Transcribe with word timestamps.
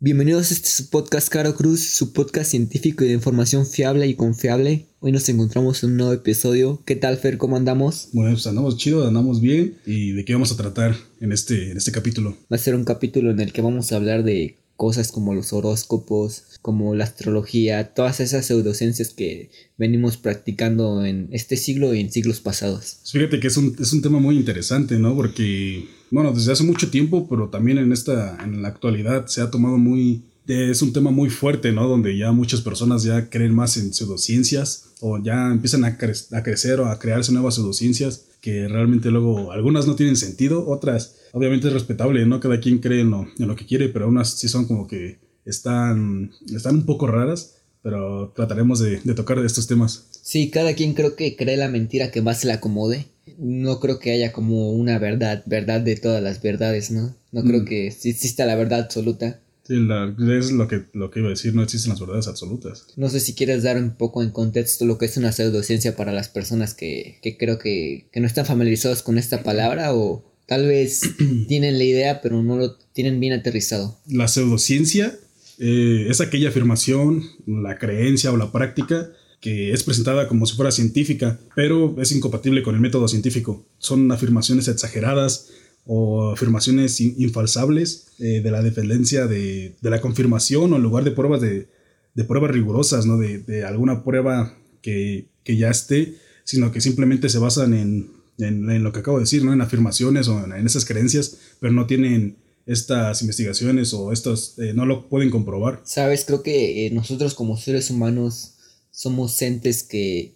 Bienvenidos 0.00 0.52
a 0.52 0.54
este 0.54 0.68
su 0.68 0.90
podcast 0.90 1.28
Caro 1.28 1.56
Cruz, 1.56 1.80
su 1.80 2.12
podcast 2.12 2.52
científico 2.52 3.02
y 3.02 3.08
de 3.08 3.14
información 3.14 3.66
fiable 3.66 4.06
y 4.06 4.14
confiable. 4.14 4.86
Hoy 5.00 5.10
nos 5.10 5.28
encontramos 5.28 5.82
en 5.82 5.90
un 5.90 5.96
nuevo 5.96 6.12
episodio. 6.12 6.80
¿Qué 6.86 6.94
tal, 6.94 7.16
Fer? 7.16 7.36
¿Cómo 7.36 7.56
andamos? 7.56 8.08
Bueno, 8.12 8.30
pues 8.30 8.46
andamos 8.46 8.76
chido, 8.76 9.08
andamos 9.08 9.40
bien. 9.40 9.76
¿Y 9.86 10.12
de 10.12 10.24
qué 10.24 10.34
vamos 10.34 10.52
a 10.52 10.56
tratar 10.56 10.94
en 11.20 11.32
este, 11.32 11.72
en 11.72 11.76
este 11.76 11.90
capítulo? 11.90 12.36
Va 12.50 12.54
a 12.54 12.58
ser 12.58 12.76
un 12.76 12.84
capítulo 12.84 13.32
en 13.32 13.40
el 13.40 13.52
que 13.52 13.60
vamos 13.60 13.90
a 13.90 13.96
hablar 13.96 14.22
de 14.22 14.56
cosas 14.78 15.10
como 15.10 15.34
los 15.34 15.52
horóscopos, 15.52 16.44
como 16.62 16.94
la 16.94 17.02
astrología, 17.02 17.94
todas 17.94 18.20
esas 18.20 18.46
pseudociencias 18.46 19.10
que 19.10 19.50
venimos 19.76 20.16
practicando 20.16 21.04
en 21.04 21.28
este 21.32 21.56
siglo 21.56 21.94
y 21.94 22.00
en 22.00 22.12
siglos 22.12 22.38
pasados. 22.38 22.98
Fíjate 23.10 23.40
que 23.40 23.48
es 23.48 23.56
un, 23.56 23.74
es 23.80 23.92
un 23.92 24.02
tema 24.02 24.20
muy 24.20 24.36
interesante, 24.36 24.96
¿no? 25.00 25.16
Porque, 25.16 25.88
bueno, 26.12 26.32
desde 26.32 26.52
hace 26.52 26.62
mucho 26.62 26.90
tiempo, 26.90 27.26
pero 27.28 27.48
también 27.48 27.78
en 27.78 27.92
esta, 27.92 28.38
en 28.40 28.62
la 28.62 28.68
actualidad 28.68 29.26
se 29.26 29.42
ha 29.42 29.50
tomado 29.50 29.78
muy, 29.78 30.22
es 30.46 30.80
un 30.80 30.92
tema 30.92 31.10
muy 31.10 31.28
fuerte, 31.28 31.72
¿no? 31.72 31.88
Donde 31.88 32.16
ya 32.16 32.30
muchas 32.30 32.60
personas 32.60 33.02
ya 33.02 33.28
creen 33.30 33.52
más 33.52 33.76
en 33.78 33.92
pseudociencias 33.92 34.90
o 35.00 35.20
ya 35.20 35.50
empiezan 35.50 35.84
a, 35.84 35.88
a 35.88 36.42
crecer 36.44 36.78
o 36.78 36.86
a 36.86 37.00
crearse 37.00 37.32
nuevas 37.32 37.56
pseudociencias 37.56 38.26
que 38.40 38.68
realmente 38.68 39.10
luego 39.10 39.50
algunas 39.50 39.88
no 39.88 39.96
tienen 39.96 40.14
sentido, 40.14 40.68
otras 40.68 41.16
obviamente 41.32 41.68
es 41.68 41.72
respetable, 41.72 42.24
¿no? 42.26 42.40
Cada 42.40 42.60
quien 42.60 42.78
cree 42.78 43.00
en 43.02 43.10
lo, 43.10 43.26
en 43.38 43.48
lo 43.48 43.56
que 43.56 43.66
quiere, 43.66 43.88
pero 43.88 44.08
unas 44.08 44.30
sí 44.38 44.48
son 44.48 44.66
como 44.66 44.86
que 44.86 45.18
están, 45.44 46.30
están 46.54 46.76
un 46.76 46.86
poco 46.86 47.06
raras, 47.06 47.54
pero 47.82 48.32
trataremos 48.34 48.80
de, 48.80 49.00
de 49.02 49.14
tocar 49.14 49.38
estos 49.44 49.66
temas. 49.66 50.06
Sí, 50.22 50.50
cada 50.50 50.74
quien 50.74 50.94
creo 50.94 51.16
que 51.16 51.36
cree 51.36 51.56
la 51.56 51.68
mentira 51.68 52.10
que 52.10 52.22
más 52.22 52.40
se 52.40 52.46
le 52.46 52.52
acomode. 52.52 53.06
No 53.38 53.78
creo 53.80 53.98
que 53.98 54.12
haya 54.12 54.32
como 54.32 54.72
una 54.72 54.98
verdad, 54.98 55.42
verdad 55.46 55.80
de 55.80 55.96
todas 55.96 56.22
las 56.22 56.42
verdades, 56.42 56.90
¿no? 56.90 57.14
No 57.32 57.42
creo 57.44 57.62
Mm. 57.62 57.64
que 57.64 57.86
exista 57.88 58.46
la 58.46 58.56
verdad 58.56 58.80
absoluta. 58.80 59.40
Sí, 59.64 59.76
la- 59.76 60.14
es 60.38 60.50
lo 60.52 60.66
que, 60.66 60.84
lo 60.94 61.10
que 61.10 61.20
iba 61.20 61.28
a 61.28 61.30
decir, 61.30 61.54
no 61.54 61.62
existen 61.62 61.90
las 61.90 62.00
verdades 62.00 62.26
absolutas. 62.26 62.86
No 62.96 63.08
sé 63.10 63.20
si 63.20 63.34
quieres 63.34 63.62
dar 63.62 63.76
un 63.76 63.90
poco 63.96 64.22
en 64.22 64.30
contexto 64.30 64.86
lo 64.86 64.96
que 64.96 65.04
es 65.06 65.16
una 65.18 65.30
pseudociencia 65.32 65.94
para 65.94 66.12
las 66.12 66.28
personas 66.28 66.72
que, 66.74 67.18
que 67.22 67.36
creo 67.36 67.58
que, 67.58 68.06
que 68.10 68.20
no 68.20 68.26
están 68.26 68.46
familiarizados 68.46 69.02
con 69.02 69.18
esta 69.18 69.42
palabra 69.42 69.94
o 69.94 70.24
tal 70.48 70.66
vez 70.66 71.02
tienen 71.46 71.78
la 71.78 71.84
idea 71.84 72.20
pero 72.20 72.42
no 72.42 72.56
lo 72.56 72.74
tienen 72.92 73.20
bien 73.20 73.34
aterrizado. 73.34 74.00
La 74.08 74.26
pseudociencia 74.26 75.16
eh, 75.58 76.06
es 76.08 76.20
aquella 76.20 76.48
afirmación, 76.48 77.22
la 77.46 77.78
creencia 77.78 78.32
o 78.32 78.36
la 78.36 78.50
práctica 78.50 79.10
que 79.40 79.72
es 79.72 79.84
presentada 79.84 80.26
como 80.26 80.46
si 80.46 80.56
fuera 80.56 80.72
científica, 80.72 81.38
pero 81.54 81.94
es 82.02 82.10
incompatible 82.10 82.64
con 82.64 82.74
el 82.74 82.80
método 82.80 83.06
científico. 83.06 83.64
Son 83.78 84.10
afirmaciones 84.10 84.66
exageradas 84.66 85.50
o 85.86 86.32
afirmaciones 86.32 87.00
in- 87.00 87.14
infalsables 87.18 88.08
eh, 88.18 88.40
de 88.42 88.50
la 88.50 88.62
dependencia 88.62 89.26
de, 89.28 89.76
de 89.80 89.90
la 89.90 90.00
confirmación 90.00 90.72
o 90.72 90.76
en 90.76 90.82
lugar 90.82 91.04
de 91.04 91.12
pruebas 91.12 91.40
de, 91.40 91.68
de 92.14 92.24
pruebas 92.24 92.50
rigurosas, 92.50 93.06
¿no? 93.06 93.16
de, 93.16 93.38
de 93.38 93.62
alguna 93.64 94.02
prueba 94.02 94.58
que, 94.82 95.28
que 95.44 95.56
ya 95.56 95.70
esté, 95.70 96.16
sino 96.42 96.72
que 96.72 96.80
simplemente 96.80 97.28
se 97.28 97.38
basan 97.38 97.74
en, 97.74 98.10
en- 98.38 98.82
lo 98.84 98.92
que 98.92 99.00
acabo 99.00 99.18
de 99.18 99.24
decir, 99.24 99.44
¿no? 99.44 99.52
en 99.52 99.60
afirmaciones 99.60 100.28
o 100.28 100.44
en, 100.44 100.52
en 100.52 100.66
esas 100.66 100.84
creencias, 100.84 101.36
pero 101.60 101.72
no 101.72 101.86
tienen 101.86 102.36
estas 102.66 103.22
investigaciones 103.22 103.94
o 103.94 104.12
estos 104.12 104.58
eh, 104.58 104.72
no 104.74 104.84
lo 104.86 105.08
pueden 105.08 105.30
comprobar. 105.30 105.80
Sabes, 105.84 106.24
creo 106.26 106.42
que 106.42 106.86
eh, 106.86 106.90
nosotros 106.90 107.34
como 107.34 107.56
seres 107.56 107.90
humanos 107.90 108.54
somos 108.90 109.40
entes 109.42 109.82
que, 109.82 110.34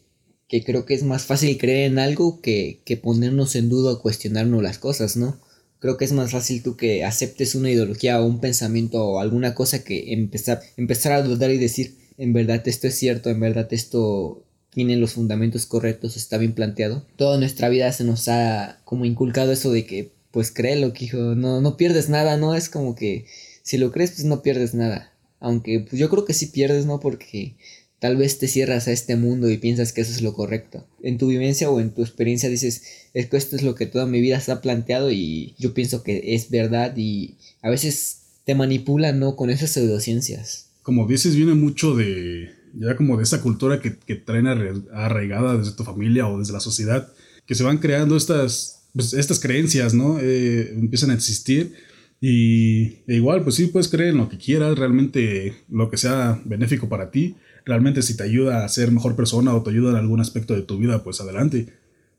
que 0.48 0.64
creo 0.64 0.86
que 0.86 0.94
es 0.94 1.02
más 1.02 1.24
fácil 1.24 1.58
creer 1.58 1.90
en 1.90 1.98
algo 1.98 2.40
que, 2.40 2.80
que 2.86 2.96
ponernos 2.96 3.54
en 3.54 3.68
duda 3.68 3.92
o 3.92 4.00
cuestionarnos 4.02 4.62
las 4.62 4.78
cosas, 4.78 5.16
¿no? 5.16 5.40
Creo 5.78 5.96
que 5.96 6.04
es 6.04 6.12
más 6.12 6.30
fácil 6.30 6.62
tú 6.62 6.76
que 6.76 7.04
aceptes 7.04 7.54
una 7.54 7.70
ideología 7.70 8.20
o 8.20 8.24
un 8.26 8.40
pensamiento 8.40 9.04
o 9.04 9.18
alguna 9.18 9.54
cosa 9.54 9.82
que 9.84 10.12
empezar, 10.12 10.60
empezar 10.76 11.12
a 11.12 11.22
dudar 11.22 11.50
y 11.50 11.58
decir, 11.58 11.96
en 12.18 12.32
verdad 12.32 12.62
esto 12.66 12.86
es 12.86 12.94
cierto, 12.96 13.30
en 13.30 13.40
verdad 13.40 13.66
esto 13.72 14.44
tiene 14.72 14.96
los 14.96 15.12
fundamentos 15.12 15.66
correctos, 15.66 16.16
está 16.16 16.38
bien 16.38 16.54
planteado. 16.54 17.06
Toda 17.16 17.38
nuestra 17.38 17.68
vida 17.68 17.92
se 17.92 18.04
nos 18.04 18.28
ha 18.28 18.80
como 18.84 19.04
inculcado 19.04 19.52
eso 19.52 19.70
de 19.70 19.86
que, 19.86 20.12
pues 20.30 20.50
créelo, 20.50 20.92
que 20.92 21.04
hijo, 21.04 21.18
no, 21.34 21.60
no 21.60 21.76
pierdes 21.76 22.08
nada, 22.08 22.36
¿no? 22.38 22.54
Es 22.54 22.68
como 22.68 22.94
que 22.94 23.26
si 23.62 23.78
lo 23.78 23.92
crees, 23.92 24.12
pues 24.12 24.24
no 24.24 24.42
pierdes 24.42 24.74
nada. 24.74 25.12
Aunque 25.40 25.80
pues 25.80 26.00
yo 26.00 26.08
creo 26.08 26.24
que 26.24 26.34
sí 26.34 26.46
pierdes, 26.46 26.86
¿no? 26.86 27.00
Porque 27.00 27.54
tal 27.98 28.16
vez 28.16 28.38
te 28.38 28.48
cierras 28.48 28.88
a 28.88 28.92
este 28.92 29.16
mundo 29.16 29.50
y 29.50 29.58
piensas 29.58 29.92
que 29.92 30.00
eso 30.00 30.12
es 30.12 30.22
lo 30.22 30.32
correcto. 30.32 30.86
En 31.02 31.18
tu 31.18 31.28
vivencia 31.28 31.70
o 31.70 31.78
en 31.78 31.90
tu 31.90 32.00
experiencia 32.02 32.48
dices, 32.48 32.82
es 33.12 33.26
que 33.26 33.36
esto 33.36 33.56
es 33.56 33.62
lo 33.62 33.74
que 33.74 33.86
toda 33.86 34.06
mi 34.06 34.20
vida 34.20 34.40
se 34.40 34.52
ha 34.52 34.62
planteado 34.62 35.10
y 35.12 35.54
yo 35.58 35.74
pienso 35.74 36.02
que 36.02 36.34
es 36.34 36.48
verdad 36.48 36.96
y 36.96 37.36
a 37.60 37.68
veces 37.68 38.22
te 38.44 38.54
manipulan, 38.54 39.20
¿no? 39.20 39.36
Con 39.36 39.50
esas 39.50 39.70
pseudociencias. 39.70 40.70
Como 40.82 41.06
dices, 41.06 41.36
viene 41.36 41.54
mucho 41.54 41.94
de 41.94 42.61
ya 42.74 42.96
como 42.96 43.16
de 43.16 43.22
esta 43.22 43.40
cultura 43.40 43.80
que, 43.80 43.96
que 43.96 44.16
traen 44.16 44.46
arra- 44.46 44.82
arraigada 44.92 45.56
desde 45.56 45.72
tu 45.72 45.84
familia 45.84 46.26
o 46.28 46.38
desde 46.38 46.52
la 46.52 46.60
sociedad, 46.60 47.08
que 47.46 47.54
se 47.54 47.64
van 47.64 47.78
creando 47.78 48.16
estas, 48.16 48.84
pues, 48.94 49.12
estas 49.14 49.40
creencias, 49.40 49.94
¿no? 49.94 50.18
Eh, 50.20 50.72
empiezan 50.74 51.10
a 51.10 51.14
existir 51.14 51.74
y 52.20 52.98
e 53.08 53.16
igual, 53.16 53.42
pues 53.42 53.56
sí, 53.56 53.66
puedes 53.66 53.88
creer 53.88 54.10
en 54.10 54.18
lo 54.18 54.28
que 54.28 54.38
quieras, 54.38 54.78
realmente 54.78 55.54
lo 55.68 55.90
que 55.90 55.96
sea 55.96 56.40
benéfico 56.44 56.88
para 56.88 57.10
ti, 57.10 57.34
realmente 57.64 58.00
si 58.02 58.16
te 58.16 58.22
ayuda 58.22 58.64
a 58.64 58.68
ser 58.68 58.92
mejor 58.92 59.16
persona 59.16 59.54
o 59.54 59.62
te 59.62 59.70
ayuda 59.70 59.90
en 59.90 59.96
algún 59.96 60.20
aspecto 60.20 60.54
de 60.54 60.62
tu 60.62 60.78
vida, 60.78 61.02
pues 61.02 61.20
adelante. 61.20 61.66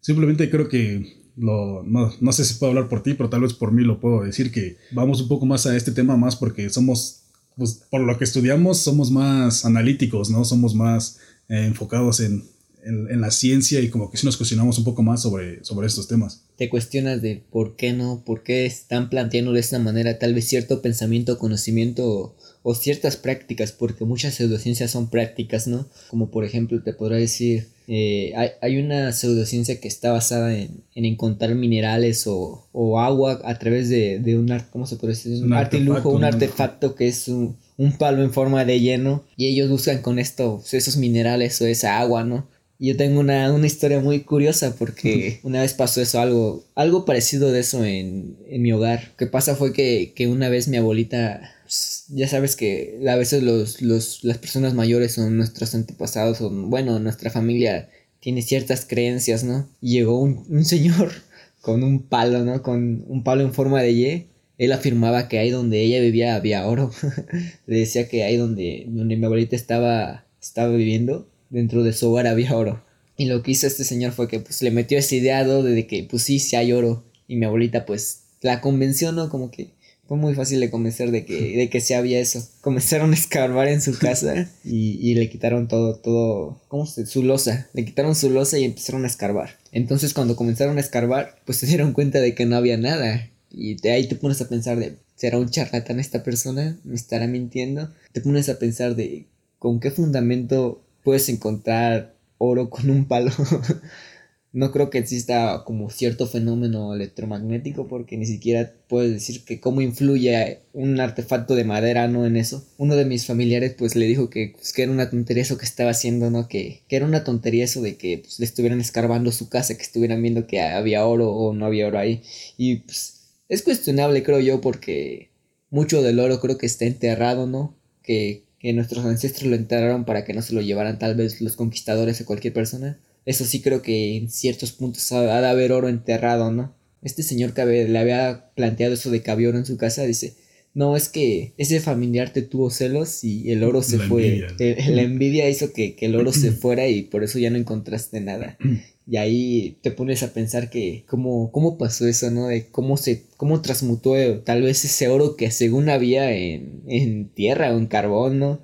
Simplemente 0.02 0.50
creo 0.50 0.68
que 0.68 1.22
lo, 1.38 1.84
no, 1.84 2.12
no 2.20 2.31
sé 2.34 2.44
si 2.44 2.56
puedo 2.56 2.72
hablar 2.72 2.90
por 2.90 3.02
ti, 3.02 3.14
pero 3.14 3.30
tal 3.30 3.41
vez 3.41 3.53
por 3.53 3.72
mí 3.72 3.84
lo 3.84 4.00
puedo 4.02 4.24
decir 4.24 4.52
que 4.52 4.75
vamos 4.91 5.22
un 5.22 5.30
poco 5.30 5.46
más 5.46 5.66
a 5.66 5.75
este 5.78 5.91
tema 5.91 6.18
más 6.18 6.35
porque 6.35 6.70
somos, 6.70 7.22
pues 7.58 7.81
por 7.90 8.02
lo 8.02 8.18
que 8.18 8.24
estudiamos, 8.24 8.80
somos 8.80 9.12
más 9.12 9.66
analíticos, 9.66 10.30
¿no? 10.30 10.46
Somos 10.46 10.75
más 10.75 11.19
eh, 11.50 11.66
enfocados 11.66 12.19
en, 12.19 12.44
en, 12.86 13.22
la 13.22 13.31
ciencia 13.31 13.80
y 13.80 13.90
como 13.90 14.09
que 14.09 14.18
sí 14.18 14.25
nos 14.25 14.38
cuestionamos 14.38 14.78
un 14.78 14.84
poco 14.84 15.03
más 15.03 15.22
sobre, 15.22 15.64
sobre 15.64 15.88
estos 15.88 16.08
temas. 16.08 16.44
Te 16.58 16.69
cuestionas 16.69 17.22
de 17.22 17.44
por 17.52 17.75
qué 17.75 17.94
no, 17.94 18.24
por 18.25 18.44
qué 18.44 18.66
están 18.66 19.09
planteando 19.09 19.53
de 19.53 19.59
esta 19.59 19.80
manera 19.80 20.19
tal 20.19 20.34
vez 20.34 20.47
cierto 20.47 20.81
pensamiento, 20.81 21.38
conocimiento 21.38 22.08
o, 22.08 22.36
o 22.64 22.75
ciertas 22.75 23.18
prácticas, 23.18 23.72
porque 23.72 24.06
muchas 24.06 24.35
pseudociencias 24.35 24.91
son 24.91 25.09
prácticas, 25.09 25.68
¿no? 25.68 25.88
Como 26.09 26.30
por 26.30 26.44
ejemplo 26.46 26.81
te 26.84 26.94
podrá 26.94 27.18
decir, 27.18 27.68
eh, 27.88 28.33
hay, 28.35 28.49
hay 28.61 28.77
una 28.77 29.11
pseudociencia 29.11 29.79
que 29.79 29.88
está 29.88 30.11
basada 30.11 30.57
en, 30.57 30.83
en 30.95 31.05
encontrar 31.05 31.53
minerales 31.55 32.27
o, 32.27 32.67
o 32.71 32.99
agua 32.99 33.41
a 33.44 33.59
través 33.59 33.89
de, 33.89 34.19
de 34.19 34.38
un 34.38 34.47
¿cómo 34.71 34.85
se 34.85 34.95
puede 34.95 35.13
decir? 35.13 35.33
Un, 35.44 35.45
Un 35.45 35.53
artefacto, 35.53 36.09
un 36.09 36.23
artefacto 36.23 36.95
que 36.95 37.07
es 37.07 37.27
un, 37.27 37.57
un 37.77 37.97
palo 37.97 38.23
en 38.23 38.31
forma 38.31 38.66
de 38.66 38.79
hielo 38.79 39.25
y 39.35 39.47
ellos 39.47 39.69
buscan 39.69 40.01
con 40.01 40.19
esto 40.19 40.57
pues, 40.59 40.73
esos 40.73 40.97
minerales 40.97 41.61
o 41.61 41.66
esa 41.66 41.99
agua, 41.99 42.23
¿no? 42.23 42.47
Y 42.79 42.88
Yo 42.88 42.97
tengo 42.97 43.19
una, 43.19 43.51
una 43.53 43.67
historia 43.67 43.99
muy 43.99 44.22
curiosa 44.22 44.75
porque 44.77 45.39
una 45.43 45.61
vez 45.61 45.73
pasó 45.73 46.01
eso, 46.01 46.19
algo, 46.19 46.63
algo 46.75 47.05
parecido 47.05 47.51
de 47.51 47.59
eso 47.61 47.85
en, 47.85 48.38
en 48.49 48.61
mi 48.61 48.72
hogar. 48.73 49.09
Lo 49.11 49.17
que 49.17 49.27
pasa 49.27 49.55
fue 49.55 49.73
que, 49.73 50.13
que 50.16 50.27
una 50.27 50.49
vez 50.49 50.67
mi 50.67 50.77
abuelita, 50.77 51.53
pues, 51.73 52.06
ya 52.09 52.28
sabes 52.28 52.56
que 52.56 53.00
a 53.09 53.16
veces 53.16 53.41
los, 53.41 53.81
los, 53.81 54.23
las 54.23 54.38
personas 54.38 54.75
mayores 54.75 55.13
son 55.13 55.38
nuestros 55.38 55.73
antepasados, 55.73 56.39
o 56.41 56.51
bueno, 56.51 57.00
nuestra 57.00 57.31
familia 57.31 57.89
tiene 58.19 58.44
ciertas 58.44 58.85
creencias, 58.85 59.44
¿no? 59.44 59.67
Llegó 59.81 60.19
un, 60.22 60.45
un 60.50 60.66
señor 60.66 61.11
con 61.61 61.84
un 61.84 62.03
palo, 62.03 62.44
¿no? 62.45 62.61
Con 62.61 63.03
un 63.07 63.23
palo 63.23 63.41
en 63.41 63.53
forma 63.56 63.81
de 63.81 63.91
Y. 63.91 64.28
Él 64.59 64.72
afirmaba 64.72 65.28
que 65.28 65.39
ahí 65.39 65.50
donde 65.50 65.81
ella 65.81 66.00
vivía 66.00 66.35
había 66.35 66.67
oro. 66.67 66.91
Le 67.66 67.79
decía 67.79 68.07
que 68.07 68.23
ahí 68.23 68.38
donde, 68.38 68.85
donde 68.88 69.16
mi 69.17 69.25
abuelita 69.25 69.55
estaba, 69.55 70.25
estaba 70.40 70.75
viviendo, 70.75 71.28
dentro 71.50 71.84
de 71.84 71.94
su 71.94 72.11
hogar 72.11 72.28
había 72.28 72.55
oro. 72.55 72.84
Y 73.17 73.25
lo 73.25 73.41
que 73.41 73.51
hizo 73.51 73.66
este 73.66 73.84
señor 73.84 74.11
fue 74.11 74.28
que 74.28 74.40
pues 74.40 74.61
le 74.61 74.69
metió 74.69 75.00
ese 75.00 75.16
ideado 75.16 75.63
de 75.63 75.88
que 75.88 76.03
pues 76.03 76.22
sí, 76.22 76.38
sí 76.38 76.55
hay 76.55 76.72
oro. 76.72 77.03
Y 77.28 77.35
mi 77.35 77.45
abuelita 77.47 77.88
pues 77.88 78.25
la 78.41 78.61
convenció, 78.61 79.11
¿no? 79.11 79.29
Como 79.29 79.50
que 79.50 79.72
fue 80.08 80.18
muy 80.18 80.36
fácil 80.36 80.59
de 80.59 80.69
convencer 80.69 81.12
de 81.12 81.25
que, 81.25 81.58
de 81.58 81.69
que 81.69 81.81
sí 81.81 81.94
había 81.94 82.19
eso. 82.19 82.46
Comenzaron 82.62 83.12
a 83.12 83.16
escarbar 83.16 83.67
en 83.67 83.82
su 83.82 83.97
casa 83.97 84.50
y, 84.64 84.97
y 85.00 85.16
le 85.16 85.29
quitaron 85.29 85.67
todo, 85.67 85.96
todo, 85.96 86.61
¿cómo 86.67 86.85
se? 86.85 87.05
Su 87.05 87.23
losa. 87.23 87.67
Le 87.73 87.85
quitaron 87.85 88.16
su 88.16 88.29
losa 88.29 88.58
y 88.59 88.66
empezaron 88.66 89.03
a 89.03 89.08
escarbar. 89.08 89.58
Entonces 89.72 90.14
cuando 90.14 90.35
comenzaron 90.35 90.78
a 90.78 90.82
escarbar, 90.82 91.40
pues 91.46 91.58
se 91.58 91.67
dieron 91.67 91.94
cuenta 91.94 92.20
de 92.20 92.35
que 92.35 92.46
no 92.46 92.55
había 92.55 92.78
nada. 92.78 93.29
Y 93.50 93.76
de 93.76 93.91
ahí 93.91 94.08
te 94.08 94.16
pones 94.16 94.41
a 94.41 94.50
pensar 94.50 94.78
de, 94.78 94.97
¿será 95.16 95.38
un 95.38 95.50
charlatán 95.50 96.00
esta 96.00 96.23
persona? 96.23 96.78
¿Me 96.84 96.96
estará 96.96 97.28
mintiendo? 97.28 97.91
Te 98.11 98.22
pones 98.22 98.49
a 98.49 98.59
pensar 98.59 98.96
de, 98.96 99.28
¿con 99.59 99.79
qué 99.79 99.91
fundamento 99.91 100.84
puedes 101.03 101.29
encontrar 101.29 102.16
oro 102.40 102.70
con 102.70 102.90
un 102.90 103.06
palo? 103.06 103.32
no 104.53 104.72
creo 104.72 104.91
que 104.91 105.00
exista 105.00 105.64
como 105.66 105.90
cierto 105.90 106.28
fenómeno 106.28 106.94
electromagnético 106.94 107.88
porque 107.88 108.17
ni 108.17 108.28
siquiera 108.28 108.72
puedes 108.88 109.11
decir 109.11 109.44
que 109.44 109.59
cómo 109.59 109.82
influye 109.82 110.59
un 110.73 111.00
artefacto 111.00 111.55
de 111.55 111.64
madera 111.64 112.08
no 112.08 112.28
en 112.28 112.38
eso. 112.38 112.64
Uno 112.78 112.96
de 112.96 113.05
mis 113.05 113.26
familiares 113.26 113.73
pues 113.76 113.96
le 113.96 114.05
dijo 114.05 114.29
que, 114.29 114.53
pues, 114.55 114.72
que 114.72 114.84
era 114.84 114.91
una 114.91 115.09
tontería 115.09 115.41
eso 115.41 115.58
que 115.58 115.66
estaba 115.66 115.90
haciendo, 115.90 116.29
¿no? 116.29 116.47
Que, 116.47 116.84
que 116.88 116.96
era 116.96 117.08
una 117.08 117.23
tontería 117.23 117.64
eso 117.64 117.82
de 117.82 117.97
que 117.97 118.20
pues, 118.20 118.40
le 118.40 118.46
estuvieran 118.46 118.79
escarbando 118.79 119.32
su 119.32 119.50
casa, 119.50 119.76
que 119.76 119.82
estuvieran 119.82 120.22
viendo 120.22 120.46
que 120.46 120.61
había 120.61 121.06
oro 121.08 121.32
o 121.32 121.53
no 121.53 121.66
había 121.66 121.88
oro 121.88 121.97
ahí. 121.97 122.22
Y 122.56 122.78
pues 122.78 123.22
es 123.49 123.64
cuestionable 123.64 124.22
creo 124.22 124.40
yo 124.40 124.61
porque 124.61 125.32
mucho 125.72 126.03
del 126.03 126.20
oro 126.20 126.40
creo 126.40 126.59
que 126.59 126.67
está 126.67 126.85
enterrado, 126.85 127.47
¿no? 127.47 127.76
Que, 128.03 128.44
que 128.59 128.72
nuestros 128.73 129.03
ancestros 129.03 129.49
lo 129.49 129.56
enterraron 129.56 130.06
para 130.06 130.26
que 130.26 130.34
no 130.34 130.44
se 130.44 130.53
lo 130.53 130.61
llevaran 130.61 130.99
tal 130.99 131.16
vez 131.16 131.41
los 131.41 131.56
conquistadores 131.56 132.22
o 132.22 132.26
cualquier 132.26 132.53
persona. 132.53 132.99
Eso 133.25 133.46
sí 133.46 133.61
creo 133.61 133.81
que 133.81 134.17
en 134.17 134.29
ciertos 134.29 134.72
puntos 134.72 135.11
ha, 135.11 135.22
de 135.22 135.47
haber 135.47 135.72
oro 135.72 135.90
enterrado, 135.90 136.52
¿no? 136.52 136.75
Este 137.02 137.23
señor 137.23 137.53
que 137.53 137.66
le 137.66 137.99
había 137.99 138.52
planteado 138.55 138.93
eso 138.93 139.11
de 139.11 139.22
que 139.22 139.31
había 139.31 139.49
oro 139.49 139.58
en 139.58 139.66
su 139.66 139.78
casa 139.78 140.03
dice, 140.03 140.35
no, 140.73 140.96
es 140.97 141.08
que 141.08 141.53
ese 141.58 141.79
familiar 141.79 142.34
te 142.34 142.41
tuvo 142.41 142.72
celos 142.72 143.23
y 143.23 143.52
el 143.52 143.64
oro 143.64 143.84
se 143.84 143.99
fue. 143.99 144.47
la 144.58 145.02
envidia 145.02 145.47
hizo 145.49 145.72
que, 145.72 145.96
que, 145.96 146.08
el 146.08 146.16
oro 146.16 146.34
se 146.34 146.52
fuera 146.52 146.87
y 146.87 147.03
por 147.03 147.23
eso 147.23 147.37
ya 147.37 147.52
no 147.52 147.58
encontraste 147.58 148.22
nada. 148.22 148.58
Y 149.05 149.17
ahí 149.17 149.78
te 149.81 149.91
pones 149.91 150.23
a 150.23 150.34
pensar 150.34 150.70
que 150.70 151.03
cómo, 151.08 151.52
cómo 151.52 151.78
pasó 151.78 152.08
eso, 152.08 152.31
¿no? 152.31 152.47
De 152.47 152.67
cómo 152.67 152.97
se, 152.97 153.23
cómo 153.37 153.61
transmutó 153.61 154.16
tal 154.40 154.64
vez 154.64 154.84
ese 154.84 155.09
oro 155.09 155.35
que 155.35 155.52
según 155.52 155.90
había 155.90 156.31
en, 156.31 156.81
en 156.87 157.29
tierra 157.29 157.73
o 157.73 157.78
en 157.78 157.85
carbón, 157.85 158.40
¿no? 158.40 158.61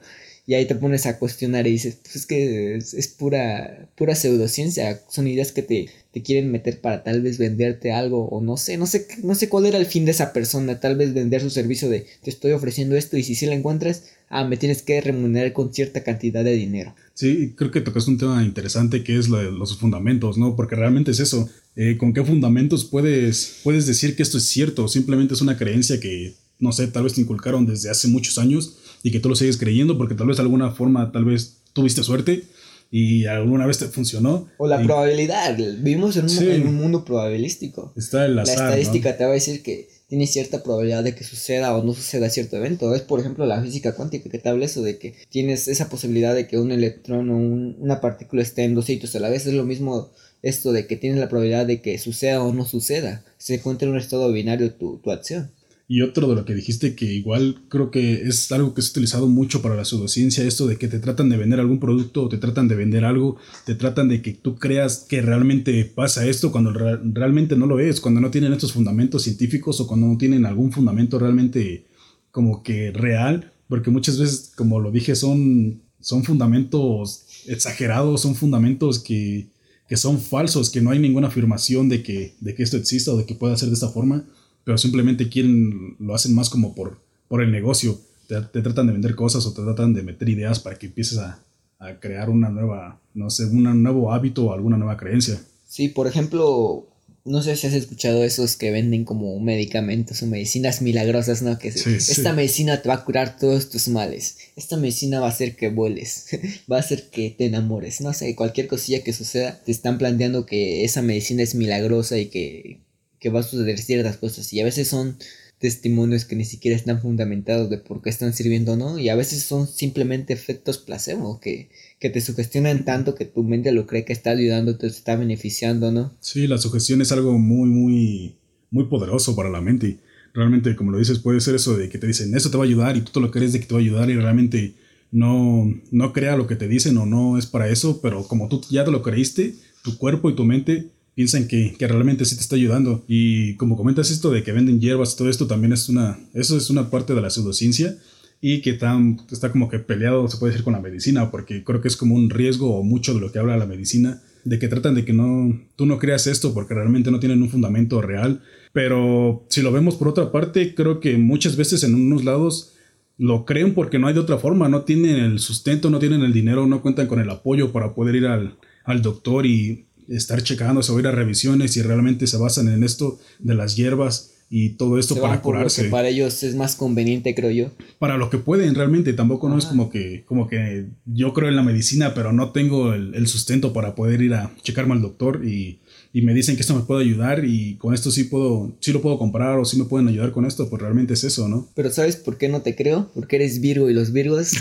Y 0.50 0.56
ahí 0.56 0.66
te 0.66 0.74
pones 0.74 1.06
a 1.06 1.20
cuestionar 1.20 1.68
y 1.68 1.74
dices, 1.74 2.00
pues 2.02 2.16
es 2.16 2.26
que 2.26 2.76
es, 2.76 3.08
pura, 3.10 3.88
pura 3.96 4.16
pseudociencia, 4.16 5.00
son 5.08 5.28
ideas 5.28 5.52
que 5.52 5.62
te, 5.62 5.90
te, 6.12 6.24
quieren 6.24 6.52
meter 6.52 6.82
para 6.82 7.04
tal 7.04 7.22
vez 7.22 7.38
venderte 7.38 7.92
algo, 7.92 8.28
o 8.28 8.42
no 8.42 8.58
sé, 8.58 8.76
no 8.78 8.88
sé, 8.88 9.06
no 9.22 9.36
sé 9.36 9.48
cuál 9.48 9.68
era 9.68 9.78
el 9.78 9.86
fin 9.86 10.06
de 10.06 10.12
esa 10.12 10.34
persona, 10.34 10.80
tal 10.80 10.96
vez 10.98 11.14
vender 11.14 11.42
su 11.42 11.52
servicio 11.52 11.88
de 11.88 12.08
te 12.24 12.32
estoy 12.32 12.54
ofreciendo 12.54 12.96
esto 12.96 13.16
y 13.16 13.22
si 13.22 13.36
sí 13.36 13.46
la 13.46 13.54
encuentras, 13.54 14.06
ah, 14.28 14.44
me 14.44 14.58
tienes 14.58 14.82
que 14.82 15.00
remunerar 15.02 15.54
con 15.54 15.72
cierta 15.72 16.04
cantidad 16.04 16.44
de 16.44 16.54
dinero. 16.54 16.96
Sí, 17.14 17.54
creo 17.56 17.70
que 17.70 17.82
tocas 17.82 18.08
un 18.08 18.18
tema 18.18 18.44
interesante 18.44 19.04
que 19.04 19.20
es 19.20 19.30
lo 19.30 19.38
de 19.38 19.52
los 19.52 19.78
fundamentos, 19.78 20.40
¿no? 20.40 20.56
Porque 20.56 20.76
realmente 20.76 21.12
es 21.12 21.20
eso, 21.20 21.48
eh, 21.76 21.96
¿con 21.96 22.12
qué 22.12 22.24
fundamentos 22.24 22.86
puedes, 22.86 23.60
puedes 23.64 23.86
decir 23.86 24.16
que 24.16 24.24
esto 24.24 24.40
es 24.40 24.46
cierto? 24.46 24.88
Simplemente 24.88 25.36
es 25.36 25.42
una 25.42 25.60
creencia 25.60 26.00
que, 26.00 26.34
no 26.58 26.72
sé, 26.72 26.88
tal 26.88 27.04
vez 27.04 27.14
te 27.14 27.22
inculcaron 27.22 27.68
desde 27.68 27.92
hace 27.92 28.08
muchos 28.08 28.40
años 28.40 28.80
y 29.04 29.12
que 29.12 29.20
tú 29.20 29.30
lo 29.30 29.36
sigues 29.36 29.58
creyendo 29.58 29.98
porque 29.98 30.16
tal 30.16 30.28
vez 30.28 30.38
de 30.38 30.44
alguna 30.44 30.72
forma, 30.72 31.12
tal 31.12 31.26
vez 31.26 31.62
tuviste 31.74 32.04
suerte 32.04 32.44
y 32.92 33.26
alguna 33.26 33.68
vez 33.68 33.78
te 33.78 33.86
funcionó. 33.86 34.48
O 34.58 34.68
la 34.68 34.82
probabilidad, 34.82 35.56
vivimos 35.58 36.18
en 36.18 36.26
un, 36.26 36.44
en 36.44 36.68
un, 36.68 36.76
mundo 36.76 37.06
probabilístico. 37.06 37.94
Está 37.96 38.26
el 38.26 38.38
azar, 38.40 38.58
La 38.58 38.64
estadística 38.66 39.16
te 39.18 39.26
va 39.26 39.32
a 39.32 39.34
decir 39.34 39.62
que 39.62 39.90
tiene 40.08 40.26
cierta 40.26 40.64
probabilidad 40.64 41.04
de 41.04 41.14
que 41.14 41.24
suceda 41.24 41.76
o 41.78 41.84
no 41.84 41.94
suceda 41.94 42.30
cierto 42.30 42.58
evento. 42.58 42.94
Es 42.96 43.04
por 43.04 43.20
ejemplo 43.20 43.46
la 43.46 43.62
física 43.62 43.94
cuántica 43.94 44.30
que 44.30 44.40
te 44.40 44.50
habla 44.50 44.66
eso 44.66 44.82
de 44.82 44.98
que 44.98 45.14
tienes 45.30 45.68
esa 45.68 45.88
posibilidad 45.88 46.34
de 46.34 46.48
que 46.48 46.58
un 46.58 46.72
electrón 46.72 47.30
o 47.30 47.38
una 47.38 48.02
partícula 48.02 48.42
esté 48.42 48.64
en 48.64 48.74
dos 48.74 48.86
sitios 48.86 49.16
a 49.16 49.20
la 49.20 49.30
vez. 49.30 49.46
Es 49.46 49.54
lo 49.54 49.66
mismo 49.66 50.10
esto 50.42 50.72
de 50.72 50.88
que 50.88 50.96
tienes 50.96 51.20
la 51.20 51.30
probabilidad 51.30 51.68
de 51.68 51.82
que 51.82 51.98
suceda 52.00 52.42
o 52.42 52.54
no 52.54 52.66
suceda. 52.66 53.24
Se 53.38 53.56
encuentra 53.56 53.88
en 53.88 53.94
un 53.94 54.00
estado 54.00 54.32
binario 54.32 54.74
tu, 54.74 54.98
tu 54.98 55.12
acción. 55.12 55.52
Y 55.92 56.04
otro 56.04 56.28
de 56.28 56.36
lo 56.36 56.46
que 56.46 56.54
dijiste 56.54 56.94
que 56.94 57.06
igual 57.06 57.64
creo 57.68 57.90
que 57.90 58.22
es 58.28 58.52
algo 58.52 58.76
que 58.76 58.82
es 58.82 58.92
utilizado 58.92 59.28
mucho 59.28 59.64
para 59.64 59.76
la 59.76 59.86
pseudociencia, 59.86 60.44
esto 60.44 60.68
de 60.68 60.78
que 60.78 60.88
te 60.88 61.00
tratan 61.00 61.30
de 61.30 61.38
vender 61.38 61.60
algún 61.60 61.80
producto 61.80 62.26
o 62.26 62.30
te 62.30 62.38
tratan 62.38 62.68
de 62.68 62.76
vender 62.76 63.06
algo, 63.06 63.38
te 63.66 63.74
tratan 63.74 64.08
de 64.08 64.22
que 64.22 64.34
tú 64.34 64.60
creas 64.60 65.08
que 65.10 65.24
realmente 65.24 65.84
pasa 65.86 66.28
esto 66.28 66.52
cuando 66.52 66.72
realmente 66.72 67.56
no 67.56 67.66
lo 67.66 67.80
es, 67.80 68.02
cuando 68.02 68.22
no 68.22 68.30
tienen 68.30 68.54
estos 68.54 68.72
fundamentos 68.72 69.24
científicos 69.24 69.82
o 69.82 69.88
cuando 69.88 70.06
no 70.06 70.16
tienen 70.20 70.46
algún 70.46 70.72
fundamento 70.72 71.18
realmente 71.18 71.86
como 72.30 72.62
que 72.62 72.92
real, 72.92 73.52
porque 73.68 73.90
muchas 73.90 74.20
veces, 74.20 74.52
como 74.56 74.80
lo 74.80 74.92
dije, 74.92 75.16
son, 75.16 75.82
son 76.00 76.24
fundamentos 76.24 77.26
exagerados, 77.48 78.22
son 78.22 78.36
fundamentos 78.36 79.00
que, 79.00 79.48
que 79.88 79.98
son 79.98 80.20
falsos, 80.20 80.70
que 80.70 80.82
no 80.82 80.92
hay 80.92 81.00
ninguna 81.00 81.30
afirmación 81.30 81.90
de 81.90 82.04
que, 82.04 82.36
de 82.42 82.54
que 82.54 82.62
esto 82.62 82.78
exista 82.78 83.12
o 83.12 83.18
de 83.18 83.26
que 83.26 83.34
pueda 83.34 83.58
ser 83.58 83.70
de 83.70 83.74
esta 83.74 83.90
forma 83.90 84.24
pero 84.70 84.78
simplemente 84.78 85.30
quieren, 85.30 85.96
lo 85.98 86.14
hacen 86.14 86.36
más 86.36 86.48
como 86.48 86.76
por, 86.76 87.00
por 87.28 87.42
el 87.42 87.52
negocio. 87.52 88.00
Te, 88.28 88.62
tratan 88.62 88.86
de 88.86 88.94
vender 88.94 89.16
cosas 89.16 89.44
o 89.48 89.52
te 89.52 89.64
tratan 89.64 89.96
de 89.96 90.04
meter 90.04 90.30
ideas 90.30 90.60
para 90.60 90.78
que 90.78 90.86
empieces 90.86 91.18
a, 91.18 91.44
a 91.80 92.00
crear 92.00 92.30
una 92.30 92.50
nueva, 92.50 93.02
no 93.16 93.32
sé, 93.32 93.46
un 93.46 93.82
nuevo 93.82 94.14
hábito 94.14 94.46
o 94.46 94.54
alguna 94.54 94.78
nueva 94.78 94.96
creencia. 94.96 95.42
Sí, 95.68 95.90
por 95.90 96.06
ejemplo, 96.06 96.88
no 97.26 97.42
sé 97.42 97.56
si 97.56 97.66
has 97.66 97.74
escuchado 97.74 98.24
esos 98.24 98.58
que 98.58 98.70
venden 98.70 99.06
como 99.06 99.40
medicamentos 99.40 100.22
o 100.22 100.28
medicinas 100.28 100.84
milagrosas, 100.84 101.42
¿no? 101.42 101.58
Que 101.58 101.70
esta 101.70 102.34
medicina 102.34 102.84
te 102.84 102.90
va 102.90 102.94
a 102.94 103.06
curar 103.06 103.40
todos 103.40 103.72
tus 103.72 103.88
males. 103.88 104.38
Esta 104.56 104.78
medicina 104.78 105.20
va 105.20 105.26
a 105.26 105.32
hacer 105.32 105.56
que 105.56 105.70
vueles, 105.70 106.28
va 106.72 106.78
a 106.78 106.82
hacer 106.82 107.10
que 107.10 107.32
te 107.36 107.48
enamores, 107.48 108.02
no 108.02 108.14
sé, 108.14 108.36
cualquier 108.36 108.68
cosilla 108.68 109.04
que 109.04 109.14
suceda, 109.14 109.60
te 109.66 109.72
están 109.72 109.98
planteando 109.98 110.46
que 110.46 110.84
esa 110.84 111.02
medicina 111.02 111.42
es 111.42 111.56
milagrosa 111.56 112.20
y 112.20 112.28
que 112.28 112.82
que 113.20 113.30
va 113.30 113.42
a 113.42 113.44
suceder 113.44 113.78
ciertas 113.80 114.18
cosas 114.18 114.52
y 114.54 114.62
a 114.62 114.66
veces 114.66 114.88
son 114.88 115.18
testimonios 115.60 116.24
que 116.24 116.38
ni 116.38 116.46
siquiera 116.46 116.76
están 116.76 117.02
fundamentados 117.02 117.70
de 117.70 117.78
por 117.78 118.02
qué 118.02 118.10
están 118.10 118.34
sirviendo 118.34 118.74
o 118.74 118.76
no 118.78 118.98
y 118.98 119.10
a 119.10 119.16
veces 119.16 119.44
son 119.44 119.68
simplemente 119.68 120.34
efectos 120.34 120.78
placebo 120.78 121.40
que, 121.40 121.70
que 122.00 122.10
te 122.10 122.22
sugestionan 122.22 122.86
tanto 122.86 123.14
que 123.14 123.26
tu 123.26 123.44
mente 123.44 123.74
lo 123.74 123.86
cree 123.86 124.06
que 124.06 124.14
está 124.14 124.32
ayudando, 124.32 124.78
te 124.78 124.88
está 124.88 125.18
beneficiando, 125.18 125.92
¿no? 125.92 126.14
Sí, 126.22 126.48
la 126.48 126.58
sugestión 126.58 127.02
es 127.02 127.12
algo 127.12 127.38
muy, 127.38 127.70
muy, 127.70 128.36
muy 128.72 128.86
poderoso 128.86 129.36
para 129.36 129.50
la 129.50 129.60
mente. 129.60 130.00
Realmente, 130.34 130.76
como 130.76 130.92
lo 130.92 130.98
dices, 130.98 131.20
puede 131.20 131.42
ser 131.42 131.56
eso 131.56 131.76
de 131.76 131.90
que 131.90 131.98
te 131.98 132.08
dicen, 132.08 132.34
eso 132.36 132.50
te 132.50 132.58
va 132.58 132.64
a 132.64 132.68
ayudar 132.68 132.96
y 132.96 133.02
tú 133.02 133.12
te 133.12 133.20
lo 133.20 133.30
crees 133.30 133.52
de 133.52 133.60
que 133.60 133.66
te 133.66 133.74
va 133.74 133.82
a 133.82 133.84
ayudar 133.84 134.10
y 134.10 134.16
realmente 134.16 134.76
no, 135.12 135.70
no 135.92 136.14
crea 136.14 136.38
lo 136.38 136.48
que 136.48 136.56
te 136.56 136.70
dicen 136.70 136.98
o 136.98 137.06
no 137.06 137.38
es 137.38 137.48
para 137.48 137.68
eso, 137.68 138.00
pero 138.02 138.26
como 138.28 138.48
tú 138.48 138.62
ya 138.70 138.86
te 138.86 138.92
lo 138.92 139.02
creíste, 139.02 139.56
tu 139.84 139.98
cuerpo 139.98 140.30
y 140.30 140.36
tu 140.36 140.46
mente 140.46 140.90
piensan 141.20 141.50
que, 141.50 141.76
que, 141.78 141.86
realmente 141.86 142.24
sí 142.24 142.36
te 142.36 142.42
está 142.42 142.56
ayudando. 142.56 143.04
Y 143.06 143.56
como 143.56 143.76
comentas 143.76 144.10
esto 144.10 144.32
de 144.32 144.42
que 144.42 144.54
venden 144.54 144.80
hierbas, 144.80 145.18
todo 145.18 145.30
esto 145.30 145.48
también 145.48 145.74
es 145.74 145.90
una, 145.90 146.18
eso 146.34 146.56
es 146.56 146.70
una 146.70 146.90
parte 146.90 147.14
de 147.14 147.20
la 147.20 147.30
pseudociencia 147.30 147.98
y 148.40 148.62
que 148.62 148.72
tan, 148.72 149.20
está 149.30 149.52
como 149.52 149.68
que 149.68 149.80
peleado, 149.80 150.30
se 150.30 150.38
puede 150.38 150.54
decir, 150.54 150.64
con 150.64 150.72
la 150.72 150.80
medicina, 150.80 151.30
porque 151.30 151.66
creo 151.66 151.82
que 151.82 151.90
es 151.90 151.98
como 151.98 152.16
un 152.16 152.30
riesgo 152.30 152.74
o 152.74 152.84
mucho 152.84 153.14
de 153.14 153.20
lo 153.20 153.34
que 153.34 153.40
habla 153.40 153.58
la 153.58 153.66
medicina, 153.66 154.22
de 154.46 154.60
que 154.60 154.70
tratan 154.70 154.96
de 154.96 155.04
que 155.04 155.12
no, 155.12 155.60
tú 155.76 155.86
no 155.86 156.00
creas 156.00 156.26
esto 156.26 156.54
porque 156.54 156.74
realmente 156.74 157.12
no 157.12 157.20
tienen 157.20 157.42
un 157.42 157.50
fundamento 157.50 158.02
real. 158.02 158.42
Pero 158.72 159.46
si 159.50 159.62
lo 159.62 159.74
vemos 159.74 159.96
por 159.96 160.08
otra 160.08 160.32
parte, 160.32 160.74
creo 160.74 161.02
que 161.02 161.18
muchas 161.18 161.58
veces 161.58 161.84
en 161.84 161.96
unos 161.96 162.24
lados 162.24 162.76
lo 163.18 163.44
creen 163.44 163.74
porque 163.74 164.00
no 164.00 164.08
hay 164.08 164.14
de 164.14 164.22
otra 164.22 164.38
forma, 164.38 164.70
no 164.70 164.84
tienen 164.84 165.18
el 165.18 165.40
sustento, 165.40 165.90
no 165.90 166.00
tienen 166.00 166.22
el 166.22 166.32
dinero, 166.32 166.66
no 166.66 166.82
cuentan 166.82 167.08
con 167.08 167.20
el 167.20 167.30
apoyo 167.30 167.74
para 167.74 167.94
poder 167.94 168.16
ir 168.16 168.26
al, 168.28 168.58
al 168.86 169.02
doctor 169.02 169.46
y 169.46 169.89
estar 170.10 170.42
checándose 170.44 170.92
o 170.92 171.00
ir 171.00 171.08
a 171.08 171.12
revisiones 171.12 171.78
y 171.78 171.82
realmente 171.82 172.28
se 172.28 172.38
basan 172.38 172.68
en 172.70 172.84
esto 172.84 173.20
de 173.40 173.56
las 173.56 173.76
hierbas 173.76 174.32
y 174.52 174.70
todo 174.70 174.98
esto 174.98 175.16
para 175.22 175.42
curarse. 175.42 175.86
para 175.86 176.10
ellos 176.10 176.42
es 176.42 176.56
más 176.56 176.76
conveniente, 176.76 177.36
creo 177.36 177.52
yo. 177.52 177.72
Para 178.00 178.18
lo 178.18 178.30
que 178.30 178.40
pueden 178.40 178.74
realmente, 178.74 179.14
tampoco 179.14 179.48
no 179.48 179.58
es 179.58 179.66
como 179.66 179.90
que, 179.90 180.24
como 180.26 180.48
que 180.48 180.88
yo 181.06 181.34
creo 181.34 181.50
en 181.50 181.56
la 181.56 181.62
medicina, 181.62 182.16
pero 182.16 182.34
no 182.34 182.52
tengo 182.52 182.94
el, 182.94 183.28
sustento 183.28 183.74
para 183.74 183.94
poder 183.94 184.22
ir 184.24 184.34
a 184.34 184.52
checarme 184.64 184.94
al 184.94 185.04
doctor 185.04 185.46
y, 185.46 185.82
y, 186.14 186.24
me 186.24 186.34
dicen 186.34 186.56
que 186.56 186.62
esto 186.62 186.74
me 186.74 186.82
puede 186.82 187.04
ayudar 187.04 187.46
y 187.46 187.76
con 187.76 187.94
esto 187.94 188.10
sí 188.10 188.24
puedo, 188.24 188.76
sí 188.80 188.92
lo 188.92 189.04
puedo 189.04 189.20
comprar 189.20 189.60
o 189.60 189.66
sí 189.66 189.78
me 189.78 189.86
pueden 189.86 190.08
ayudar 190.08 190.32
con 190.32 190.46
esto, 190.46 190.68
pues 190.68 190.82
realmente 190.82 191.14
es 191.14 191.24
eso, 191.24 191.48
¿no? 191.48 191.68
Pero 191.76 191.92
¿sabes 191.92 192.16
por 192.16 192.40
qué 192.40 192.50
no 192.50 192.64
te 192.64 192.76
creo? 192.76 193.12
Porque 193.14 193.36
eres 193.36 193.62
Virgo 193.62 193.88
y 193.88 193.94
los 193.94 194.12
Virgos, 194.12 194.54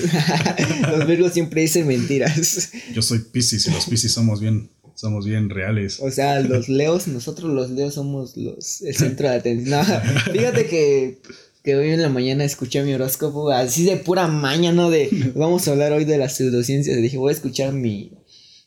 los 0.91 1.07
Virgos 1.07 1.33
siempre 1.33 1.63
dicen 1.63 1.87
mentiras. 1.87 2.73
Yo 2.93 3.01
soy 3.01 3.21
Pisces 3.21 3.67
y 3.67 3.71
los 3.71 3.87
Pisces 3.87 4.13
somos 4.13 4.41
bien 4.41 4.69
somos 4.99 5.25
bien 5.25 5.49
reales. 5.49 6.01
O 6.01 6.11
sea, 6.11 6.41
los 6.41 6.69
leos, 6.69 7.07
nosotros 7.07 7.53
los 7.53 7.71
leos 7.71 7.95
somos 7.95 8.37
los 8.37 8.83
el 8.83 8.97
centro 8.97 9.31
de 9.31 9.37
atención. 9.37 9.87
fíjate 10.33 10.67
que, 10.67 11.21
que 11.63 11.77
hoy 11.77 11.91
en 11.91 12.03
la 12.03 12.09
mañana 12.09 12.43
escuché 12.45 12.83
mi 12.83 12.93
horóscopo, 12.95 13.51
así 13.51 13.85
de 13.85 13.97
pura 13.97 14.27
maña, 14.27 14.73
¿no? 14.73 14.91
De, 14.91 15.09
vamos 15.37 15.69
a 15.69 15.71
hablar 15.71 15.93
hoy 15.93 16.05
de 16.05 16.19
las 16.19 16.35
pseudociencias. 16.35 16.97
Dije, 16.97 17.17
voy 17.17 17.31
a 17.31 17.37
escuchar 17.37 17.73
mi, 17.73 18.11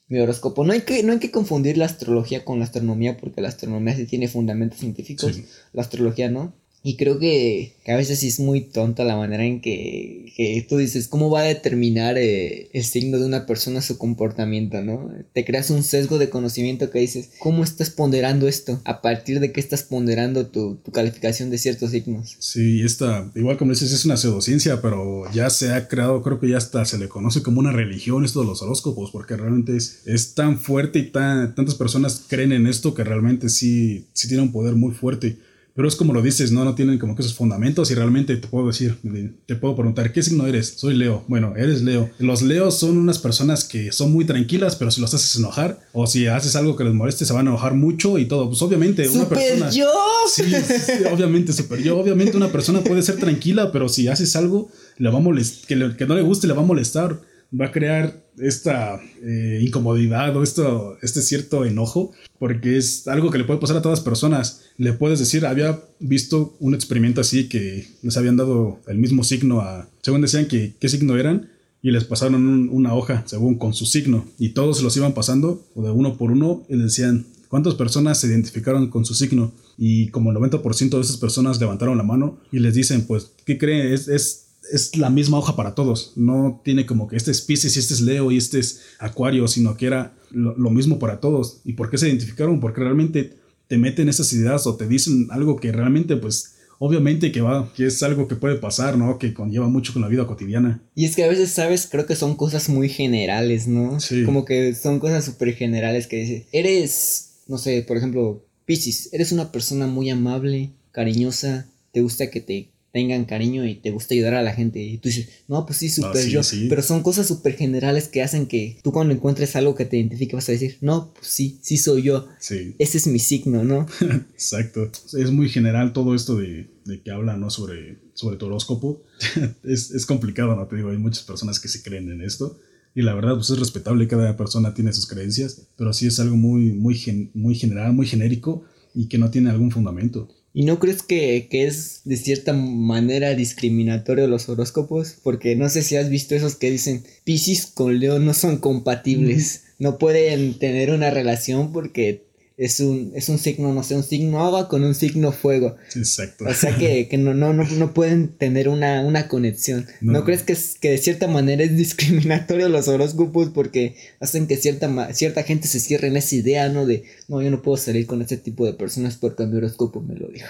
mi 0.08 0.20
horóscopo. 0.20 0.64
No 0.64 0.72
hay, 0.72 0.84
que, 0.84 1.04
no 1.04 1.12
hay 1.12 1.20
que 1.20 1.32
confundir 1.32 1.78
la 1.78 1.84
astrología 1.84 2.46
con 2.46 2.60
la 2.60 2.66
astronomía, 2.66 3.18
porque 3.18 3.42
la 3.42 3.50
astronomía 3.50 3.98
sí 3.98 4.06
tiene 4.06 4.30
fundamentos 4.30 4.80
científicos, 4.80 5.38
la 5.74 5.82
astrología 5.82 6.32
no. 6.32 6.54
Y 6.84 6.98
creo 6.98 7.20
que, 7.20 7.76
a 7.88 7.96
veces 7.96 8.20
sí 8.20 8.28
es 8.28 8.40
muy 8.40 8.62
tonta 8.62 9.04
la 9.04 9.16
manera 9.16 9.46
en 9.46 9.62
que, 9.62 10.34
que 10.36 10.66
tú 10.68 10.78
dices, 10.78 11.08
¿cómo 11.08 11.30
va 11.30 11.42
a 11.42 11.44
determinar 11.44 12.18
eh, 12.18 12.70
el 12.74 12.84
signo 12.84 13.20
de 13.20 13.26
una 13.26 13.46
persona 13.46 13.82
su 13.82 14.00
comportamiento, 14.00 14.82
no? 14.82 15.12
Te 15.34 15.46
creas 15.46 15.70
un 15.70 15.84
sesgo 15.84 16.18
de 16.18 16.30
conocimiento 16.30 16.90
que 16.90 17.00
dices, 17.00 17.30
¿cómo 17.38 17.64
estás 17.64 17.92
ponderando 17.92 18.48
esto? 18.48 18.82
¿A 18.86 19.02
partir 19.02 19.40
de 19.40 19.52
qué 19.52 19.60
estás 19.60 19.84
ponderando 19.84 20.48
tu, 20.48 20.76
tu 20.78 20.92
calificación 20.92 21.52
de 21.52 21.60
ciertos 21.60 21.92
signos? 21.92 22.36
Sí, 22.40 22.82
esta, 22.82 23.32
igual 23.36 23.58
como 23.58 23.72
dices, 23.72 23.92
es 23.92 24.06
una 24.06 24.18
pseudociencia, 24.18 24.82
pero 24.82 25.32
ya 25.32 25.52
se 25.52 25.74
ha 25.74 25.88
creado, 25.88 26.24
creo 26.24 26.40
que 26.40 26.50
ya 26.50 26.58
hasta 26.58 26.84
se 26.86 26.98
le 26.98 27.10
conoce 27.10 27.44
como 27.44 27.60
una 27.60 27.72
religión 27.72 28.26
esto 28.26 28.42
de 28.42 28.48
los 28.48 28.64
horóscopos, 28.64 29.12
porque 29.12 29.38
realmente 29.38 29.78
es, 29.78 30.02
es 30.06 30.34
tan 30.34 30.60
fuerte 30.60 30.98
y 30.98 31.12
tan, 31.12 31.54
tantas 31.54 31.76
personas 31.76 32.24
creen 32.28 32.54
en 32.54 32.66
esto 32.66 32.96
que 32.96 33.04
realmente 33.04 33.50
sí, 33.50 34.08
sí 34.14 34.28
tiene 34.28 34.42
un 34.42 34.52
poder 34.52 34.74
muy 34.74 34.94
fuerte. 34.94 35.38
Pero 35.82 35.90
es 35.90 35.96
como 35.96 36.14
lo 36.14 36.22
dices, 36.22 36.52
¿no? 36.52 36.64
No 36.64 36.76
tienen 36.76 37.00
como 37.00 37.16
que 37.16 37.24
esos 37.24 37.34
fundamentos 37.34 37.90
y 37.90 37.96
realmente 37.96 38.36
te 38.36 38.48
puedo 38.48 38.68
decir, 38.68 39.00
te 39.48 39.56
puedo 39.56 39.76
preguntar, 39.76 40.14
¿qué 40.14 40.22
signo 40.22 40.46
eres? 40.46 40.76
Soy 40.78 40.94
Leo. 40.94 41.24
Bueno, 41.28 41.56
eres 41.58 41.82
Leo. 41.82 42.08
Los 42.20 42.44
Leos 42.44 42.78
son 42.78 43.00
unas 43.00 43.18
personas 43.18 43.64
que 43.64 43.92
son 43.92 44.12
muy 44.12 44.26
tranquilas, 44.26 44.76
pero 44.76 44.92
si 44.92 45.02
los 45.02 45.12
haces 45.12 45.36
enojar 45.38 45.80
o 45.92 46.06
si 46.06 46.28
haces 46.28 46.56
algo 46.56 46.76
que 46.76 46.84
les 46.84 46.94
moleste, 46.94 47.26
se 47.26 47.34
van 47.34 47.48
a 47.48 47.50
enojar 47.50 47.74
mucho 47.74 48.20
y 48.20 48.26
todo. 48.26 48.48
Pues 48.48 48.62
obviamente 48.62 49.10
una 49.10 49.28
persona... 49.28 49.72
yo! 49.72 49.90
Sí, 50.32 50.44
sí, 50.44 51.04
obviamente, 51.12 51.52
super 51.52 51.82
yo. 51.82 51.98
Obviamente 51.98 52.38
una 52.38 52.52
persona 52.52 52.82
puede 52.82 53.02
ser 53.02 53.16
tranquila, 53.16 53.72
pero 53.72 53.90
si 53.90 54.08
haces 54.08 54.36
algo 54.36 54.70
le 55.00 55.10
va 55.10 55.18
a 55.18 55.24
que, 55.68 55.96
que 55.98 56.06
no 56.06 56.14
le 56.14 56.22
guste, 56.22 56.46
le 56.46 56.54
va 56.54 56.62
a 56.62 56.66
molestar 56.66 57.20
va 57.60 57.68
a 57.68 57.72
crear 57.72 58.26
esta 58.38 59.00
eh, 59.22 59.60
incomodidad 59.62 60.36
o 60.36 60.44
esto, 60.44 60.98
este 61.02 61.22
cierto 61.22 61.66
enojo, 61.66 62.12
porque 62.40 62.78
es 62.78 63.08
algo 63.08 63.30
que 63.30 63.38
le 63.38 63.44
puede 63.44 63.60
pasar 63.60 63.78
a 63.78 63.82
todas 63.82 64.00
personas. 64.00 64.64
Le 64.78 64.94
puedes 64.94 65.20
decir, 65.20 65.46
había 65.46 65.80
visto 66.00 66.56
un 66.60 66.74
experimento 66.74 67.22
así 67.22 67.50
que 67.50 67.88
les 68.02 68.18
habían 68.18 68.38
dado 68.38 68.80
el 68.88 68.98
mismo 68.98 69.24
signo 69.24 69.62
según 70.02 70.22
decían 70.22 70.48
que 70.48 70.74
qué 70.80 70.90
signo 70.90 71.18
eran, 71.18 71.50
y 71.84 71.92
les 71.92 72.06
pasaron 72.06 72.70
una 72.70 72.94
hoja 72.94 73.24
según 73.26 73.58
con 73.58 73.74
su 73.74 73.86
signo, 73.86 74.26
y 74.38 74.50
todos 74.50 74.82
los 74.84 74.96
iban 74.98 75.14
pasando 75.14 75.66
de 75.76 75.90
uno 75.90 76.18
por 76.18 76.32
uno 76.32 76.64
y 76.70 76.76
les 76.76 76.86
decían, 76.86 77.26
¿cuántas 77.48 77.76
personas 77.76 78.20
se 78.20 78.28
identificaron 78.28 78.90
con 78.90 79.04
su 79.04 79.16
signo? 79.16 79.52
Y 79.78 80.10
como 80.10 80.32
el 80.32 80.38
90% 80.38 80.90
de 80.90 81.02
esas 81.02 81.18
personas 81.18 81.60
levantaron 81.60 81.98
la 81.98 82.04
mano 82.04 82.40
y 82.52 82.60
les 82.60 82.76
dicen, 82.76 83.06
pues, 83.08 83.32
¿qué 83.46 83.58
creen? 83.58 83.94
Es, 83.94 84.08
es 84.08 84.41
es 84.72 84.96
la 84.98 85.10
misma 85.10 85.38
hoja 85.38 85.56
para 85.56 85.76
todos. 85.76 86.14
No 86.16 86.62
tiene 86.64 86.86
como 86.86 87.08
que 87.08 87.16
este 87.16 87.32
es 87.32 87.42
Pisces 87.42 87.76
y 87.76 87.80
este 87.80 87.94
es 87.94 88.02
Leo 88.02 88.32
y 88.32 88.38
este 88.38 88.60
es 88.60 88.82
Acuario, 89.00 89.48
sino 89.48 89.76
que 89.78 89.88
era 89.88 90.14
lo, 90.32 90.70
mismo 90.70 91.00
para 91.00 91.20
todos. 91.20 91.62
¿Y 91.64 91.74
por 91.74 91.90
qué 91.90 91.98
se 91.98 92.08
identificaron? 92.08 92.60
Porque 92.60 92.82
realmente 92.82 93.38
te 93.68 93.78
meten 93.78 94.10
esas 94.10 94.32
ideas 94.34 94.68
o 94.68 94.76
te 94.76 94.88
dicen 94.88 95.28
algo 95.32 95.56
que 95.58 95.72
realmente, 95.72 96.18
pues, 96.18 96.56
obviamente 96.80 97.32
que 97.32 97.42
va, 97.42 97.72
que 97.74 97.88
es 97.88 98.02
algo 98.04 98.28
que 98.28 98.36
puede 98.36 98.56
pasar, 98.56 98.98
¿no? 98.98 99.18
Que 99.18 99.34
conlleva 99.34 99.68
mucho 99.68 99.94
con 99.94 100.02
la 100.02 100.08
vida 100.08 100.28
cotidiana. 100.28 100.82
Y 100.96 101.06
es 101.06 101.16
que 101.16 101.24
a 101.24 101.30
veces, 101.30 101.52
¿sabes? 101.52 101.88
Creo 101.90 102.06
que 102.06 102.16
son 102.16 102.36
cosas 102.36 102.70
muy 102.70 102.90
generales, 102.90 103.68
¿no? 103.68 104.00
Sí. 104.00 104.24
Como 104.24 104.46
que 104.46 104.76
son 104.76 105.00
cosas 105.00 105.26
súper 105.26 105.54
generales 105.54 106.08
que 106.08 106.18
dice, 106.18 106.48
eres, 106.52 107.42
no 107.48 107.58
sé, 107.58 107.84
por 107.84 107.98
ejemplo, 107.98 108.46
Pisces, 108.66 109.10
eres 109.12 109.32
una 109.32 109.52
persona 109.52 109.88
muy 109.88 110.10
amable, 110.10 110.72
cariñosa, 110.92 111.68
te 111.92 112.02
gusta 112.02 112.30
que 112.30 112.42
te 112.42 112.71
tengan 112.92 113.26
cariño 113.26 113.66
y 113.66 113.76
te 113.76 113.92
gusta 113.92 114.14
ayudar 114.14 114.36
a 114.36 114.44
la 114.44 114.54
gente. 114.54 114.82
Y 114.82 114.98
tú 114.98 115.10
dices, 115.10 115.30
no, 115.48 115.66
pues 115.66 115.78
sí, 115.78 115.90
súper 115.90 116.28
yo. 116.28 116.42
Pero 116.70 116.82
son 116.82 117.04
cosas 117.04 117.28
súper 117.28 117.56
generales 117.56 118.08
que 118.08 118.22
hacen 118.22 118.48
que 118.48 118.78
tú 118.84 118.92
cuando 118.92 119.14
encuentres 119.14 119.56
algo 119.56 119.76
que 119.76 119.86
te 119.86 119.98
identifique 119.98 120.36
vas 120.36 120.50
a 120.50 120.52
decir, 120.52 120.78
no, 120.82 121.14
pues 121.14 121.28
sí, 121.28 121.60
sí 121.62 121.78
soy 121.78 122.04
yo. 122.04 122.28
Sí. 122.40 122.76
Ese 122.80 122.98
es 122.98 123.08
mi 123.08 123.20
signo, 123.20 123.64
¿no? 123.64 123.88
Exacto. 124.34 124.92
Es 125.18 125.32
muy 125.32 125.50
general 125.50 125.94
todo 125.94 126.16
esto 126.16 126.36
de, 126.36 126.70
que 127.04 127.12
habla, 127.12 127.38
¿no? 127.38 127.50
Sobre, 127.50 127.98
sobre 128.14 128.38
tu 128.38 128.48
horóscopo. 128.48 129.04
es, 129.64 130.06
complicado, 130.06 130.56
¿no? 130.56 130.68
Te 130.68 130.76
digo, 130.76 130.90
hay 130.90 130.98
muchas 130.98 131.24
personas 131.24 131.60
que 131.60 131.70
se 131.70 131.82
creen 131.82 132.12
en 132.12 132.22
esto. 132.22 132.60
Y 132.94 133.04
la 133.04 133.14
verdad, 133.14 133.36
pues 133.36 133.50
es 133.50 133.58
respetable, 133.58 134.08
cada 134.10 134.36
persona 134.36 134.74
tiene 134.74 134.92
sus 134.92 135.08
creencias, 135.08 135.70
pero 135.78 135.94
sí 135.94 136.08
es 136.08 136.20
algo 136.20 136.36
muy, 136.36 136.74
muy, 136.74 137.32
muy 137.34 137.56
general, 137.56 137.94
muy 137.94 138.06
genérico 138.06 138.66
y 138.94 139.08
que 139.08 139.18
no 139.18 139.32
tiene 139.32 139.50
algún 139.50 139.72
fundamento. 139.72 140.28
¿Y 140.54 140.64
no 140.64 140.80
crees 140.80 141.02
que, 141.04 141.48
es 141.50 142.02
de 142.04 142.18
cierta 142.18 142.54
manera 142.54 143.36
discriminatorio 143.36 144.28
los 144.28 144.50
horóscopos? 144.50 145.16
Porque 145.24 145.56
no 145.56 145.70
sé 145.70 145.82
si 145.82 145.96
has 145.96 146.10
visto 146.10 146.36
esos 146.36 146.56
que 146.56 146.72
dicen 146.72 147.04
Pisces 147.24 147.68
con 147.68 148.00
Leo 148.00 148.20
no 148.20 148.34
son 148.34 148.58
compatibles. 148.58 149.64
No 149.80 149.98
pueden 149.98 150.60
tener 150.60 150.92
una 150.92 151.10
relación 151.10 151.72
porque 151.72 152.26
es 152.58 152.80
un, 152.80 153.12
es 153.16 153.30
un 153.30 153.40
signo, 153.40 153.74
no 153.74 153.84
sé, 153.84 153.96
un 153.96 154.04
signo 154.04 154.40
agua 154.46 154.68
con 154.68 154.84
un 154.84 154.94
signo 154.94 155.32
fuego. 155.32 155.78
Exacto. 155.96 156.46
O 156.46 156.54
sea 156.54 156.78
que, 156.78 157.10
no, 157.18 157.34
no, 157.34 157.54
no, 157.54 157.94
pueden 157.94 158.30
tener 158.30 158.70
una, 158.70 159.02
una 159.02 159.28
conexión. 159.28 159.88
No. 160.00 160.24
crees 160.24 160.44
que, 160.44 160.54
es, 160.54 160.78
que 160.80 160.92
de 160.92 160.98
cierta 160.98 161.28
manera 161.28 161.64
es 161.64 161.76
discriminatorio 161.76 162.70
los 162.70 162.88
horóscopos 162.88 163.50
porque 163.50 163.96
hacen 164.20 164.48
que 164.48 164.58
cierta, 164.58 165.14
cierta 165.14 165.44
gente 165.44 165.68
se 165.68 165.80
cierre 165.80 166.10
en 166.10 166.18
esa 166.18 166.36
idea, 166.36 166.70
¿no? 166.70 166.86
De, 166.86 167.04
no, 167.28 167.42
yo 167.42 167.50
no 167.50 167.62
puedo 167.62 167.78
salir 167.78 168.06
con 168.06 168.22
ese 168.22 168.38
tipo 168.38 168.66
de 168.66 168.74
personas 168.74 169.18
porque 169.18 169.46
mi 169.46 169.58
horóscopo 169.58 170.02
me 170.02 170.16
lo 170.16 170.28
dijo. 170.28 170.50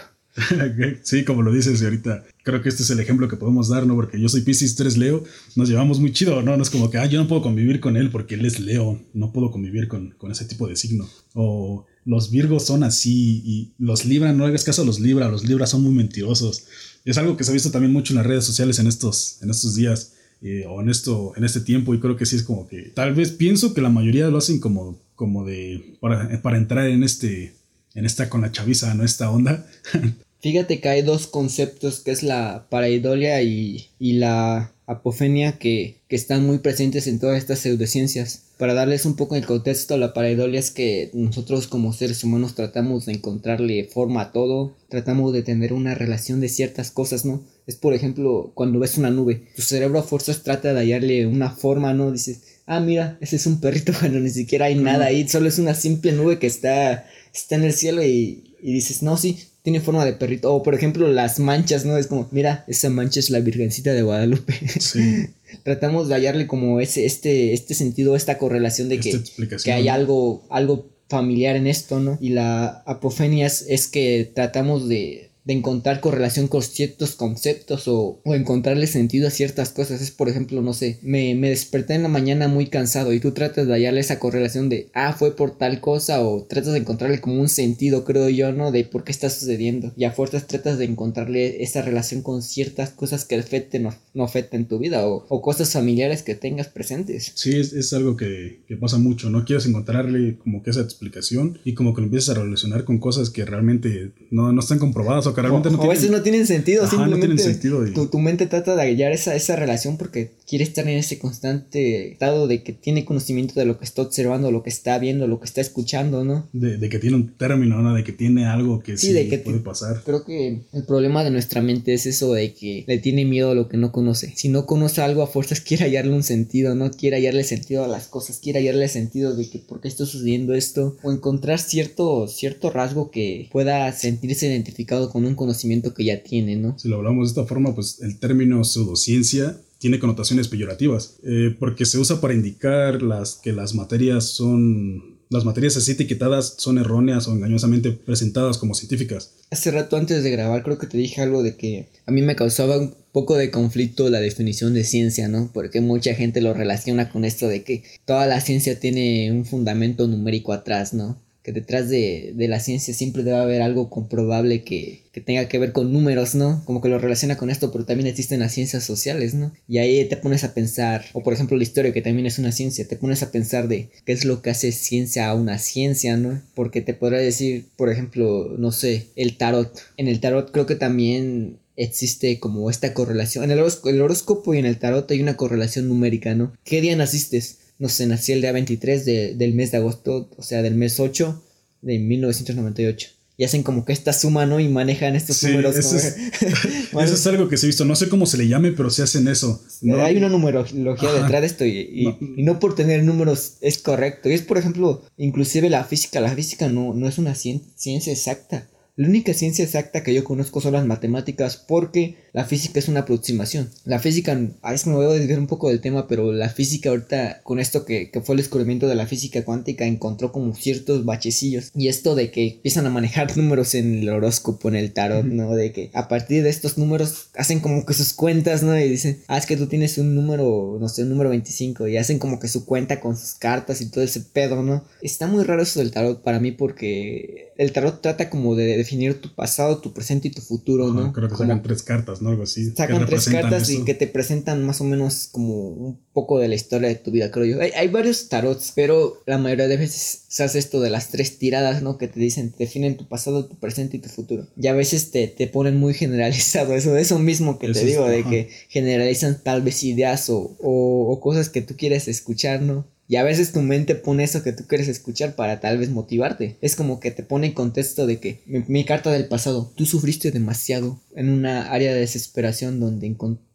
sí, 1.03 1.23
como 1.25 1.41
lo 1.41 1.51
dices 1.51 1.81
ahorita, 1.81 2.23
creo 2.43 2.61
que 2.61 2.69
este 2.69 2.83
es 2.83 2.89
el 2.89 2.99
ejemplo 2.99 3.27
que 3.27 3.35
podemos 3.35 3.69
dar, 3.69 3.85
¿no? 3.85 3.95
Porque 3.95 4.19
yo 4.19 4.29
soy 4.29 4.41
Pisces 4.41 4.75
3 4.75 4.97
Leo, 4.97 5.23
nos 5.55 5.69
llevamos 5.69 5.99
muy 5.99 6.11
chido, 6.13 6.41
¿no? 6.41 6.55
No 6.55 6.63
es 6.63 6.69
como 6.69 6.89
que, 6.89 6.97
ah, 6.97 7.05
yo 7.05 7.21
no 7.21 7.27
puedo 7.27 7.41
convivir 7.41 7.79
con 7.79 7.97
él 7.97 8.09
porque 8.11 8.35
él 8.35 8.45
es 8.45 8.59
Leo, 8.59 9.01
no 9.13 9.31
puedo 9.33 9.51
convivir 9.51 9.87
con, 9.87 10.11
con 10.11 10.31
ese 10.31 10.45
tipo 10.45 10.67
de 10.67 10.75
signo. 10.75 11.07
O 11.33 11.85
los 12.05 12.31
Virgos 12.31 12.65
son 12.65 12.83
así 12.83 13.41
y 13.45 13.71
los 13.77 14.05
Libra, 14.05 14.33
no 14.33 14.45
hagas 14.45 14.63
caso 14.63 14.81
a 14.81 14.85
los 14.85 14.99
Libra, 14.99 15.29
los 15.29 15.43
Libra 15.43 15.67
son 15.67 15.83
muy 15.83 15.93
mentirosos. 15.93 16.65
Es 17.05 17.17
algo 17.17 17.37
que 17.37 17.43
se 17.43 17.51
ha 17.51 17.53
visto 17.53 17.71
también 17.71 17.93
mucho 17.93 18.13
en 18.13 18.17
las 18.17 18.25
redes 18.25 18.45
sociales 18.45 18.79
en 18.79 18.87
estos, 18.87 19.41
en 19.41 19.49
estos 19.49 19.75
días 19.75 20.13
eh, 20.41 20.65
o 20.67 20.81
en, 20.81 20.89
esto, 20.89 21.33
en 21.35 21.43
este 21.43 21.61
tiempo 21.61 21.93
y 21.93 21.99
creo 21.99 22.15
que 22.15 22.25
sí 22.25 22.35
es 22.35 22.43
como 22.43 22.67
que 22.67 22.91
tal 22.95 23.13
vez 23.13 23.31
pienso 23.31 23.73
que 23.73 23.81
la 23.81 23.89
mayoría 23.89 24.27
lo 24.27 24.39
hacen 24.39 24.59
como, 24.59 24.99
como 25.15 25.45
de 25.45 25.97
para, 25.99 26.41
para 26.41 26.57
entrar 26.57 26.87
en 26.87 27.03
este 27.03 27.53
en 27.93 28.05
esta 28.05 28.29
con 28.29 28.41
la 28.41 28.51
chaviza, 28.51 28.93
¿no? 28.93 29.03
Esta 29.03 29.29
onda. 29.29 29.67
Fíjate 30.41 30.79
que 30.79 30.89
hay 30.89 31.01
dos 31.03 31.27
conceptos 31.27 31.99
que 31.99 32.11
es 32.11 32.23
la 32.23 32.65
paraidolia 32.69 33.41
y, 33.43 33.89
y 33.99 34.13
la 34.13 34.71
apofenia 34.85 35.57
que, 35.57 35.97
que, 36.07 36.15
están 36.15 36.45
muy 36.45 36.59
presentes 36.59 37.07
en 37.07 37.19
todas 37.19 37.37
estas 37.37 37.59
pseudociencias. 37.59 38.43
Para 38.57 38.73
darles 38.73 39.05
un 39.05 39.15
poco 39.15 39.35
el 39.35 39.45
contexto, 39.45 39.97
la 39.97 40.13
paraidolia 40.13 40.59
es 40.59 40.71
que 40.71 41.09
nosotros 41.13 41.67
como 41.67 41.93
seres 41.93 42.23
humanos 42.23 42.55
tratamos 42.55 43.05
de 43.05 43.13
encontrarle 43.13 43.85
forma 43.85 44.21
a 44.21 44.31
todo, 44.31 44.75
tratamos 44.89 45.33
de 45.33 45.43
tener 45.43 45.73
una 45.73 45.95
relación 45.95 46.41
de 46.41 46.49
ciertas 46.49 46.91
cosas, 46.91 47.25
¿no? 47.25 47.41
Es 47.67 47.75
por 47.75 47.93
ejemplo 47.93 48.51
cuando 48.53 48.79
ves 48.79 48.97
una 48.97 49.09
nube, 49.09 49.47
tu 49.55 49.61
cerebro 49.61 49.99
a 49.99 50.03
fuerzas 50.03 50.43
trata 50.43 50.73
de 50.73 50.79
hallarle 50.79 51.25
una 51.25 51.51
forma, 51.51 51.93
¿no? 51.93 52.11
Dices, 52.11 52.41
ah, 52.65 52.79
mira, 52.79 53.17
ese 53.21 53.37
es 53.37 53.45
un 53.47 53.59
perrito 53.59 53.93
cuando 53.99 54.19
ni 54.19 54.29
siquiera 54.29 54.65
hay 54.65 54.75
nada 54.75 55.05
ahí, 55.05 55.27
solo 55.27 55.47
es 55.47 55.57
una 55.57 55.73
simple 55.73 56.11
nube 56.11 56.37
que 56.37 56.47
está, 56.47 57.07
está 57.33 57.55
en 57.55 57.63
el 57.63 57.73
cielo 57.73 58.03
y, 58.03 58.55
y 58.61 58.73
dices, 58.73 59.01
no, 59.01 59.17
sí, 59.17 59.39
tiene 59.63 59.81
forma 59.81 60.05
de 60.05 60.13
perrito. 60.13 60.53
O 60.53 60.63
por 60.63 60.75
ejemplo, 60.75 61.07
las 61.07 61.39
manchas, 61.39 61.85
¿no? 61.85 61.97
Es 61.97 62.07
como, 62.07 62.27
mira, 62.31 62.65
esa 62.67 62.89
mancha 62.89 63.19
es 63.19 63.29
la 63.29 63.39
Virgencita 63.39 63.93
de 63.93 64.01
Guadalupe. 64.01 64.53
Sí. 64.79 65.27
Tratamos 65.63 66.07
de 66.07 66.15
hallarle 66.15 66.47
como 66.47 66.79
ese, 66.79 67.05
este, 67.05 67.53
este 67.53 67.73
sentido, 67.73 68.15
esta 68.15 68.37
correlación 68.37 68.89
de 68.89 68.99
que, 68.99 69.21
que 69.63 69.71
hay 69.71 69.87
algo, 69.89 70.43
algo 70.49 70.89
familiar 71.09 71.57
en 71.57 71.67
esto, 71.67 71.99
¿no? 71.99 72.17
Y 72.21 72.29
la 72.29 72.83
apofenia 72.85 73.47
es 73.47 73.87
que 73.87 74.31
tratamos 74.33 74.87
de 74.87 75.30
de 75.43 75.53
encontrar 75.53 76.01
correlación 76.01 76.47
con 76.47 76.61
ciertos 76.61 77.15
conceptos 77.15 77.87
o, 77.87 78.21
o, 78.23 78.35
encontrarle 78.35 78.85
sentido 78.87 79.27
a 79.27 79.31
ciertas 79.31 79.69
cosas. 79.69 80.01
Es 80.01 80.11
por 80.11 80.29
ejemplo, 80.29 80.61
no 80.61 80.73
sé, 80.73 80.99
me, 81.01 81.33
me, 81.35 81.49
desperté 81.49 81.95
en 81.95 82.03
la 82.03 82.09
mañana 82.09 82.47
muy 82.47 82.67
cansado 82.67 83.11
y 83.11 83.19
tú 83.19 83.31
tratas 83.31 83.67
de 83.67 83.73
hallarle 83.73 84.01
esa 84.01 84.19
correlación 84.19 84.69
de, 84.69 84.89
ah, 84.93 85.13
fue 85.13 85.35
por 85.35 85.57
tal 85.57 85.81
cosa 85.81 86.21
o 86.21 86.43
tratas 86.43 86.73
de 86.73 86.79
encontrarle 86.79 87.21
como 87.21 87.41
un 87.41 87.49
sentido, 87.49 88.05
creo 88.05 88.29
yo, 88.29 88.51
¿no? 88.51 88.71
De 88.71 88.83
por 88.83 89.03
qué 89.03 89.11
está 89.11 89.29
sucediendo. 89.29 89.93
Y 89.97 90.03
a 90.03 90.11
fuerzas 90.11 90.47
tratas 90.47 90.77
de 90.77 90.85
encontrarle 90.85 91.63
esa 91.63 91.81
relación 91.81 92.21
con 92.21 92.41
ciertas 92.43 92.91
cosas 92.91 93.25
que 93.25 93.35
afecten 93.35 93.87
o 93.87 93.95
no 94.13 94.23
afecten 94.23 94.67
tu 94.67 94.77
vida 94.77 95.07
o, 95.07 95.25
o, 95.29 95.41
cosas 95.41 95.71
familiares 95.71 96.21
que 96.21 96.35
tengas 96.35 96.67
presentes. 96.67 97.31
Sí, 97.35 97.57
es, 97.57 97.73
es 97.73 97.93
algo 97.93 98.15
que, 98.15 98.61
que, 98.67 98.75
pasa 98.75 98.97
mucho, 98.97 99.29
¿no? 99.29 99.45
Quieres 99.45 99.65
encontrarle 99.65 100.37
como 100.37 100.61
que 100.61 100.69
esa 100.69 100.81
explicación 100.81 101.59
y 101.63 101.73
como 101.73 101.93
que 101.93 102.01
lo 102.01 102.05
empiezas 102.05 102.35
a 102.35 102.41
relacionar 102.41 102.83
con 102.83 102.99
cosas 102.99 103.29
que 103.29 103.45
realmente 103.45 104.11
no, 104.29 104.51
no 104.51 104.59
están 104.59 104.79
comprobadas 104.79 105.27
o 105.31 105.83
a 105.83 105.87
veces 105.87 106.11
no 106.11 106.21
tienen 106.21 106.45
sentido, 106.47 106.87
simplemente 106.87 107.55
tu, 107.93 108.19
mente 108.19 108.45
trata 108.45 108.75
de 108.75 108.83
hallar 108.83 109.11
esa, 109.11 109.35
esa 109.35 109.55
relación 109.55 109.97
porque 109.97 110.31
quiere 110.47 110.63
estar 110.63 110.87
en 110.87 110.97
ese 110.97 111.17
constante 111.17 112.11
estado 112.11 112.47
de 112.47 112.61
que 112.61 112.73
tiene 112.73 113.05
conocimiento 113.05 113.53
de 113.59 113.65
lo 113.65 113.79
que 113.79 113.85
está 113.85 114.01
observando, 114.01 114.51
lo 114.51 114.63
que 114.63 114.69
está 114.69 114.99
viendo, 114.99 115.27
lo 115.27 115.39
que 115.39 115.45
está 115.45 115.61
escuchando, 115.61 116.25
¿no? 116.25 116.49
De, 116.51 116.89
que 116.89 116.99
tiene 116.99 117.15
un 117.15 117.33
término, 117.35 117.81
¿no? 117.81 117.93
De 117.93 118.03
que 118.03 118.11
tiene 118.11 118.45
algo 118.45 118.79
que 118.79 118.97
sí, 118.97 119.13
de 119.13 119.29
que 119.29 119.37
puede 119.37 119.59
pasar. 119.59 120.01
Creo 120.03 120.25
que 120.25 120.61
el 120.73 120.83
problema 120.83 121.23
de 121.23 121.31
nuestra 121.31 121.61
mente 121.61 121.93
es 121.93 122.05
eso 122.05 122.33
de 122.33 122.53
que 122.53 122.83
le 122.87 122.97
tiene 122.97 123.23
miedo 123.25 123.51
a 123.51 123.55
lo 123.55 123.69
que 123.69 123.77
no 123.77 123.91
conoce. 123.91 124.33
Si 124.35 124.49
no 124.49 124.65
conoce 124.65 125.01
algo, 125.01 125.21
a 125.21 125.27
fuerzas 125.27 125.61
quiere 125.61 125.85
hallarle 125.85 126.13
un 126.13 126.23
sentido, 126.23 126.75
¿no? 126.75 126.91
Quiere 126.91 127.17
hallarle 127.17 127.43
sentido 127.43 127.85
a 127.85 127.87
las 127.87 128.07
cosas, 128.07 128.39
quiere 128.39 128.59
hallarle 128.59 128.87
sentido 128.87 129.35
de 129.35 129.49
que 129.49 129.59
por 129.59 129.81
qué 129.81 129.87
está 129.87 130.05
sucediendo 130.05 130.53
esto 130.53 130.97
o 131.01 131.11
encontrar 131.11 131.59
cierto, 131.59 132.27
cierto 132.27 132.69
rasgo 132.69 133.09
que 133.09 133.47
pueda 133.51 133.91
sentirse 133.93 134.47
identificado 134.47 135.09
con 135.09 135.20
un 135.25 135.35
conocimiento 135.35 135.93
que 135.93 136.05
ya 136.05 136.23
tiene, 136.23 136.55
¿no? 136.55 136.77
Si 136.77 136.87
lo 136.87 136.97
hablamos 136.97 137.27
de 137.27 137.41
esta 137.41 137.47
forma, 137.47 137.73
pues 137.75 138.01
el 138.01 138.19
término 138.19 138.63
pseudociencia 138.63 139.57
tiene 139.79 139.99
connotaciones 139.99 140.47
peyorativas, 140.47 141.17
eh, 141.23 141.55
porque 141.59 141.85
se 141.85 141.97
usa 141.97 142.21
para 142.21 142.33
indicar 142.33 143.01
las, 143.01 143.35
que 143.35 143.51
las 143.51 143.73
materias 143.73 144.25
son 144.25 145.11
las 145.31 145.45
materias 145.45 145.77
así 145.77 145.93
etiquetadas 145.93 146.55
son 146.57 146.77
erróneas 146.77 147.27
o 147.27 147.31
engañosamente 147.31 147.91
presentadas 147.91 148.57
como 148.57 148.75
científicas. 148.75 149.31
Hace 149.49 149.71
rato 149.71 149.95
antes 149.95 150.23
de 150.23 150.29
grabar 150.29 150.61
creo 150.61 150.77
que 150.77 150.87
te 150.87 150.97
dije 150.97 151.21
algo 151.21 151.41
de 151.41 151.55
que 151.55 151.87
a 152.05 152.11
mí 152.11 152.21
me 152.21 152.35
causaba 152.35 152.77
un 152.77 152.93
poco 153.13 153.37
de 153.37 153.49
conflicto 153.49 154.09
la 154.09 154.19
definición 154.19 154.73
de 154.73 154.83
ciencia, 154.83 155.29
¿no? 155.29 155.49
Porque 155.53 155.79
mucha 155.79 156.15
gente 156.15 156.41
lo 156.41 156.53
relaciona 156.53 157.09
con 157.09 157.23
esto 157.23 157.47
de 157.47 157.63
que 157.63 157.83
toda 158.03 158.27
la 158.27 158.41
ciencia 158.41 158.77
tiene 158.77 159.31
un 159.31 159.45
fundamento 159.45 160.05
numérico 160.05 160.51
atrás, 160.51 160.93
¿no? 160.93 161.17
Que 161.43 161.51
detrás 161.51 161.89
de, 161.89 162.33
de, 162.35 162.47
la 162.47 162.59
ciencia 162.59 162.93
siempre 162.93 163.23
debe 163.23 163.37
haber 163.37 163.61
algo 163.61 163.89
comprobable 163.89 164.63
que, 164.63 165.03
que, 165.11 165.21
tenga 165.21 165.47
que 165.47 165.57
ver 165.57 165.71
con 165.71 165.91
números, 165.91 166.35
¿no? 166.35 166.63
Como 166.65 166.81
que 166.81 166.89
lo 166.89 166.99
relaciona 166.99 167.37
con 167.37 167.49
esto, 167.49 167.71
pero 167.71 167.85
también 167.85 168.07
existen 168.07 168.41
las 168.41 168.53
ciencias 168.53 168.83
sociales, 168.83 169.33
¿no? 169.33 169.51
Y 169.67 169.79
ahí 169.79 170.05
te 170.05 170.17
pones 170.17 170.43
a 170.43 170.53
pensar, 170.53 171.05
o 171.13 171.23
por 171.23 171.33
ejemplo 171.33 171.57
la 171.57 171.63
historia, 171.63 171.93
que 171.93 172.01
también 172.01 172.27
es 172.27 172.37
una 172.37 172.51
ciencia, 172.51 172.87
te 172.87 172.95
pones 172.95 173.23
a 173.23 173.31
pensar 173.31 173.67
de 173.67 173.89
qué 174.05 174.11
es 174.11 174.23
lo 174.23 174.41
que 174.41 174.51
hace 174.51 174.71
ciencia 174.71 175.29
a 175.29 175.35
una 175.35 175.57
ciencia, 175.57 176.15
¿no? 176.15 176.41
Porque 176.53 176.81
te 176.81 176.93
podrá 176.93 177.17
decir, 177.17 177.65
por 177.75 177.89
ejemplo, 177.89 178.55
no 178.57 178.71
sé, 178.71 179.07
el 179.15 179.37
tarot. 179.37 179.79
En 179.97 180.07
el 180.07 180.19
tarot 180.19 180.51
creo 180.51 180.65
que 180.67 180.75
también 180.75 181.57
existe 181.75 182.39
como 182.39 182.69
esta 182.69 182.93
correlación. 182.93 183.43
En 183.45 183.51
el, 183.51 183.59
horóscopo 184.01 184.53
y 184.53 184.59
en 184.59 184.65
el 184.65 184.77
tarot 184.77 185.09
hay 185.09 185.21
una 185.21 185.37
correlación 185.37 185.87
numérica, 185.87 186.35
¿no? 186.35 186.53
¿Qué 186.63 186.81
día 186.81 186.95
naciste? 186.95 187.41
No 187.81 187.89
sé, 187.89 188.05
nací 188.05 188.31
el 188.31 188.41
día 188.41 188.51
23 188.51 189.05
del 189.39 189.53
mes 189.55 189.71
de 189.71 189.77
agosto, 189.77 190.29
o 190.37 190.43
sea, 190.43 190.61
del 190.61 190.75
mes 190.75 190.99
8 190.99 191.43
de 191.81 191.97
1998. 191.97 193.09
Y 193.37 193.43
hacen 193.43 193.63
como 193.63 193.85
que 193.85 193.91
esta 193.91 194.13
suma, 194.13 194.45
¿no? 194.45 194.59
Y 194.59 194.67
manejan 194.67 195.15
estos 195.15 195.41
números. 195.41 195.75
Eso, 195.75 195.97
es, 195.97 196.15
eso 196.43 196.93
es 197.15 197.27
algo 197.27 197.49
que 197.49 197.57
se 197.57 197.65
ha 197.65 197.69
visto. 197.69 197.83
No 197.83 197.95
sé 197.95 198.07
cómo 198.07 198.27
se 198.27 198.37
le 198.37 198.47
llame, 198.47 198.71
pero 198.71 198.91
se 198.91 199.01
hacen 199.01 199.27
eso. 199.27 199.63
Hay 199.99 200.17
una 200.17 200.29
numerología 200.29 201.11
detrás 201.11 201.41
de 201.41 201.47
esto 201.47 201.65
y, 201.65 202.15
no. 202.37 202.59
por 202.59 202.75
tener 202.75 203.03
números 203.03 203.53
es 203.61 203.79
correcto. 203.79 204.29
Y 204.29 204.33
es, 204.33 204.43
por 204.43 204.59
ejemplo, 204.59 205.03
inclusive 205.17 205.67
la 205.71 205.83
física. 205.83 206.21
La 206.21 206.35
física 206.35 206.69
no, 206.69 206.93
no 206.93 207.07
es 207.07 207.17
una 207.17 207.33
ciencia 207.33 208.13
exacta. 208.13 208.69
La 208.95 209.07
única 209.07 209.33
ciencia 209.33 209.65
exacta 209.65 210.03
que 210.03 210.13
yo 210.13 210.23
conozco 210.23 210.61
son 210.61 210.73
las 210.73 210.85
matemáticas 210.85 211.57
porque 211.57 212.17
la 212.33 212.45
física 212.45 212.79
es 212.79 212.87
una 212.87 213.01
aproximación. 213.01 213.69
La 213.85 213.99
física, 213.99 214.39
a 214.61 214.71
veces 214.71 214.87
me 214.87 214.95
voy 214.95 215.05
a 215.05 215.09
desviar 215.09 215.39
un 215.39 215.47
poco 215.47 215.69
del 215.69 215.81
tema, 215.81 216.07
pero 216.07 216.31
la 216.31 216.49
física 216.49 216.89
ahorita, 216.89 217.41
con 217.43 217.59
esto 217.59 217.85
que, 217.85 218.09
fue 218.23 218.33
el 218.33 218.37
descubrimiento 218.41 218.87
de 218.87 218.95
la 218.95 219.07
física 219.07 219.43
cuántica, 219.43 219.85
encontró 219.85 220.31
como 220.31 220.55
ciertos 220.55 221.05
bachecillos. 221.05 221.71
Y 221.75 221.87
esto 221.87 222.15
de 222.15 222.31
que 222.31 222.47
empiezan 222.55 222.85
a 222.85 222.89
manejar 222.89 223.35
números 223.37 223.75
en 223.75 223.99
el 223.99 224.09
horóscopo, 224.09 224.69
en 224.69 224.75
el 224.75 224.93
tarot, 224.93 225.25
¿no? 225.25 225.55
De 225.55 225.71
que 225.71 225.91
a 225.93 226.07
partir 226.07 226.43
de 226.43 226.49
estos 226.49 226.77
números 226.77 227.27
hacen 227.35 227.59
como 227.59 227.85
que 227.85 227.93
sus 227.93 228.13
cuentas, 228.13 228.63
¿no? 228.63 228.77
Y 228.77 228.87
dicen, 228.87 229.21
ah, 229.27 229.37
es 229.37 229.45
que 229.45 229.57
tú 229.57 229.67
tienes 229.67 229.97
un 229.97 230.15
número, 230.15 230.77
no 230.79 230.87
sé, 230.89 231.03
un 231.03 231.09
número 231.09 231.29
25. 231.29 231.87
Y 231.87 231.97
hacen 231.97 232.19
como 232.19 232.39
que 232.39 232.47
su 232.47 232.65
cuenta 232.65 232.99
con 232.99 233.17
sus 233.17 233.33
cartas 233.33 233.81
y 233.81 233.89
todo 233.89 234.03
ese 234.03 234.21
pedo, 234.21 234.63
¿no? 234.63 234.83
Está 235.01 235.27
muy 235.27 235.43
raro 235.43 235.61
eso 235.61 235.79
del 235.79 235.91
tarot 235.91 236.21
para 236.23 236.39
mí 236.39 236.51
porque 236.51 237.51
el 237.57 237.73
tarot 237.73 238.01
trata 238.01 238.29
como 238.29 238.55
de 238.55 238.77
definir 238.77 239.21
tu 239.21 239.33
pasado, 239.35 239.77
tu 239.77 239.93
presente 239.93 240.29
y 240.29 240.31
tu 240.31 240.41
futuro, 240.41 240.91
¿no? 240.91 241.13
creo 241.13 241.29
que 241.29 241.35
sacan 241.35 241.61
tres 241.61 241.83
cartas, 241.83 242.20
¿no? 242.21 242.29
Algo 242.29 242.43
así. 242.43 242.71
Sacan 242.71 243.05
tres 243.05 243.25
cartas 243.29 243.69
y 243.69 243.83
que 243.83 243.93
te 243.93 244.07
presentan 244.07 244.65
más 244.65 244.81
o 244.81 244.83
menos 244.83 245.27
como 245.31 245.69
un 245.69 245.99
poco 246.13 246.39
de 246.39 246.47
la 246.47 246.55
historia 246.55 246.89
de 246.89 246.95
tu 246.95 247.11
vida, 247.11 247.31
creo 247.31 247.45
yo. 247.45 247.57
Hay, 247.61 247.87
varios 247.87 248.29
tarots, 248.29 248.71
pero 248.75 249.21
la 249.25 249.37
mayoría 249.37 249.67
de 249.67 249.77
veces 249.77 250.23
se 250.27 250.43
hace 250.43 250.59
esto 250.59 250.81
de 250.81 250.89
las 250.89 251.09
tres 251.09 251.37
tiradas, 251.37 251.81
¿no? 251.81 251.97
Que 251.97 252.07
te 252.07 252.19
dicen, 252.19 252.53
definen 252.57 252.97
tu 252.97 253.07
pasado, 253.07 253.45
tu 253.45 253.57
presente 253.57 253.97
y 253.97 253.99
tu 253.99 254.09
futuro. 254.09 254.47
Y 254.55 254.67
a 254.67 254.73
veces 254.73 255.11
te, 255.11 255.27
te 255.27 255.47
ponen 255.47 255.77
muy 255.77 255.93
generalizado 255.93 256.75
eso, 256.75 256.95
eso 256.97 257.19
mismo 257.19 257.59
que 257.59 257.69
te 257.69 257.83
digo, 257.83 258.07
de 258.07 258.23
que 258.23 258.49
generalizan 258.69 259.41
tal 259.43 259.61
vez 259.61 259.83
ideas 259.83 260.29
o, 260.29 260.55
o, 260.59 261.11
o 261.11 261.19
cosas 261.19 261.49
que 261.49 261.61
tú 261.61 261.75
quieres 261.75 262.07
escuchar, 262.07 262.61
¿no? 262.61 262.85
Y 263.11 263.17
a 263.17 263.23
veces 263.23 263.51
tu 263.51 263.61
mente 263.61 263.95
pone 263.95 264.23
eso 264.23 264.41
que 264.41 264.53
tú 264.53 264.63
quieres 264.67 264.87
escuchar 264.87 265.35
para 265.35 265.59
tal 265.59 265.77
vez 265.77 265.89
motivarte. 265.89 266.55
Es 266.61 266.77
como 266.77 267.01
que 267.01 267.11
te 267.11 267.23
pone 267.23 267.47
en 267.47 267.53
contexto 267.53 268.07
de 268.07 268.21
que 268.21 268.41
mi, 268.45 268.85
carta 268.85 269.11
del 269.11 269.27
pasado, 269.27 269.69
tú 269.75 269.85
sufriste 269.85 270.31
demasiado 270.31 270.97
en 271.13 271.27
una 271.27 271.73
área 271.73 271.93
de 271.93 271.99
desesperación 271.99 272.79
donde 272.79 273.07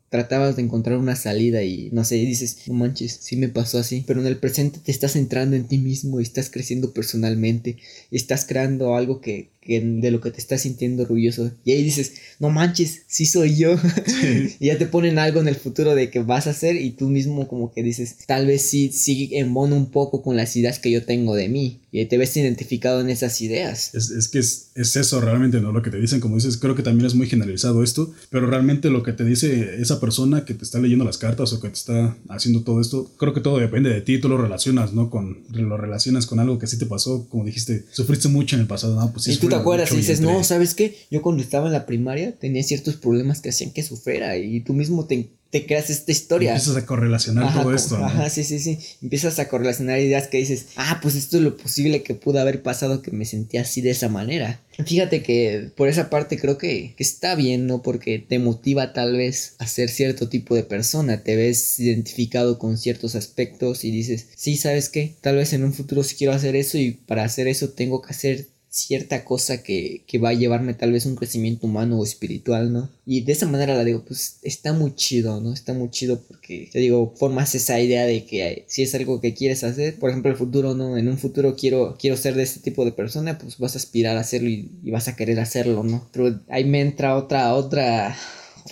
tratabas 0.09 0.57
de 0.57 0.63
encontrar 0.63 0.99
una 0.99 1.17
salida 1.17 1.63
y 1.63 1.91
no 1.93 2.05
sé, 2.05 2.17
dices, 2.17 2.59
no 2.67 2.75
manches, 2.75 3.19
sí 3.21 3.37
me 3.37 3.49
pasó 3.49 3.79
así, 3.79 4.05
pero 4.07 4.21
en 4.21 4.27
el 4.27 4.39
presente 4.39 4.79
te 4.83 4.93
estás 4.93 5.13
centrando 5.13 5.57
en 5.57 5.67
ti 5.67 5.79
mismo 5.79 6.21
y 6.21 6.23
estás 6.23 6.51
creciendo 6.51 6.93
personalmente 6.93 7.77
y 8.11 8.17
estás 8.17 8.45
creando 8.45 8.95
algo 8.97 9.21
que, 9.21 9.51
de 9.67 10.11
lo 10.11 10.21
que 10.21 10.31
te 10.31 10.39
estás 10.39 10.63
sintiendo 10.63 11.03
orgulloso. 11.03 11.51
Y 11.65 11.73
ahí 11.73 11.83
dices, 11.83 12.15
no 12.39 12.51
manches, 12.51 13.03
sí 13.09 13.27
soy 13.27 13.57
yo. 13.57 13.77
y 14.61 14.67
ya 14.67 14.79
te 14.79 14.87
ponen 14.87 15.19
algo 15.19 15.41
en 15.41 15.49
el 15.49 15.57
futuro 15.57 15.95
de 15.95 16.11
que 16.11 16.21
vas 16.21 16.47
a 16.47 16.51
hacer 16.51 16.77
y 16.77 16.91
tú 16.91 17.09
mismo 17.09 17.49
como 17.49 17.73
que 17.73 17.83
dices, 17.83 18.17
tal 18.27 18.47
vez 18.47 18.63
sí, 18.63 18.91
sí 18.93 19.31
embono 19.33 19.77
un 19.77 19.91
poco 19.91 20.23
con 20.23 20.37
las 20.37 20.57
ideas 20.57 20.79
que 20.79 20.91
yo 20.91 21.05
tengo 21.05 21.35
de 21.35 21.49
mí. 21.49 21.81
Y 21.91 22.05
te 22.07 22.19
ves 22.19 22.37
identificado 22.37 23.01
en 23.01 23.09
esas 23.09 23.41
ideas. 23.41 23.95
Es, 23.95 24.11
es 24.11 24.29
que 24.29 24.39
es, 24.39 24.71
es, 24.75 24.97
eso 24.97 25.21
realmente, 25.21 25.61
¿no? 25.61 25.73
Lo 25.73 25.83
que 25.83 25.91
te 25.91 25.99
dicen, 25.99 26.21
como 26.21 26.37
dices, 26.37 26.59
creo 26.59 26.75
que 26.75 26.83
también 26.83 27.07
es 27.07 27.15
muy 27.15 27.27
generalizado 27.27 27.83
esto, 27.83 28.13
pero 28.31 28.47
realmente 28.47 28.91
lo 28.91 29.03
que 29.03 29.13
te 29.13 29.25
dice 29.25 29.81
esa 29.81 29.96
persona 30.01 30.45
que 30.45 30.55
te 30.55 30.65
está 30.65 30.79
leyendo 30.79 31.05
las 31.05 31.19
cartas 31.19 31.53
o 31.53 31.61
que 31.61 31.69
te 31.69 31.75
está 31.75 32.17
haciendo 32.29 32.63
todo 32.63 32.81
esto, 32.81 33.11
creo 33.17 33.35
que 33.35 33.41
todo 33.41 33.59
depende 33.59 33.91
de 33.91 34.01
ti, 34.01 34.19
tú 34.21 34.29
lo 34.29 34.39
relacionas, 34.39 34.93
¿no? 34.93 35.11
Con, 35.11 35.45
lo 35.51 35.77
relacionas 35.77 36.27
con 36.27 36.39
algo 36.39 36.59
que 36.59 36.67
sí 36.67 36.79
te 36.79 36.87
pasó, 36.87 37.27
como 37.29 37.45
dijiste, 37.45 37.85
sufriste 37.93 38.29
mucho 38.29 38.57
en 38.57 38.63
el 38.63 38.69
pasado, 38.69 38.99
¿no? 38.99 39.13
Pues 39.13 39.25
sí, 39.25 39.37
te 39.37 39.55
acuerdas 39.55 39.93
y 39.93 39.97
dices, 39.97 40.21
no, 40.21 40.43
¿sabes 40.45 40.75
qué? 40.75 40.97
Yo 41.11 41.23
cuando 41.23 41.43
estaba 41.43 41.67
en 41.67 41.73
la 41.73 41.87
primaria 41.87 42.37
tenía 42.37 42.63
ciertos 42.63 42.97
problemas 42.97 43.41
que 43.41 43.51
hacían 43.51 43.71
que 43.71 43.83
sufriera 43.83 44.37
y 44.37 44.61
tú 44.61 44.73
mismo 44.73 45.07
te, 45.07 45.31
te 45.51 45.67
creas 45.67 45.91
esta 45.91 46.13
historia. 46.13 46.51
Empiezas 46.51 46.77
a 46.77 46.87
correlacionar 46.87 47.53
todo 47.53 47.75
esto. 47.75 47.97
Ajá, 47.97 48.29
sí, 48.31 48.45
sí, 48.45 48.59
sí. 48.59 48.79
Empiezas 49.03 49.39
a 49.39 49.49
correlacionar 49.49 49.99
ideas 49.99 50.29
que 50.29 50.39
dices, 50.39 50.67
ah, 50.77 50.99
pues 51.03 51.15
esto 51.15 51.37
es 51.37 51.43
lo 51.43 51.57
posible 51.57 52.03
que 52.03 52.15
pudo 52.15 52.41
haber 52.41 52.63
pasado 52.63 53.03
que 53.03 53.11
me 53.11 53.25
sentía 53.25 53.63
así 53.63 53.81
de 53.81 53.91
esa 53.91 54.09
manera. 54.09 54.61
Fíjate 54.85 55.23
que 55.23 55.71
por 55.75 55.89
esa 55.89 56.11
parte 56.11 56.39
creo 56.39 56.59
que, 56.59 56.95
que, 56.97 57.03
está 57.03 57.35
bien, 57.35 57.67
¿no? 57.67 57.81
Porque 57.83 58.19
te 58.19 58.39
motiva 58.39 58.93
tal 58.93 59.17
vez 59.17 59.55
a 59.59 59.67
ser 59.67 59.89
cierto 59.89 60.29
tipo 60.29 60.55
de 60.55 60.65
persona, 60.65 61.23
te 61.23 61.37
ves 61.37 61.81
identificado 61.81 62.59
con 62.59 62.77
ciertos 62.77 63.15
aspectos 63.15 63.85
y 63.85 63.91
dices, 63.91 64.29
sí, 64.37 64.57
¿sabes 64.57 64.89
qué? 64.89 65.15
Tal 65.21 65.37
vez 65.37 65.53
en 65.53 65.65
un 65.65 65.73
futuro 65.73 66.03
sí 66.03 66.17
quiero 66.17 66.35
hacer 66.35 66.57
eso 66.57 66.77
y 66.77 66.93
para 66.93 67.25
hacer 67.25 67.49
eso 67.49 67.71
tengo 67.71 68.03
que 68.03 68.11
hacer 68.11 68.49
cierta 68.77 69.25
cosa 69.25 69.63
que, 69.63 70.05
que, 70.07 70.19
va 70.19 70.31
a 70.31 70.35
llevarme 70.35 70.75
tal 70.75 70.93
vez 70.93 71.07
un 71.07 71.17
crecimiento 71.17 71.67
humano 71.67 71.99
o 71.99 72.05
espiritual, 72.05 72.73
¿no? 72.73 72.91
Y 73.07 73.23
de 73.23 73.33
esa 73.33 73.47
manera 73.47 73.75
la 73.75 73.85
digo, 73.85 74.05
pues 74.05 74.39
está 74.43 74.75
muy 74.75 74.95
chido, 74.95 75.41
¿no? 75.41 75.55
Está 75.55 75.73
muy 75.73 75.91
chido 75.91 76.21
porque, 76.21 76.69
te 76.71 76.79
digo, 76.79 77.15
formas 77.17 77.55
esa 77.55 77.81
idea 77.81 78.05
de 78.05 78.27
que 78.27 78.67
si 78.69 78.83
es 78.83 78.95
algo 78.95 79.21
que 79.21 79.33
quieres 79.33 79.65
hacer, 79.65 79.99
por 79.99 80.11
ejemplo, 80.11 80.31
el 80.31 80.37
futuro, 80.37 80.75
¿no? 80.75 80.99
En 80.99 81.09
un 81.09 81.17
futuro 81.17 81.57
quiero, 81.57 81.97
quiero 81.99 82.19
ser 82.19 82.35
de 82.35 82.43
este 82.43 82.61
tipo 82.61 82.85
de 82.85 82.93
persona, 82.93 83.39
pues 83.39 83.57
vas 83.57 83.75
a 83.77 83.79
aspirar 83.79 84.19
a 84.19 84.21
hacerlo 84.21 84.51
y, 84.51 84.91
vas 84.91 85.09
a 85.09 85.17
querer 85.17 85.41
hacerlo, 85.41 85.83
¿no? 85.83 86.07
Pero 86.13 86.41
ahí 86.49 86.65
me 86.65 86.83
entra 86.83 87.17
otra, 87.17 87.55
otra 87.55 88.15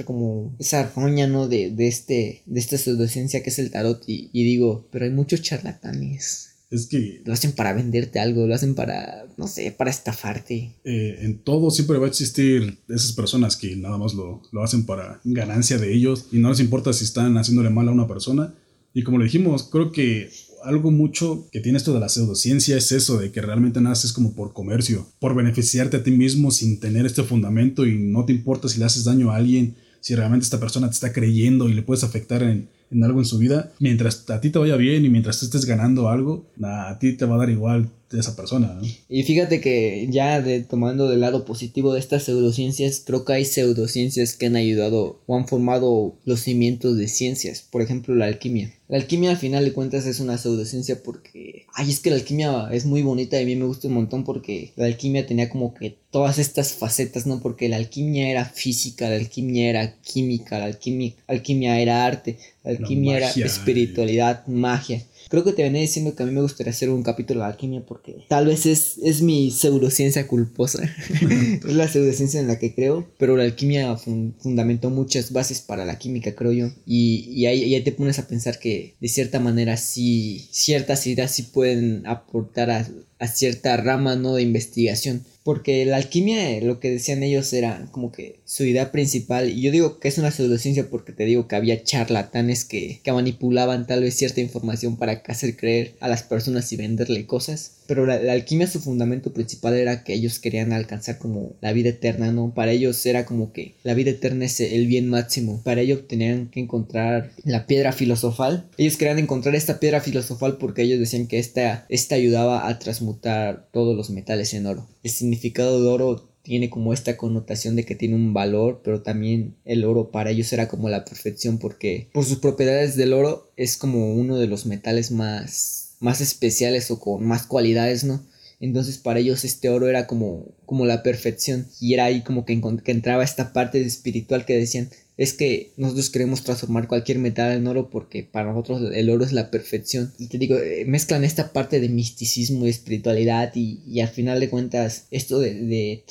como 0.05 0.55
esa 0.59 0.81
armonía, 0.81 1.27
¿no? 1.27 1.49
De, 1.49 1.71
de, 1.71 1.89
este, 1.89 2.43
de 2.45 2.61
esta 2.61 2.77
pseudociencia 2.77 3.43
que 3.43 3.49
es 3.51 3.59
el 3.59 3.71
tarot 3.71 4.03
y, 4.07 4.29
y 4.35 4.45
digo, 4.45 4.87
pero 4.91 5.07
hay 5.07 5.13
muchos 5.13 5.41
charlatanes 5.41 6.54
es 6.75 6.87
que... 6.87 7.23
Lo 7.25 7.33
hacen 7.33 7.53
para 7.53 7.73
venderte 7.73 8.19
algo, 8.19 8.47
lo 8.47 8.55
hacen 8.55 8.75
para, 8.75 9.27
no 9.37 9.47
sé, 9.47 9.75
para 9.77 9.91
estafarte. 9.91 10.73
Eh, 10.85 11.19
en 11.21 11.39
todo 11.39 11.71
siempre 11.71 11.99
va 11.99 12.07
a 12.07 12.09
existir 12.09 12.79
esas 12.89 13.13
personas 13.13 13.57
que 13.57 13.77
nada 13.77 13.99
más 13.99 14.15
lo, 14.15 14.43
lo, 14.53 14.63
hacen 14.63 14.85
para 14.85 15.21
ganancia 15.25 15.79
de 15.79 15.95
ellos 15.95 16.27
y 16.33 16.39
no 16.39 16.51
les 16.51 16.61
importa 16.61 16.93
si 16.93 17.05
están 17.05 17.37
haciéndole 17.37 17.71
mal 17.71 17.89
a 17.89 17.93
una 17.93 18.09
persona. 18.09 18.55
Y 18.93 19.03
como 19.03 19.19
le 19.19 19.25
dijimos, 19.25 19.65
creo 19.65 19.93
que 19.93 20.31
algo 20.65 20.91
mucho 20.91 21.47
que 21.53 21.61
tiene 21.61 21.79
esto 21.79 21.93
de 21.93 22.01
la 22.01 22.09
pseudociencia 22.09 22.77
es 22.77 22.91
eso, 22.93 23.19
de 23.19 23.31
que 23.31 23.43
realmente 23.43 23.81
naces 23.81 24.13
como 24.13 24.35
por 24.35 24.53
comercio, 24.53 25.07
por 25.19 25.35
beneficiarte 25.35 25.99
a 25.99 26.03
ti 26.03 26.11
mismo 26.11 26.51
sin 26.51 26.81
tener 26.81 27.07
este 27.07 27.23
fundamento 27.23 27.87
y 27.87 27.99
no 27.99 28.25
te 28.25 28.33
importa 28.33 28.69
si 28.69 28.79
le 28.79 28.87
haces 28.87 29.05
daño 29.05 29.31
a 29.31 29.37
alguien, 29.37 29.77
si 30.01 30.15
realmente 30.15 30.45
esta 30.45 30.61
persona 30.61 30.89
te 30.89 30.95
está 30.95 31.13
creyendo 31.13 31.69
y 31.69 31.75
le 31.75 31.83
puedes 31.83 32.05
afectar 32.05 32.43
en, 32.43 32.69
en 32.91 33.05
algo 33.05 33.21
en 33.21 33.25
su 33.25 33.39
vida, 33.39 33.73
mientras 33.79 34.29
a 34.31 34.41
ti 34.41 34.51
te 34.51 34.59
vaya 34.59 34.77
bien 34.77 35.05
y 35.05 35.09
mientras 35.09 35.43
estés 35.43 35.65
ganando 35.65 36.09
algo, 36.09 36.47
a 36.63 36.99
ti 36.99 37.17
te 37.17 37.25
va 37.25 37.37
a 37.37 37.39
dar 37.39 37.51
igual 37.51 37.89
de 38.15 38.21
esa 38.21 38.37
persona. 38.37 38.81
Y 39.09 39.23
fíjate 39.25 39.61
que 39.61 40.09
ya 40.11 40.41
de, 40.41 40.61
tomando 40.61 41.09
del 41.09 41.21
lado 41.21 41.45
positivo 41.45 41.93
de 41.93 42.01
estas 42.01 42.25
pseudociencias, 42.25 43.03
creo 43.05 43.25
que 43.25 43.35
hay 43.35 43.45
pseudociencias 43.45 44.35
que 44.35 44.47
han 44.47 44.57
ayudado 44.57 45.21
o 45.27 45.37
han 45.37 45.47
formado 45.47 46.17
los 46.25 46.41
cimientos 46.41 46.97
de 46.97 47.09
ciencias, 47.09 47.63
por 47.71 47.83
ejemplo 47.83 48.15
la 48.15 48.27
alquimia. 48.27 48.73
La 48.87 48.99
alquimia 48.99 49.31
al 49.31 49.39
final 49.39 49.65
de 49.65 49.73
cuentas 49.73 50.07
es 50.07 50.21
una 50.21 50.37
pseudociencia 50.37 51.03
porque, 51.03 51.67
ay, 51.73 51.91
es 51.91 52.01
que 52.01 52.11
la 52.11 52.17
alquimia 52.17 52.69
es 52.71 52.85
muy 52.85 53.03
bonita 53.03 53.39
y 53.39 53.43
a 53.43 53.47
mí 53.47 53.57
me 53.57 53.65
gusta 53.65 53.89
un 53.89 53.95
montón 53.95 54.25
porque 54.25 54.73
la 54.77 54.85
alquimia 54.87 55.27
tenía 55.27 55.49
como 55.49 55.73
que 55.75 55.97
todas 56.11 56.39
estas 56.39 56.75
facetas, 56.75 57.27
¿no? 57.27 57.41
Porque 57.41 57.69
la 57.69 57.77
alquimia 57.77 58.29
era 58.29 58.45
física, 58.45 59.09
la 59.09 59.17
alquimia 59.17 59.71
era 59.71 59.97
química, 60.03 60.59
la 60.59 60.67
alquimia, 60.67 61.15
alquimia 61.27 61.81
era 61.81 62.05
arte, 62.05 62.39
la 62.63 62.73
alquimia 62.73 63.17
era 63.17 63.31
espiritualidad, 63.31 64.47
magia. 64.47 65.03
Creo 65.35 65.43
que 65.43 65.53
te 65.53 65.65
venía 65.65 65.81
diciendo 65.81 66.15
que 66.15 66.23
a 66.23 66.27
mí 66.27 66.31
me 66.31 66.43
gustaría 66.43 66.71
hacer 66.71 66.91
un 66.91 67.03
capítulo 67.03 67.41
de 67.41 67.47
alquimia 67.47 67.85
porque 67.85 68.19
tal 68.29 68.47
vez 68.47 68.67
es, 68.67 68.99
es 69.03 69.21
mi 69.21 69.51
pseudociencia 69.51 70.29
culposa. 70.29 70.85
es 71.67 71.75
la 71.75 71.89
pseudociencia 71.89 72.39
en 72.39 72.47
la 72.47 72.61
que 72.61 72.73
creo, 72.73 73.09
pero 73.19 73.37
la 73.37 73.43
alquimia 73.43 73.97
fundamentó 73.97 74.91
muchas 74.91 75.33
bases 75.33 75.61
para 75.61 75.85
la 75.85 75.99
química, 75.99 76.37
creo 76.37 76.53
yo. 76.53 76.71
Y, 76.87 77.25
y 77.33 77.47
ahí, 77.47 77.75
ahí, 77.75 77.83
te 77.83 77.91
pones 77.91 78.21
a 78.21 78.29
pensar 78.29 78.61
que 78.61 78.95
de 79.01 79.09
cierta 79.09 79.41
manera 79.41 79.77
sí, 79.77 80.47
ciertas 80.53 81.05
ideas 81.09 81.33
sí 81.33 81.43
pueden 81.43 82.07
aportar 82.07 82.71
a, 82.71 82.87
a 83.19 83.27
cierta 83.27 83.77
rama, 83.77 84.15
¿no? 84.15 84.37
De 84.37 84.43
investigación. 84.43 85.25
Porque 85.45 85.85
la 85.85 85.97
alquimia, 85.97 86.61
lo 86.63 86.81
que 86.81 86.91
decían 86.91 87.23
ellos 87.23 87.53
era 87.53 87.87
como 87.93 88.11
que 88.11 88.41
su 88.45 88.65
idea 88.65 88.91
principal, 88.91 89.51
y 89.51 89.61
yo 89.61 89.71
digo 89.71 90.01
que 90.01 90.09
es 90.09 90.19
una 90.19 90.31
pseudociencia 90.31 90.89
porque 90.91 91.13
te 91.13 91.27
digo 91.27 91.47
que 91.47 91.57
había 91.57 91.83
charlatanes 91.85 92.65
que, 92.65 93.01
que 93.05 93.13
manipulaban 93.13 93.87
tal 93.87 94.03
vez 94.03 94.15
cierta 94.15 94.41
información 94.41 94.97
para 94.97 95.23
hacer 95.27 95.57
creer 95.57 95.95
a 96.01 96.09
las 96.09 96.23
personas 96.23 96.73
y 96.73 96.77
venderle 96.77 97.27
cosas 97.27 97.75
pero 97.87 98.07
la, 98.07 98.15
alquimia 98.33 98.67
su 98.67 98.81
fundamento 98.81 99.33
principal 99.33 99.75
era 99.75 100.05
que 100.05 100.15
ellos 100.15 100.39
querían 100.39 100.73
alcanzar 100.73 101.19
como 101.19 101.53
la 101.61 101.73
vida 101.73 101.91
eterna, 101.91 102.33
¿no? 102.33 102.53
Para 102.55 102.73
ellos 102.73 103.05
era 103.05 103.27
como 103.27 103.53
que 103.53 103.75
la 103.83 103.95
vida 103.95 104.11
eterna 104.11 104.47
es 104.47 104.61
el 104.61 104.87
bien 104.87 105.09
máximo. 105.09 105.61
Para 105.63 105.83
ello 105.83 106.05
tenían 106.05 106.49
que 106.49 106.61
encontrar 106.61 107.33
la 107.45 107.67
piedra 107.67 107.93
filosofal. 107.93 108.67
Ellos 108.79 108.97
querían 108.97 109.19
encontrar 109.19 109.55
esta 109.55 109.81
piedra 109.81 110.01
filosofal 110.01 110.57
porque 110.57 110.83
ellos 110.83 110.99
decían 110.99 111.27
que 111.27 111.39
esta, 111.39 111.87
esta 111.89 112.15
ayudaba 112.15 112.69
a 112.69 112.79
transmutar 112.79 113.69
todos 113.73 113.97
los 113.97 114.11
metales 114.11 114.55
en 114.55 114.67
oro. 114.67 114.87
El 115.03 115.11
significado 115.35 115.83
de 115.83 115.89
oro 115.89 116.29
tiene 116.43 116.69
como 116.69 116.93
esta 116.93 117.17
connotación 117.17 117.75
de 117.75 117.85
que 117.85 117.95
tiene 117.95 118.15
un 118.15 118.35
valor, 118.35 118.83
pero 118.85 119.03
también 119.03 119.57
el 119.65 119.85
oro 119.85 120.11
para 120.11 120.31
ellos 120.31 120.53
era 120.53 120.69
como 120.69 120.91
la 120.91 121.05
perfección 121.05 121.59
porque 121.59 122.09
por 122.13 122.25
sus 122.25 122.39
propiedades 122.39 122.97
del 122.97 123.15
oro 123.15 123.51
es 123.57 123.77
como 123.77 124.15
uno 124.15 124.37
de 124.37 124.47
los 124.47 124.67
metales 124.67 125.11
más, 125.11 125.95
más 126.01 126.21
especiales 126.21 126.91
o 126.91 127.01
con 127.01 127.27
más 127.27 127.47
cualidades, 127.47 128.05
¿no? 128.05 128.23
Entonces 128.61 128.99
para 128.99 129.21
ellos 129.21 129.45
este 129.45 129.69
oro 129.69 129.89
era 129.89 130.07
como, 130.07 130.47
como 130.67 130.87
la 130.87 131.03
perfección 131.03 131.67
y 131.81 131.95
era 131.95 132.07
ahí 132.07 132.23
como 132.23 132.45
que, 132.45 132.61
que 132.85 132.93
entraba 132.93 133.25
esta 133.25 133.53
parte 133.53 133.81
espiritual 133.81 134.45
que 134.45 134.57
decían, 134.57 134.91
es 135.17 135.33
que 135.33 135.73
nosotros 135.77 136.11
queremos 136.11 136.43
transformar 136.43 136.89
cualquier 136.89 137.19
metal 137.19 137.53
en 137.53 137.67
oro 137.67 137.89
porque 137.89 138.25
para 138.25 138.51
nosotros 138.51 138.91
el 138.93 139.11
oro 139.11 139.25
es 139.25 139.33
la 139.33 139.51
perfección. 139.51 140.13
Y 140.19 140.27
te 140.27 140.39
digo, 140.39 140.57
eh, 140.57 140.85
mezclan 140.87 141.23
esta 141.23 141.53
parte 141.53 141.79
de 141.79 141.89
misticismo 141.89 142.67
y 142.67 142.71
espiritualidad 142.71 143.53
y, 143.55 144.01
al 144.01 144.09
final 144.09 144.41
de 144.41 144.51
cuentas 144.51 145.07
esto 145.11 145.39
de, 145.39 146.05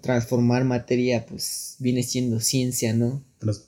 transformar 0.00 0.64
materia 0.64 1.26
pues 1.26 1.76
viene 1.78 2.02
siendo 2.02 2.40
ciencia, 2.40 2.92
¿no? 2.92 3.22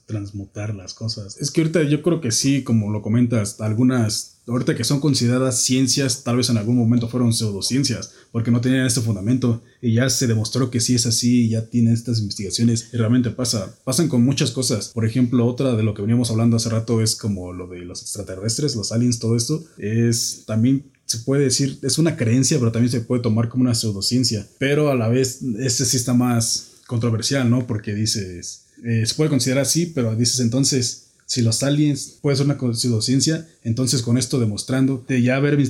transmutar 0.07 0.73
las 0.73 0.95
cosas. 0.95 1.37
Es 1.37 1.51
que 1.51 1.61
ahorita 1.61 1.83
yo 1.83 2.01
creo 2.01 2.19
que 2.19 2.31
sí, 2.31 2.63
como 2.63 2.89
lo 2.89 3.03
comentas, 3.03 3.61
algunas, 3.61 4.36
ahorita 4.47 4.75
que 4.75 4.83
son 4.83 4.99
consideradas 4.99 5.61
ciencias, 5.61 6.23
tal 6.23 6.37
vez 6.37 6.49
en 6.49 6.57
algún 6.57 6.77
momento 6.77 7.09
fueron 7.09 7.33
pseudociencias, 7.33 8.11
porque 8.31 8.51
no 8.51 8.61
tenían 8.61 8.85
este 8.85 9.01
fundamento 9.01 9.61
y 9.81 9.93
ya 9.93 10.09
se 10.09 10.27
demostró 10.27 10.71
que 10.71 10.79
sí 10.79 10.95
es 10.95 11.05
así, 11.05 11.49
ya 11.49 11.65
tienen 11.65 11.93
estas 11.93 12.19
investigaciones 12.19 12.89
y 12.93 12.97
realmente 12.97 13.29
pasa, 13.29 13.75
pasan 13.83 14.07
con 14.07 14.23
muchas 14.23 14.51
cosas. 14.51 14.89
Por 14.89 15.05
ejemplo, 15.05 15.45
otra 15.45 15.75
de 15.75 15.83
lo 15.83 15.93
que 15.93 16.01
veníamos 16.01 16.31
hablando 16.31 16.57
hace 16.57 16.69
rato 16.69 17.01
es 17.01 17.15
como 17.15 17.53
lo 17.53 17.67
de 17.67 17.79
los 17.79 18.01
extraterrestres, 18.01 18.75
los 18.75 18.91
aliens, 18.91 19.19
todo 19.19 19.35
esto, 19.35 19.63
es 19.77 20.43
también 20.45 20.85
se 21.05 21.19
puede 21.19 21.45
decir, 21.45 21.79
es 21.83 21.97
una 21.97 22.17
creencia, 22.17 22.59
pero 22.59 22.71
también 22.71 22.91
se 22.91 22.99
puede 22.99 23.21
tomar 23.21 23.47
como 23.47 23.61
una 23.63 23.75
pseudociencia. 23.75 24.45
Pero 24.59 24.91
a 24.91 24.95
la 24.95 25.07
vez, 25.07 25.39
este 25.59 25.85
sí 25.85 25.95
está 25.95 26.13
más 26.13 26.71
controversial, 26.85 27.49
¿no? 27.49 27.65
Porque 27.65 27.93
dices, 27.93 28.63
eh, 28.83 29.05
se 29.05 29.15
puede 29.15 29.29
considerar 29.29 29.63
así, 29.63 29.85
pero 29.87 30.15
dices 30.15 30.41
entonces, 30.41 31.06
si 31.27 31.41
los 31.41 31.61
aliens 31.61 32.19
puede 32.21 32.37
ser 32.37 32.45
una 32.45 32.57
pseudociencia, 32.73 33.49
entonces 33.61 34.01
con 34.01 34.17
esto 34.17 34.39
demostrando 34.39 35.03
de 35.09 35.21
ya 35.21 35.35
haber 35.35 35.61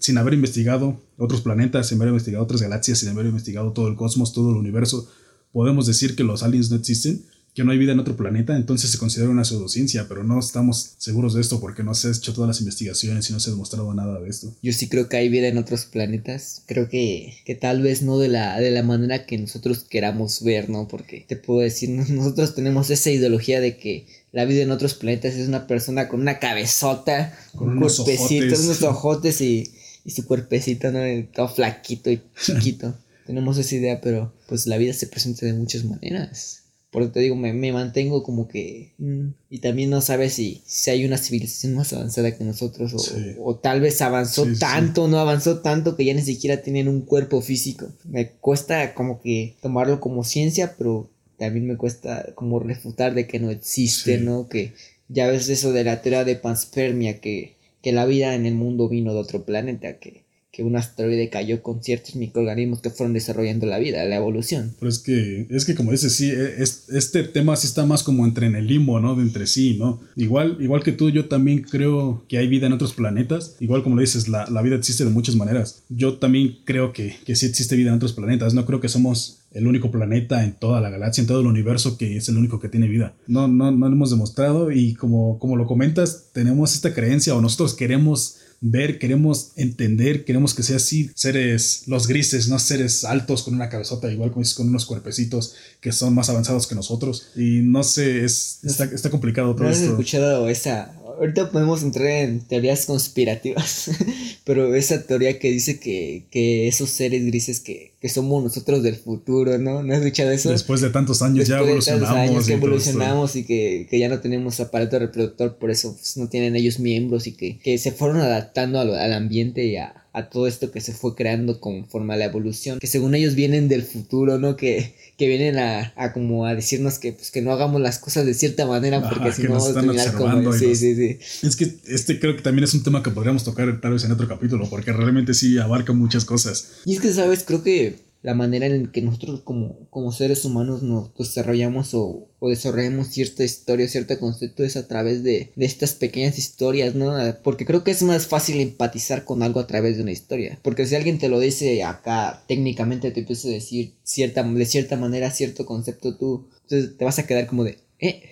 sin 0.00 0.18
haber 0.18 0.34
investigado 0.34 1.00
otros 1.18 1.40
planetas, 1.40 1.86
sin 1.86 1.98
haber 1.98 2.08
investigado 2.08 2.42
otras 2.42 2.60
galaxias, 2.60 2.98
sin 2.98 3.10
haber 3.10 3.26
investigado 3.26 3.72
todo 3.72 3.86
el 3.86 3.94
cosmos, 3.94 4.32
todo 4.32 4.50
el 4.50 4.56
universo, 4.56 5.08
podemos 5.52 5.86
decir 5.86 6.16
que 6.16 6.24
los 6.24 6.42
aliens 6.42 6.68
no 6.68 6.76
existen 6.76 7.24
que 7.54 7.62
no 7.62 7.70
hay 7.70 7.78
vida 7.78 7.92
en 7.92 8.00
otro 8.00 8.16
planeta, 8.16 8.56
entonces 8.56 8.90
se 8.90 8.98
considera 8.98 9.30
una 9.30 9.44
pseudociencia, 9.44 10.06
pero 10.08 10.24
no 10.24 10.40
estamos 10.40 10.94
seguros 10.98 11.34
de 11.34 11.40
esto 11.40 11.60
porque 11.60 11.84
no 11.84 11.94
se 11.94 12.08
han 12.08 12.14
hecho 12.14 12.34
todas 12.34 12.48
las 12.48 12.60
investigaciones 12.60 13.30
y 13.30 13.32
no 13.32 13.38
se 13.38 13.48
ha 13.48 13.52
demostrado 13.52 13.94
nada 13.94 14.20
de 14.20 14.28
esto. 14.28 14.52
Yo 14.60 14.72
sí 14.72 14.88
creo 14.88 15.08
que 15.08 15.18
hay 15.18 15.28
vida 15.28 15.46
en 15.46 15.56
otros 15.56 15.84
planetas, 15.84 16.62
creo 16.66 16.88
que, 16.88 17.36
que 17.44 17.54
tal 17.54 17.80
vez 17.80 18.02
no 18.02 18.18
de 18.18 18.26
la, 18.26 18.58
de 18.58 18.72
la 18.72 18.82
manera 18.82 19.24
que 19.24 19.38
nosotros 19.38 19.86
queramos 19.88 20.42
ver, 20.42 20.68
¿no? 20.68 20.88
Porque 20.88 21.24
te 21.28 21.36
puedo 21.36 21.60
decir, 21.60 21.90
nosotros 22.10 22.56
tenemos 22.56 22.90
esa 22.90 23.12
ideología 23.12 23.60
de 23.60 23.76
que 23.76 24.08
la 24.32 24.46
vida 24.46 24.62
en 24.62 24.72
otros 24.72 24.94
planetas 24.94 25.34
es 25.34 25.46
una 25.46 25.68
persona 25.68 26.08
con 26.08 26.20
una 26.22 26.40
cabezota, 26.40 27.38
con 27.54 27.68
un 27.68 27.76
unos 27.78 28.00
cuerpecito, 28.00 28.60
unos 28.60 28.82
ojotes 28.82 29.40
y, 29.40 29.70
y 30.04 30.10
su 30.10 30.26
cuerpecito, 30.26 30.90
¿no? 30.90 31.00
Todo 31.32 31.48
flaquito 31.48 32.10
y 32.10 32.20
chiquito. 32.44 32.94
tenemos 33.28 33.58
esa 33.58 33.76
idea, 33.76 34.00
pero 34.00 34.32
pues 34.48 34.66
la 34.66 34.76
vida 34.76 34.92
se 34.92 35.06
presenta 35.06 35.46
de 35.46 35.52
muchas 35.52 35.84
maneras. 35.84 36.63
Porque 36.94 37.08
te 37.08 37.18
digo, 37.18 37.34
me, 37.34 37.72
mantengo 37.72 38.22
como 38.22 38.46
que... 38.46 38.92
Mm, 38.98 39.30
y 39.50 39.58
también 39.58 39.90
no 39.90 40.00
sabes 40.00 40.34
si, 40.34 40.62
si 40.64 40.90
hay 40.90 41.04
una 41.04 41.18
civilización 41.18 41.74
más 41.74 41.92
avanzada 41.92 42.38
que 42.38 42.44
nosotros 42.44 42.94
o, 43.40 43.56
tal 43.56 43.80
vez 43.80 44.00
avanzó 44.00 44.46
tanto, 44.60 45.08
no 45.08 45.18
avanzó 45.18 45.58
tanto 45.58 45.96
que 45.96 46.04
ya 46.04 46.14
ni 46.14 46.22
siquiera 46.22 46.62
tienen 46.62 46.86
un 46.86 47.00
cuerpo 47.00 47.40
físico. 47.40 47.88
Me 48.04 48.30
cuesta 48.30 48.94
como 48.94 49.20
que 49.20 49.56
tomarlo 49.60 49.98
como 49.98 50.22
ciencia, 50.22 50.76
pero 50.78 51.10
también 51.36 51.66
me 51.66 51.76
cuesta 51.76 52.32
como 52.36 52.60
refutar 52.60 53.12
de 53.12 53.26
que 53.26 53.40
no 53.40 53.50
existe, 53.50 54.18
¿no? 54.18 54.48
Que 54.48 54.72
ya 55.08 55.26
ves 55.26 55.48
eso 55.48 55.72
de 55.72 55.82
la 55.82 56.00
teoría 56.00 56.22
de 56.22 56.36
panspermia, 56.36 57.18
que, 57.18 57.56
que 57.82 57.90
la 57.90 58.06
vida 58.06 58.36
en 58.36 58.46
el 58.46 58.54
mundo 58.54 58.88
vino 58.88 59.14
de 59.14 59.18
otro 59.18 59.44
planeta, 59.44 59.98
que 59.98 60.22
que 60.54 60.62
un 60.62 60.76
asteroide 60.76 61.28
cayó 61.30 61.62
con 61.62 61.82
ciertos 61.82 62.14
microorganismos 62.14 62.80
que 62.80 62.90
fueron 62.90 63.12
desarrollando 63.12 63.66
la 63.66 63.78
vida, 63.78 64.04
la 64.04 64.16
evolución. 64.16 64.72
Pero 64.78 64.88
es 64.88 65.00
que, 65.00 65.46
es 65.50 65.64
que 65.64 65.74
como 65.74 65.90
dices, 65.90 66.12
sí, 66.14 66.30
e, 66.30 66.62
es, 66.62 66.88
este 66.90 67.24
tema 67.24 67.56
sí 67.56 67.66
está 67.66 67.84
más 67.84 68.04
como 68.04 68.24
entre 68.24 68.46
en 68.46 68.54
el 68.54 68.68
limbo, 68.68 69.00
¿no? 69.00 69.16
De 69.16 69.22
entre 69.22 69.48
sí, 69.48 69.76
¿no? 69.78 70.00
Igual, 70.14 70.58
igual 70.60 70.84
que 70.84 70.92
tú, 70.92 71.10
yo 71.10 71.26
también 71.26 71.62
creo 71.62 72.24
que 72.28 72.38
hay 72.38 72.46
vida 72.46 72.68
en 72.68 72.72
otros 72.72 72.92
planetas. 72.92 73.56
Igual 73.58 73.82
como 73.82 73.96
lo 73.96 74.00
dices, 74.00 74.28
la, 74.28 74.48
la 74.48 74.62
vida 74.62 74.76
existe 74.76 75.04
de 75.04 75.10
muchas 75.10 75.34
maneras. 75.34 75.82
Yo 75.88 76.18
también 76.18 76.58
creo 76.64 76.92
que, 76.92 77.16
que 77.24 77.34
sí 77.34 77.46
existe 77.46 77.74
vida 77.74 77.88
en 77.88 77.96
otros 77.96 78.12
planetas. 78.12 78.54
No 78.54 78.64
creo 78.64 78.80
que 78.80 78.88
somos 78.88 79.40
el 79.54 79.66
único 79.66 79.90
planeta 79.90 80.44
en 80.44 80.52
toda 80.52 80.80
la 80.80 80.90
galaxia, 80.90 81.22
en 81.22 81.28
todo 81.28 81.40
el 81.40 81.46
universo 81.46 81.96
que 81.96 82.16
es 82.16 82.28
el 82.28 82.36
único 82.36 82.60
que 82.60 82.68
tiene 82.68 82.88
vida. 82.88 83.14
No, 83.26 83.48
no, 83.48 83.70
no 83.70 83.88
lo 83.88 83.94
hemos 83.94 84.10
demostrado 84.10 84.70
y 84.70 84.94
como, 84.94 85.38
como 85.38 85.56
lo 85.56 85.66
comentas, 85.66 86.26
tenemos 86.32 86.74
esta 86.74 86.92
creencia 86.92 87.34
o 87.34 87.40
nosotros 87.40 87.74
queremos 87.74 88.38
ver, 88.66 88.98
queremos 88.98 89.52
entender, 89.56 90.24
queremos 90.24 90.54
que 90.54 90.62
sea 90.62 90.76
así, 90.76 91.10
seres, 91.14 91.82
los 91.86 92.06
grises, 92.06 92.48
no 92.48 92.58
seres 92.58 93.04
altos 93.04 93.42
con 93.42 93.54
una 93.54 93.68
cabezota, 93.68 94.10
igual 94.10 94.30
como 94.30 94.42
dices, 94.42 94.54
con 94.54 94.68
unos 94.68 94.86
cuerpecitos 94.86 95.54
que 95.80 95.92
son 95.92 96.14
más 96.14 96.30
avanzados 96.30 96.66
que 96.66 96.74
nosotros. 96.74 97.28
Y 97.36 97.60
no 97.62 97.82
sé, 97.82 98.24
es, 98.24 98.60
está, 98.62 98.84
está 98.84 99.10
complicado 99.10 99.54
todo 99.54 99.64
¿No 99.64 99.70
has 99.70 99.80
escuchado 99.80 100.48
esa 100.48 100.94
ahorita 101.18 101.50
podemos 101.50 101.82
entrar 101.82 102.06
en 102.06 102.40
teorías 102.40 102.86
conspirativas, 102.86 103.90
pero 104.44 104.74
esa 104.74 105.06
teoría 105.06 105.38
que 105.38 105.50
dice 105.50 105.78
que, 105.78 106.26
que 106.30 106.68
esos 106.68 106.90
seres 106.90 107.24
grises 107.26 107.60
que, 107.60 107.94
que, 108.00 108.08
somos 108.08 108.42
nosotros 108.42 108.82
del 108.82 108.96
futuro, 108.96 109.58
¿no? 109.58 109.82
¿No 109.82 109.92
has 109.92 110.00
escuchado 110.00 110.30
eso? 110.30 110.50
Después 110.50 110.80
de 110.80 110.90
tantos 110.90 111.22
años 111.22 111.48
ya 111.48 111.58
evolucionamos. 111.58 112.14
De 112.14 112.20
años 112.20 112.46
que 112.46 112.52
evolucionamos 112.52 113.36
y 113.36 113.44
que, 113.44 113.86
que, 113.90 113.98
ya 113.98 114.08
no 114.08 114.20
tenemos 114.20 114.60
aparato 114.60 114.98
reproductor, 114.98 115.56
por 115.58 115.70
eso 115.70 115.94
pues, 115.94 116.16
no 116.16 116.28
tienen 116.28 116.56
ellos 116.56 116.78
miembros 116.78 117.26
y 117.26 117.32
que, 117.32 117.58
que 117.58 117.78
se 117.78 117.92
fueron 117.92 118.20
adaptando 118.20 118.80
al, 118.80 118.94
al 118.94 119.12
ambiente 119.12 119.64
y 119.64 119.76
a, 119.76 120.03
a 120.14 120.30
todo 120.30 120.46
esto 120.46 120.70
que 120.70 120.80
se 120.80 120.92
fue 120.92 121.16
creando 121.16 121.60
conforme 121.60 122.14
a 122.14 122.16
la 122.16 122.26
evolución, 122.26 122.78
que 122.78 122.86
según 122.86 123.16
ellos 123.16 123.34
vienen 123.34 123.68
del 123.68 123.82
futuro, 123.82 124.38
¿no? 124.38 124.56
Que, 124.56 124.94
que 125.18 125.26
vienen 125.26 125.58
a, 125.58 125.92
a, 125.96 126.12
como 126.12 126.46
a 126.46 126.54
decirnos 126.54 127.00
que 127.00 127.12
pues 127.12 127.32
que 127.32 127.42
no 127.42 127.52
hagamos 127.52 127.80
las 127.80 127.98
cosas 127.98 128.24
de 128.24 128.32
cierta 128.32 128.64
manera 128.64 129.06
porque 129.08 129.32
si 129.32 129.42
no 129.42 129.50
vamos 129.50 129.70
a 129.70 129.74
terminar 129.74 130.14
como 130.14 130.52
sí, 130.52 130.76
sí, 130.76 130.94
sí. 130.94 131.18
Es 131.46 131.56
que 131.56 131.68
este 131.88 132.20
creo 132.20 132.36
que 132.36 132.42
también 132.42 132.62
es 132.62 132.72
un 132.74 132.84
tema 132.84 133.02
que 133.02 133.10
podríamos 133.10 133.42
tocar 133.42 133.80
tal 133.80 133.92
vez 133.92 134.04
en 134.04 134.12
otro 134.12 134.28
capítulo 134.28 134.70
porque 134.70 134.92
realmente 134.92 135.34
sí 135.34 135.58
abarca 135.58 135.92
muchas 135.92 136.24
cosas. 136.24 136.68
Y 136.84 136.94
es 136.94 137.00
que 137.00 137.12
sabes, 137.12 137.42
creo 137.42 137.64
que 137.64 137.96
la 138.24 138.32
manera 138.32 138.64
en 138.64 138.90
que 138.90 139.02
nosotros 139.02 139.42
como, 139.42 139.86
como 139.90 140.10
seres 140.10 140.46
humanos 140.46 140.82
nos 140.82 141.14
desarrollamos 141.14 141.92
o, 141.92 142.30
o, 142.38 142.48
desarrollamos 142.48 143.08
cierta 143.08 143.44
historia, 143.44 143.86
cierto 143.86 144.18
concepto 144.18 144.64
es 144.64 144.78
a 144.78 144.88
través 144.88 145.22
de, 145.22 145.52
estas 145.58 145.92
pequeñas 145.92 146.38
historias, 146.38 146.94
¿no? 146.94 147.12
Porque 147.42 147.66
creo 147.66 147.84
que 147.84 147.90
es 147.90 148.02
más 148.02 148.26
fácil 148.26 148.60
empatizar 148.60 149.26
con 149.26 149.42
algo 149.42 149.60
a 149.60 149.66
través 149.66 149.98
de 149.98 150.04
una 150.04 150.12
historia. 150.12 150.58
Porque 150.62 150.86
si 150.86 150.94
alguien 150.94 151.18
te 151.18 151.28
lo 151.28 151.38
dice 151.38 151.82
acá, 151.84 152.42
técnicamente 152.48 153.10
te 153.10 153.20
empieza 153.20 153.48
a 153.48 153.50
decir 153.50 153.92
cierta, 154.04 154.42
de 154.42 154.64
cierta 154.66 154.96
manera 154.96 155.30
cierto 155.30 155.66
concepto, 155.66 156.16
tú 156.16 156.48
entonces 156.62 156.96
te 156.96 157.04
vas 157.04 157.18
a 157.18 157.26
quedar 157.26 157.46
como 157.46 157.64
de, 157.64 157.76
¿Eh? 158.08 158.22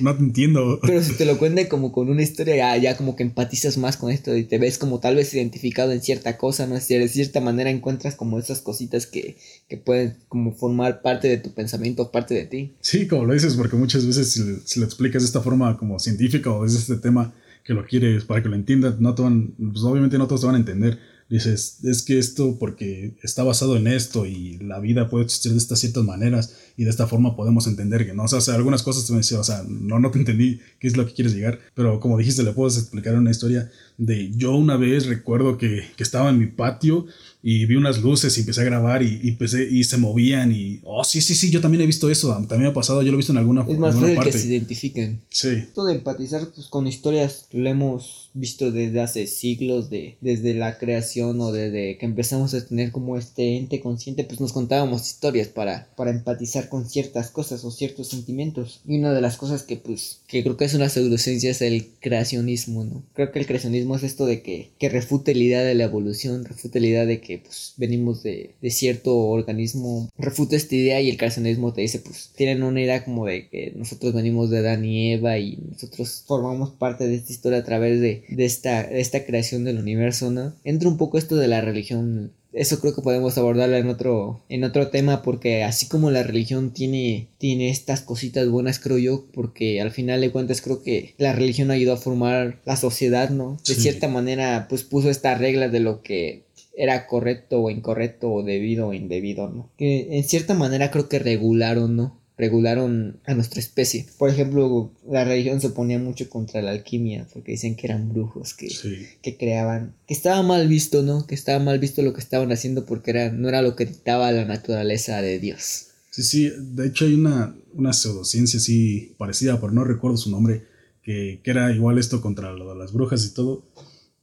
no 0.00 0.16
te 0.16 0.22
entiendo. 0.22 0.80
Pero 0.82 1.02
si 1.02 1.14
te 1.14 1.24
lo 1.24 1.38
cuenta 1.38 1.68
como 1.68 1.92
con 1.92 2.08
una 2.08 2.22
historia, 2.22 2.76
ya, 2.76 2.96
como 2.96 3.14
que 3.14 3.22
empatizas 3.22 3.78
más 3.78 3.96
con 3.96 4.10
esto 4.10 4.36
y 4.36 4.44
te 4.44 4.58
ves 4.58 4.78
como 4.78 4.98
tal 4.98 5.14
vez 5.14 5.32
identificado 5.32 5.92
en 5.92 6.02
cierta 6.02 6.36
cosa, 6.36 6.66
¿no? 6.66 6.80
Si 6.80 6.96
de 6.96 7.08
cierta 7.08 7.40
manera 7.40 7.70
encuentras 7.70 8.16
como 8.16 8.38
esas 8.38 8.60
cositas 8.60 9.06
que, 9.06 9.36
que 9.68 9.76
pueden 9.76 10.16
como 10.28 10.52
formar 10.52 11.02
parte 11.02 11.28
de 11.28 11.38
tu 11.38 11.52
pensamiento, 11.52 12.10
parte 12.10 12.34
de 12.34 12.46
ti. 12.46 12.72
Sí, 12.80 13.06
como 13.06 13.24
lo 13.24 13.34
dices, 13.34 13.54
porque 13.54 13.76
muchas 13.76 14.06
veces 14.06 14.32
si, 14.64 14.80
lo 14.80 14.86
explicas 14.86 15.22
de 15.22 15.26
esta 15.26 15.40
forma 15.40 15.76
como 15.76 15.98
científica 15.98 16.50
o 16.50 16.64
desde 16.64 16.78
este 16.78 16.96
tema 16.96 17.32
que 17.64 17.74
lo 17.74 17.84
quieres 17.84 18.24
para 18.24 18.42
que 18.42 18.48
lo 18.48 18.56
entiendan, 18.56 18.96
no 19.00 19.14
pues 19.14 19.82
obviamente 19.82 20.18
no 20.18 20.26
todos 20.26 20.40
te 20.40 20.46
van 20.46 20.56
a 20.56 20.58
entender 20.58 20.98
dices, 21.28 21.78
es 21.82 22.02
que 22.02 22.18
esto 22.18 22.56
porque 22.58 23.16
está 23.22 23.42
basado 23.42 23.76
en 23.76 23.86
esto 23.88 24.26
y 24.26 24.58
la 24.58 24.78
vida 24.78 25.08
puede 25.08 25.24
existir 25.24 25.52
de 25.52 25.58
estas 25.58 25.80
ciertas 25.80 26.04
maneras 26.04 26.54
y 26.76 26.84
de 26.84 26.90
esta 26.90 27.06
forma 27.06 27.34
podemos 27.34 27.66
entender 27.66 28.06
que 28.06 28.14
no, 28.14 28.24
o 28.24 28.28
sea, 28.28 28.54
algunas 28.54 28.82
cosas 28.82 29.06
te 29.06 29.12
me 29.12 29.18
decía, 29.18 29.40
o 29.40 29.44
sea, 29.44 29.64
no, 29.68 29.98
no 29.98 30.10
te 30.10 30.18
entendí 30.18 30.60
qué 30.78 30.86
es 30.86 30.96
lo 30.96 31.06
que 31.06 31.14
quieres 31.14 31.34
llegar, 31.34 31.58
pero 31.74 31.98
como 32.00 32.18
dijiste, 32.18 32.42
le 32.42 32.52
puedes 32.52 32.78
explicar 32.78 33.14
una 33.16 33.30
historia 33.30 33.70
de 33.98 34.30
yo 34.36 34.54
una 34.54 34.76
vez 34.76 35.06
recuerdo 35.06 35.58
que, 35.58 35.84
que 35.96 36.02
estaba 36.02 36.30
en 36.30 36.38
mi 36.38 36.46
patio 36.46 37.06
y 37.48 37.64
vi 37.64 37.76
unas 37.76 38.02
luces 38.02 38.36
y 38.36 38.40
empecé 38.40 38.62
a 38.62 38.64
grabar 38.64 39.04
y, 39.04 39.20
y, 39.22 39.28
empecé, 39.28 39.68
y 39.70 39.84
se 39.84 39.98
movían 39.98 40.50
y, 40.50 40.80
oh, 40.82 41.04
sí, 41.04 41.20
sí, 41.20 41.36
sí, 41.36 41.48
yo 41.48 41.60
también 41.60 41.80
he 41.80 41.86
visto 41.86 42.10
eso, 42.10 42.30
también 42.48 42.62
me 42.62 42.68
ha 42.70 42.74
pasado, 42.74 43.02
yo 43.02 43.12
lo 43.12 43.14
he 43.14 43.18
visto 43.18 43.30
en 43.30 43.38
alguna, 43.38 43.64
es 43.68 43.78
más 43.78 43.94
alguna 43.94 44.16
fácil 44.16 44.32
que 44.32 44.38
se 44.38 44.48
identifiquen. 44.48 45.20
Sí. 45.30 45.50
Esto 45.50 45.84
de 45.84 45.94
empatizar 45.94 46.48
pues, 46.52 46.66
con 46.66 46.88
historias 46.88 47.46
lo 47.52 47.70
hemos 47.70 48.30
visto 48.34 48.72
desde 48.72 49.00
hace 49.00 49.28
siglos, 49.28 49.90
de, 49.90 50.16
desde 50.20 50.54
la 50.54 50.76
creación 50.76 51.40
o 51.40 51.52
desde 51.52 51.98
que 51.98 52.06
empezamos 52.06 52.52
a 52.52 52.66
tener 52.66 52.90
como 52.90 53.16
este 53.16 53.56
ente 53.56 53.80
consciente, 53.80 54.24
pues 54.24 54.40
nos 54.40 54.52
contábamos 54.52 55.06
historias 55.06 55.46
para, 55.46 55.88
para 55.96 56.10
empatizar 56.10 56.68
con 56.68 56.88
ciertas 56.88 57.30
cosas 57.30 57.64
o 57.64 57.70
ciertos 57.70 58.08
sentimientos. 58.08 58.80
Y 58.86 58.98
una 58.98 59.12
de 59.12 59.20
las 59.20 59.36
cosas 59.36 59.62
que 59.62 59.76
pues, 59.76 60.20
que 60.26 60.42
creo 60.42 60.56
que 60.56 60.64
es 60.64 60.74
una 60.74 60.88
pseudociencia 60.88 61.52
es 61.52 61.62
el 61.62 61.86
creacionismo, 62.00 62.84
¿no? 62.84 63.04
Creo 63.14 63.30
que 63.30 63.38
el 63.38 63.46
creacionismo 63.46 63.94
es 63.94 64.02
esto 64.02 64.26
de 64.26 64.42
que, 64.42 64.70
que 64.78 64.88
refute 64.88 65.32
la 65.34 65.42
idea 65.42 65.60
de 65.62 65.74
la 65.74 65.84
evolución, 65.84 66.44
refute 66.44 66.80
la 66.80 66.88
idea 66.88 67.06
de 67.06 67.20
que 67.20 67.35
pues 67.44 67.74
venimos 67.76 68.22
de, 68.22 68.54
de 68.60 68.70
cierto 68.70 69.16
organismo, 69.16 70.08
refute 70.18 70.56
esta 70.56 70.74
idea 70.74 71.00
y 71.00 71.10
el 71.10 71.16
creacionismo 71.16 71.72
te 71.72 71.82
dice 71.82 71.98
pues 72.00 72.30
tienen 72.36 72.62
una 72.62 72.80
idea 72.82 73.04
como 73.04 73.26
de 73.26 73.48
que 73.48 73.72
nosotros 73.76 74.12
venimos 74.14 74.50
de 74.50 74.58
Adán 74.58 74.84
y 74.84 75.12
Eva 75.12 75.38
y 75.38 75.58
nosotros 75.70 76.24
formamos 76.26 76.70
parte 76.70 77.06
de 77.06 77.14
esta 77.16 77.32
historia 77.32 77.58
a 77.58 77.64
través 77.64 78.00
de, 78.00 78.24
de 78.28 78.44
esta, 78.44 78.82
esta 78.82 79.24
creación 79.24 79.64
del 79.64 79.78
universo, 79.78 80.30
¿no? 80.30 80.54
Entra 80.64 80.88
un 80.88 80.96
poco 80.96 81.18
esto 81.18 81.36
de 81.36 81.48
la 81.48 81.60
religión. 81.60 82.32
Eso 82.52 82.80
creo 82.80 82.94
que 82.94 83.02
podemos 83.02 83.36
abordarlo 83.36 83.76
en 83.76 83.88
otro, 83.88 84.40
en 84.48 84.64
otro 84.64 84.88
tema 84.88 85.22
porque 85.22 85.62
así 85.62 85.88
como 85.88 86.10
la 86.10 86.22
religión 86.22 86.70
tiene, 86.72 87.28
tiene 87.36 87.68
estas 87.68 88.00
cositas 88.00 88.48
buenas 88.48 88.78
creo 88.78 88.96
yo 88.96 89.26
porque 89.34 89.82
al 89.82 89.90
final 89.90 90.22
de 90.22 90.30
cuentas 90.30 90.62
creo 90.62 90.82
que 90.82 91.12
la 91.18 91.34
religión 91.34 91.70
ayudó 91.70 91.92
a 91.92 91.96
formar 91.98 92.62
la 92.64 92.76
sociedad, 92.76 93.28
¿no? 93.28 93.58
De 93.68 93.74
Sí. 93.74 93.82
cierta 93.82 94.08
manera 94.08 94.68
pues 94.70 94.84
puso 94.84 95.10
esta 95.10 95.34
regla 95.34 95.68
de 95.68 95.80
lo 95.80 96.00
que 96.00 96.44
era 96.76 97.06
correcto 97.06 97.62
o 97.62 97.70
incorrecto 97.70 98.30
o 98.30 98.42
debido 98.42 98.88
o 98.88 98.92
indebido, 98.94 99.48
¿no? 99.48 99.70
Que 99.78 100.16
en 100.18 100.24
cierta 100.24 100.54
manera 100.54 100.90
creo 100.90 101.08
que 101.08 101.18
regularon, 101.18 101.96
¿no? 101.96 102.20
Regularon 102.38 103.18
a 103.24 103.32
nuestra 103.34 103.60
especie. 103.60 104.04
Por 104.18 104.28
ejemplo, 104.28 104.92
la 105.08 105.24
religión 105.24 105.58
se 105.62 105.68
oponía 105.68 105.98
mucho 105.98 106.28
contra 106.28 106.60
la 106.60 106.72
alquimia 106.72 107.26
porque 107.32 107.52
dicen 107.52 107.76
que 107.76 107.86
eran 107.86 108.10
brujos, 108.12 108.52
que, 108.52 108.68
Sí. 108.68 109.06
que 109.22 109.38
creaban, 109.38 109.94
que 110.06 110.12
estaba 110.12 110.42
mal 110.42 110.68
visto, 110.68 111.02
¿no? 111.02 111.26
Que 111.26 111.34
estaba 111.34 111.64
mal 111.64 111.78
visto 111.78 112.02
lo 112.02 112.12
que 112.12 112.20
estaban 112.20 112.52
haciendo 112.52 112.84
porque 112.84 113.10
era, 113.12 113.32
no 113.32 113.48
era 113.48 113.62
lo 113.62 113.74
que 113.74 113.86
dictaba 113.86 114.30
la 114.32 114.44
naturaleza 114.44 115.22
de 115.22 115.38
Dios. 115.38 115.86
Sí, 116.10 116.22
sí, 116.22 116.52
de 116.58 116.86
hecho 116.88 117.06
hay 117.06 117.14
una, 117.14 117.56
una 117.74 117.94
pseudociencia 117.94 118.58
así 118.58 119.14
parecida, 119.16 119.58
pero 119.60 119.72
no 119.72 119.84
recuerdo 119.84 120.18
su 120.18 120.30
nombre, 120.30 120.64
que, 121.02 121.40
que 121.42 121.50
era 121.50 121.72
igual 121.72 121.98
esto 121.98 122.20
contra 122.20 122.52
lo 122.52 122.68
de 122.74 122.78
las 122.78 122.92
brujas 122.92 123.24
y 123.24 123.32
todo. 123.32 123.64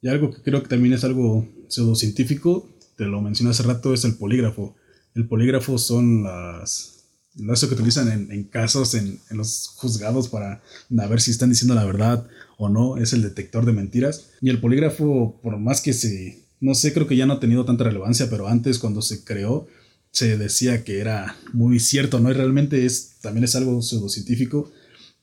Y 0.03 0.09
algo 0.09 0.31
que 0.31 0.41
creo 0.41 0.61
que 0.61 0.67
también 0.67 0.93
es 0.93 1.05
algo 1.05 1.47
pseudocientífico, 1.69 2.69
te 2.97 3.05
lo 3.05 3.21
mencioné 3.21 3.51
hace 3.51 3.63
rato, 3.63 3.93
es 3.93 4.03
el 4.03 4.15
polígrafo. 4.15 4.75
El 5.15 5.29
polígrafo 5.29 5.77
son 5.77 6.23
las, 6.23 7.05
eso 7.53 7.69
que 7.69 7.75
utilizan 7.75 8.11
en, 8.11 8.29
en 8.29 8.43
casos, 8.43 8.95
en, 8.95 9.17
en 9.31 9.37
los 9.37 9.69
juzgados 9.77 10.27
para 10.27 10.61
a 10.99 11.07
ver 11.07 11.21
si 11.21 11.31
están 11.31 11.49
diciendo 11.49 11.73
la 11.73 11.85
verdad 11.85 12.27
o 12.57 12.67
no, 12.67 12.97
es 12.97 13.13
el 13.13 13.21
detector 13.21 13.65
de 13.65 13.71
mentiras. 13.71 14.31
Y 14.41 14.49
el 14.49 14.59
polígrafo, 14.59 15.39
por 15.41 15.57
más 15.57 15.79
que 15.79 15.93
se, 15.93 16.43
no 16.59 16.75
sé, 16.75 16.91
creo 16.91 17.07
que 17.07 17.15
ya 17.15 17.25
no 17.25 17.33
ha 17.33 17.39
tenido 17.39 17.63
tanta 17.63 17.85
relevancia, 17.85 18.29
pero 18.29 18.49
antes 18.49 18.79
cuando 18.79 19.01
se 19.01 19.23
creó, 19.23 19.67
se 20.11 20.37
decía 20.37 20.83
que 20.83 20.99
era 20.99 21.37
muy 21.53 21.79
cierto, 21.79 22.19
¿no? 22.19 22.29
Y 22.29 22.33
realmente 22.33 22.85
es, 22.85 23.13
también 23.21 23.45
es 23.45 23.55
algo 23.55 23.81
pseudocientífico 23.81 24.69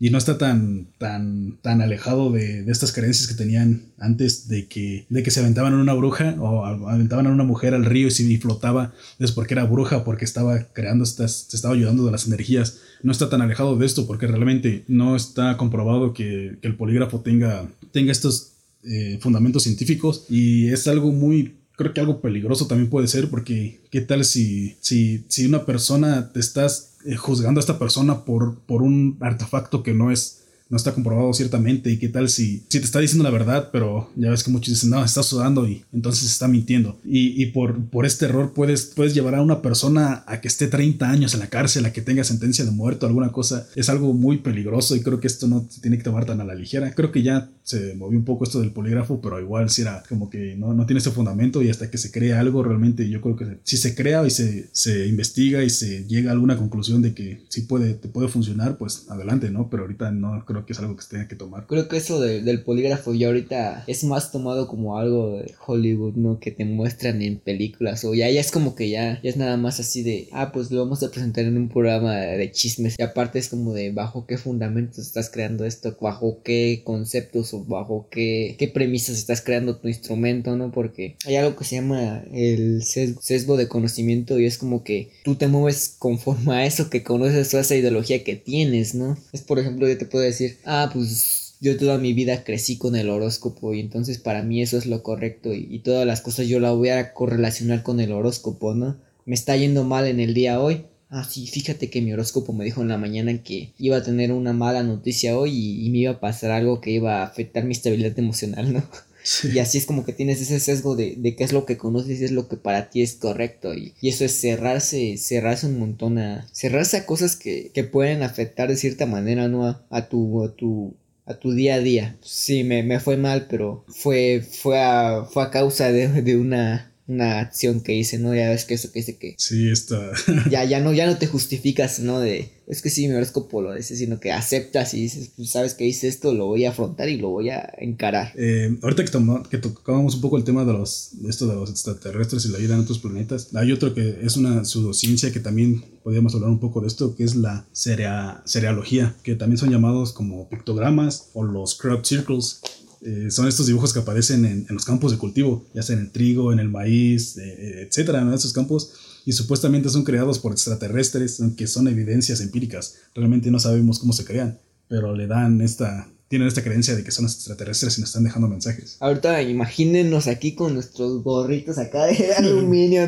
y 0.03 0.09
no 0.09 0.17
está 0.17 0.39
tan, 0.39 0.87
tan, 0.97 1.59
tan 1.61 1.83
alejado 1.83 2.33
de, 2.33 2.63
de 2.63 2.73
estas 2.73 2.91
creencias 2.91 3.29
que 3.29 3.35
tenían 3.35 3.83
antes 3.99 4.49
de 4.49 4.67
que, 4.67 5.05
de 5.11 5.23
que 5.23 5.31
se 5.31 5.41
aventaban 5.41 5.75
a 5.75 5.77
una 5.77 5.93
bruja 5.93 6.37
o 6.41 6.65
aventaban 6.65 7.27
a 7.27 7.31
una 7.31 7.45
mujer 7.45 7.75
al 7.75 7.85
río 7.85 8.09
y 8.09 8.11
si 8.11 8.39
flotaba 8.39 8.95
es 9.19 9.31
porque 9.31 9.53
era 9.53 9.65
bruja, 9.65 10.03
porque 10.03 10.25
estaba 10.25 10.65
creando 10.73 11.05
estas, 11.05 11.45
se 11.49 11.55
estaba 11.55 11.75
ayudando 11.75 12.07
de 12.07 12.13
las 12.13 12.27
energías. 12.27 12.79
No 13.03 13.13
está 13.13 13.29
tan 13.29 13.43
alejado 13.43 13.77
de 13.77 13.85
esto 13.85 14.07
porque 14.07 14.27
realmente 14.27 14.85
no 14.89 15.17
está 15.17 15.59
comprobado 15.59 16.15
que, 16.15 16.57
que 16.63 16.69
el 16.69 16.77
polígrafo 16.77 17.21
tenga, 17.21 17.69
tenga 17.93 18.11
estos 18.11 18.53
eh, 18.83 19.19
fundamentos 19.21 19.65
científicos 19.65 20.25
y 20.31 20.69
es 20.69 20.89
algo 20.89 21.13
muy 21.13 21.57
creo 21.77 21.95
que 21.95 22.01
algo 22.01 22.21
peligroso 22.21 22.67
también 22.67 22.91
puede 22.91 23.09
ser 23.09 23.29
porque 23.29 23.81
qué 23.91 24.03
tal 24.03 24.25
si, 24.25 24.77
si, 24.81 25.25
si 25.29 25.47
una 25.47 25.65
persona 25.65 26.31
te 26.33 26.41
estás 26.41 26.90
eh, 27.05 27.17
juzgando 27.17 27.59
a 27.59 27.63
esta 27.63 27.79
persona 27.79 28.25
por, 28.25 28.59
por 28.61 28.83
un 28.83 29.17
artefacto 29.21 29.83
que 29.83 29.95
no 29.95 30.11
es 30.11 30.39
no 30.69 30.77
está 30.77 30.95
comprobado 30.95 31.33
ciertamente 31.35 31.91
y 31.91 31.99
qué 31.99 32.09
tal 32.09 32.29
si, 32.29 32.63
si 32.69 32.79
te 32.79 32.85
está 32.85 33.01
diciendo 33.01 33.25
la 33.25 33.31
verdad 33.31 33.71
pero 33.73 34.09
ya 34.15 34.31
ves 34.31 34.45
que 34.45 34.53
muchos 34.53 34.75
dicen 34.75 34.91
no 34.91 35.05
está 35.05 35.25
sudando 35.25 35.67
y 35.67 35.85
entonces 35.93 36.31
está 36.31 36.47
mintiendo 36.47 36.97
y, 37.05 37.43
y 37.43 37.47
por, 37.47 37.87
por 37.87 38.07
este 38.07 38.27
error 38.27 38.53
puedes, 38.55 38.87
puedes 38.87 39.13
llevar 39.13 39.35
a 39.35 39.43
una 39.43 39.63
persona 39.63 40.23
a 40.27 40.41
que 40.41 40.49
esté 40.49 40.69
30 40.69 41.09
años 41.09 41.35
en 41.35 41.41
la 41.41 41.49
cárcel 41.49 41.85
a 41.85 41.93
que 41.93 42.03
tenga 42.03 42.25
sentencia 42.25 42.65
de 42.65 42.71
muerte 42.71 43.05
o 43.05 43.09
alguna 43.09 43.33
cosa. 43.33 43.67
Es 43.75 43.89
algo 43.89 44.13
muy 44.13 44.39
peligroso 44.39 44.97
y 44.97 45.03
creo 45.03 45.21
que 45.21 45.27
esto 45.27 45.47
no 45.47 45.67
se 45.69 45.81
tiene 45.81 45.99
que 45.99 46.05
tomar 46.05 46.25
tan 46.25 46.41
a 46.41 46.45
la 46.45 46.55
ligera. 46.55 46.95
Creo 46.95 47.13
que 47.13 47.23
ya 47.23 47.51
se 47.71 47.95
movió 47.95 48.19
un 48.19 48.25
poco 48.25 48.45
esto 48.45 48.61
del 48.61 48.73
polígrafo, 48.73 49.21
pero 49.21 49.41
igual 49.41 49.71
si 49.71 49.83
era 49.83 50.03
como 50.09 50.29
que 50.31 50.57
no, 50.57 50.75
no 50.75 50.87
tiene 50.87 50.99
ese 50.99 51.11
fundamento 51.11 51.63
y 51.63 51.71
hasta 51.71 51.91
que 51.91 51.99
se 51.99 52.11
crea 52.11 52.41
algo, 52.41 52.63
realmente 52.63 53.09
yo 53.09 53.21
creo 53.21 53.37
que 53.37 53.59
si 53.65 53.77
se 53.77 53.95
crea 53.95 54.27
y 54.27 54.31
se, 54.31 54.69
se 54.73 55.07
investiga 55.07 55.63
y 55.63 55.71
se 55.71 56.05
llega 56.07 56.31
a 56.31 56.33
alguna 56.33 56.57
conclusión 56.57 57.03
de 57.03 57.15
que 57.15 57.43
sí 57.49 57.63
puede, 57.63 57.95
te 57.95 58.09
puede 58.09 58.29
funcionar, 58.29 58.77
pues 58.79 59.07
adelante, 59.09 59.51
¿no? 59.51 59.69
Pero 59.71 59.83
ahorita 59.85 60.11
no 60.13 60.45
creo 60.47 60.67
que 60.67 60.73
es 60.73 60.79
algo 60.79 60.97
que 60.97 61.03
se 61.03 61.11
tenga 61.11 61.29
que 61.29 61.37
tomar. 61.37 61.67
Creo 61.67 61.89
que 61.89 61.97
eso 61.97 62.21
de- 62.21 62.43
del 62.43 62.63
polígrafo 62.63 63.15
ya 63.15 63.29
ahorita 63.29 63.85
es 63.87 64.05
más 64.05 64.33
tomado 64.33 64.67
como 64.69 64.99
algo 64.99 65.39
de 65.39 65.55
Hollywood, 65.67 66.15
¿no? 66.17 66.39
Que 66.41 66.51
te 66.51 66.65
muestran 66.65 67.23
en 67.23 67.39
películas 67.39 68.05
o 68.05 68.15
ya, 68.15 68.31
ya 68.31 68.41
es 68.41 68.51
como 68.51 68.75
que 68.75 68.91
ya, 68.91 69.21
ya 69.23 69.31
es 69.31 69.37
nada 69.37 69.57
más 69.57 69.81
así 69.81 70.03
de, 70.03 70.29
ah, 70.33 70.51
pues 70.53 70.71
lo 70.71 70.81
vamos 70.83 71.03
a 71.03 71.11
presentar 71.11 71.45
en 71.45 71.57
un 71.57 71.69
programa 71.69 72.15
de 72.17 72.51
chismes. 72.51 72.97
Y 72.99 73.03
aparte 73.03 73.39
es 73.39 73.49
como 73.49 73.73
de 73.75 73.93
bajo 73.93 74.27
qué 74.27 74.39
fundamentos 74.39 74.99
estás 74.99 75.31
creando 75.31 75.65
esto, 75.65 75.97
bajo 76.01 76.43
qué 76.43 76.83
conceptos 76.85 77.53
o 77.55 77.60
bajo 77.67 78.09
qué, 78.11 78.57
qué 78.59 78.69
premisas 78.69 79.17
estás 79.17 79.41
creando 79.41 79.77
tu 79.77 79.89
instrumento, 79.89 80.57
¿no? 80.57 80.71
Porque 80.71 81.17
hay 81.27 81.37
algo 81.37 81.57
que 81.57 81.65
se 81.65 81.77
llama 81.77 82.25
el 82.33 82.83
sesgo, 82.83 83.57
de 83.57 83.69
conocimiento 83.69 84.39
y 84.39 84.47
es 84.47 84.59
como 84.59 84.85
que 84.85 85.11
tú 85.25 85.35
te 85.35 85.49
mueves 85.49 85.97
conforme 85.99 86.55
a 86.55 86.67
eso 86.67 86.91
que 86.91 87.03
conoces 87.03 87.53
o 87.53 87.59
a 87.59 87.61
esa 87.61 87.77
ideología 87.77 88.23
que 88.25 88.37
tienes, 88.37 88.95
¿no? 88.95 89.17
Es 89.33 89.43
por 89.43 89.59
ejemplo, 89.59 89.89
yo 89.89 89.99
te 89.99 90.07
puedo 90.07 90.25
decir, 90.25 90.59
ah, 90.65 90.91
pues 90.93 91.55
yo 91.61 91.77
toda 91.77 91.99
mi 91.99 92.13
vida 92.13 92.45
crecí 92.45 92.79
con 92.79 92.97
el 92.97 93.11
horóscopo 93.11 93.75
y 93.75 93.81
entonces 93.81 94.19
para 94.19 94.43
mí 94.43 94.63
eso 94.63 94.79
es 94.79 94.87
lo 94.87 95.03
correcto 95.03 95.53
y, 95.53 95.67
y 95.71 95.81
todas 95.81 96.07
las 96.07 96.21
cosas 96.21 96.49
yo 96.49 96.61
la 96.61 96.73
voy 96.73 96.89
a 96.89 97.13
correlacionar 97.13 97.83
con 97.83 98.01
el 98.01 98.13
horóscopo, 98.13 98.75
¿no? 98.75 98.97
Me 99.27 99.35
está 99.35 99.57
yendo 99.57 99.85
mal 99.85 100.07
en 100.07 100.21
el 100.21 100.35
día 100.35 100.61
hoy. 100.61 100.87
Ah, 101.11 101.25
sí, 101.25 101.47
fíjate 101.47 101.91
que 101.91 102.01
mi 102.01 102.13
horóscopo 102.13 102.53
me 102.53 102.65
dijo 102.65 102.83
en 102.83 102.89
la 102.89 102.97
mañana 102.97 103.43
que 103.43 103.73
iba 103.79 103.97
a 103.97 104.03
tener 104.03 104.31
una 104.33 104.53
mala 104.53 104.83
noticia 104.85 105.37
hoy 105.37 105.51
y, 105.51 105.87
y 105.87 105.91
me 105.91 105.99
iba 105.99 106.13
a 106.13 106.21
pasar 106.21 106.53
algo 106.53 106.81
que 106.81 106.93
iba 106.93 107.21
a 107.21 107.25
afectar 107.25 107.65
mi 107.65 107.73
estabilidad 107.73 108.17
emocional, 108.19 108.73
¿no? 108.73 108.83
Y 109.53 109.59
así 109.59 109.79
es 109.79 109.87
como 109.87 110.05
que 110.05 110.13
tienes 110.13 110.41
ese 110.41 110.61
sesgo 110.61 110.97
de, 110.97 111.15
de 111.17 111.37
qué 111.37 111.45
es 111.45 111.53
lo 111.53 111.67
que 111.67 111.77
conoces 111.77 112.21
y 112.21 112.25
es 112.25 112.31
lo 112.31 112.49
que 112.49 112.57
para 112.57 112.89
ti 112.91 113.03
es 113.03 113.15
correcto. 113.15 113.75
Y, 113.75 113.93
y 114.01 114.09
eso 114.09 114.25
es 114.25 114.41
cerrarse, 114.41 115.17
cerrarse 115.19 115.67
un 115.67 115.79
montón 115.79 116.19
a. 116.19 116.49
Cerrarse 116.53 116.97
a 116.97 117.07
cosas 117.07 117.37
que, 117.37 117.71
que 117.75 117.85
pueden 117.85 118.23
afectar 118.23 118.69
de 118.69 118.77
cierta 118.77 119.07
manera, 119.07 119.49
¿no? 119.49 119.67
A, 119.67 119.85
a 119.91 120.09
tu. 120.09 120.43
a 120.43 120.55
tu. 120.55 120.95
a 121.27 121.35
tu 121.35 121.53
día 121.53 121.75
a 121.75 121.81
día. 121.81 122.17
Sí, 122.23 122.65
me, 122.65 122.83
me 122.83 122.99
fue 122.99 123.17
mal, 123.17 123.47
pero 123.49 123.85
fue. 123.89 124.41
fue 124.41 124.81
a. 124.81 125.27
fue 125.31 125.43
a 125.43 125.51
causa 125.51 125.93
de, 125.93 126.23
de 126.23 126.37
una. 126.37 126.90
Una 127.11 127.41
acción 127.41 127.81
que 127.81 127.95
hice, 127.95 128.19
¿no? 128.19 128.35
Ya 128.35 128.49
ves 128.51 128.65
que 128.65 128.75
eso 128.75 128.93
que 128.93 129.01
dice 129.01 129.17
que. 129.17 129.35
Sí, 129.39 129.69
está. 129.71 130.13
Ya, 130.51 130.65
ya 130.65 130.81
no, 130.81 130.93
ya 130.93 131.07
no 131.07 131.19
te 131.19 131.27
justificas, 131.27 132.01
¿no? 132.01 132.21
De. 132.21 132.51
Es 132.67 132.83
que 132.83 132.91
sí, 132.91 133.09
mi 133.09 133.15
horóscopo 133.15 133.61
lo 133.63 133.75
dice, 133.75 133.97
sino 133.97 134.21
que 134.21 134.31
aceptas 134.31 134.95
y 134.95 135.01
dices, 135.03 135.31
pues 135.37 135.51
sabes 135.51 135.75
que 135.75 135.87
hice 135.87 136.07
esto, 136.07 136.33
lo 136.33 136.47
voy 136.47 136.65
a 136.67 136.71
afrontar 136.71 137.09
y 137.09 137.17
lo 137.17 137.31
voy 137.31 137.51
a 137.51 137.69
encarar. 137.79 138.33
Eh, 138.37 138.79
ahorita 138.81 139.05
que, 139.05 139.11
toma- 139.11 139.43
que 139.51 139.59
tocábamos 139.59 140.15
un 140.15 140.21
poco 140.21 140.37
el 140.37 140.45
tema 140.45 140.65
de 140.65 140.73
los 140.73 141.11
esto 141.29 141.49
de 141.49 141.57
los 141.57 141.69
extraterrestres 141.69 142.45
y 142.47 142.51
la 142.51 142.59
vida 142.59 142.75
en 142.75 142.81
otros 142.83 143.01
planetas, 143.01 143.49
hay 143.57 143.73
otro 143.73 143.93
que 143.93 144.21
es 144.23 144.37
una 144.37 144.65
pseudociencia 144.65 145.33
que 145.33 145.41
también 145.41 145.85
podríamos 146.05 146.33
hablar 146.37 146.51
un 146.51 146.61
poco 146.61 146.81
de 146.81 146.87
esto, 146.87 147.17
que 147.17 147.25
es 147.25 147.35
la 147.35 147.67
cerea- 147.75 148.41
cerealogía, 148.47 149.17
que 149.25 149.35
también 149.35 149.59
son 149.59 149.71
llamados 149.71 150.13
como 150.13 150.49
pictogramas 150.49 151.31
o 151.35 151.43
los 151.43 151.75
crop 151.75 152.05
circles. 152.05 152.61
Eh, 153.03 153.31
son 153.31 153.49
estos 153.49 153.67
dibujos 153.67 153.93
que 153.93 154.01
aparecen 154.01 154.45
en, 154.45 154.67
los 154.69 154.85
campos 154.85 155.13
de 155.13 155.19
cultivo, 155.19 155.67
ya 155.75 155.83
sea 155.83 155.97
en 155.97 156.03
el 156.03 156.11
trigo, 156.11 156.53
en 156.53 156.59
el 156.59 156.69
maíz, 156.69 157.39
eh, 157.39 157.83
etcétera, 157.89 158.23
¿no? 158.23 158.35
Esos 158.35 158.53
campos 158.53 158.93
y 159.25 159.33
supuestamente 159.33 159.89
son 159.89 160.05
creados 160.05 160.39
por 160.39 160.53
extraterrestres, 160.53 161.41
aunque 161.41 161.67
son 161.67 161.89
evidencias 161.89 162.41
empíricas. 162.41 162.97
Realmente 163.15 163.51
no 163.51 163.59
sabemos 163.59 163.99
cómo 163.99 164.13
se 164.13 164.25
crean, 164.25 164.59
pero 164.89 165.15
le 165.15 165.27
dan 165.27 165.61
esta, 165.61 166.09
tienen 166.29 166.49
esta 166.49 166.63
creencia 166.63 166.95
de 166.95 167.05
que 167.05 167.11
son 167.11 167.25
extraterrestres 167.27 167.99
y 167.99 168.01
nos 168.01 168.11
están 168.11 168.25
dejando 168.25 168.49
mensajes. 168.49 168.97
Ahorita 169.01 169.43
imagínenos 169.43 170.27
aquí 170.27 170.55
con 170.55 170.75
nuestros 170.75 171.23
gorritos 171.23 171.79
acá 171.79 172.07
de 172.07 172.35
aluminio, 172.39 173.03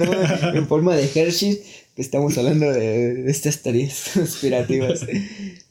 en 0.54 0.66
forma 0.68 0.96
de 0.96 1.10
Hershey, 1.14 1.62
que 1.94 2.02
estamos 2.02 2.36
hablando 2.38 2.70
de, 2.72 3.14
de 3.14 3.30
estas 3.30 3.62
teorías 3.62 4.10
conspirativas. 4.14 5.06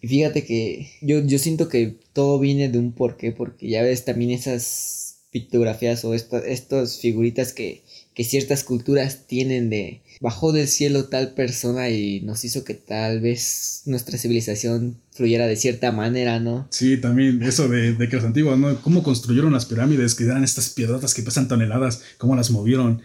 Y 0.01 0.07
fíjate 0.07 0.45
que 0.45 0.89
yo, 1.01 1.19
yo 1.25 1.39
siento 1.39 1.67
que 1.69 1.95
todo 2.13 2.39
viene 2.39 2.69
de 2.69 2.77
un 2.77 2.91
porqué, 2.91 3.31
porque 3.31 3.69
ya 3.69 3.81
ves 3.81 4.05
también 4.05 4.31
esas 4.31 5.17
pictografías 5.31 6.03
o 6.05 6.13
esta- 6.13 6.45
estas 6.45 6.99
figuritas 6.99 7.53
que, 7.53 7.83
que 8.13 8.23
ciertas 8.25 8.63
culturas 8.63 9.25
tienen 9.27 9.69
de 9.69 10.01
bajó 10.19 10.51
del 10.51 10.67
cielo 10.67 11.05
tal 11.05 11.33
persona 11.33 11.89
y 11.89 12.19
nos 12.21 12.43
hizo 12.45 12.63
que 12.63 12.75
tal 12.75 13.21
vez 13.21 13.81
nuestra 13.85 14.17
civilización 14.19 14.97
fluyera 15.11 15.47
de 15.47 15.55
cierta 15.55 15.91
manera, 15.91 16.39
¿no? 16.39 16.67
Sí, 16.69 16.97
también 16.97 17.41
eso 17.41 17.67
de, 17.67 17.97
que 18.09 18.15
los 18.17 18.25
antiguos, 18.25 18.59
¿no? 18.59 18.79
Cómo 18.81 19.01
construyeron 19.01 19.51
las 19.53 19.65
pirámides, 19.65 20.13
que 20.13 20.25
eran 20.25 20.43
estas 20.43 20.69
piedrotas 20.69 21.13
que 21.15 21.23
pesan 21.23 21.47
toneladas, 21.47 22.03
cómo 22.19 22.35
las 22.35 22.51
movieron. 22.51 23.01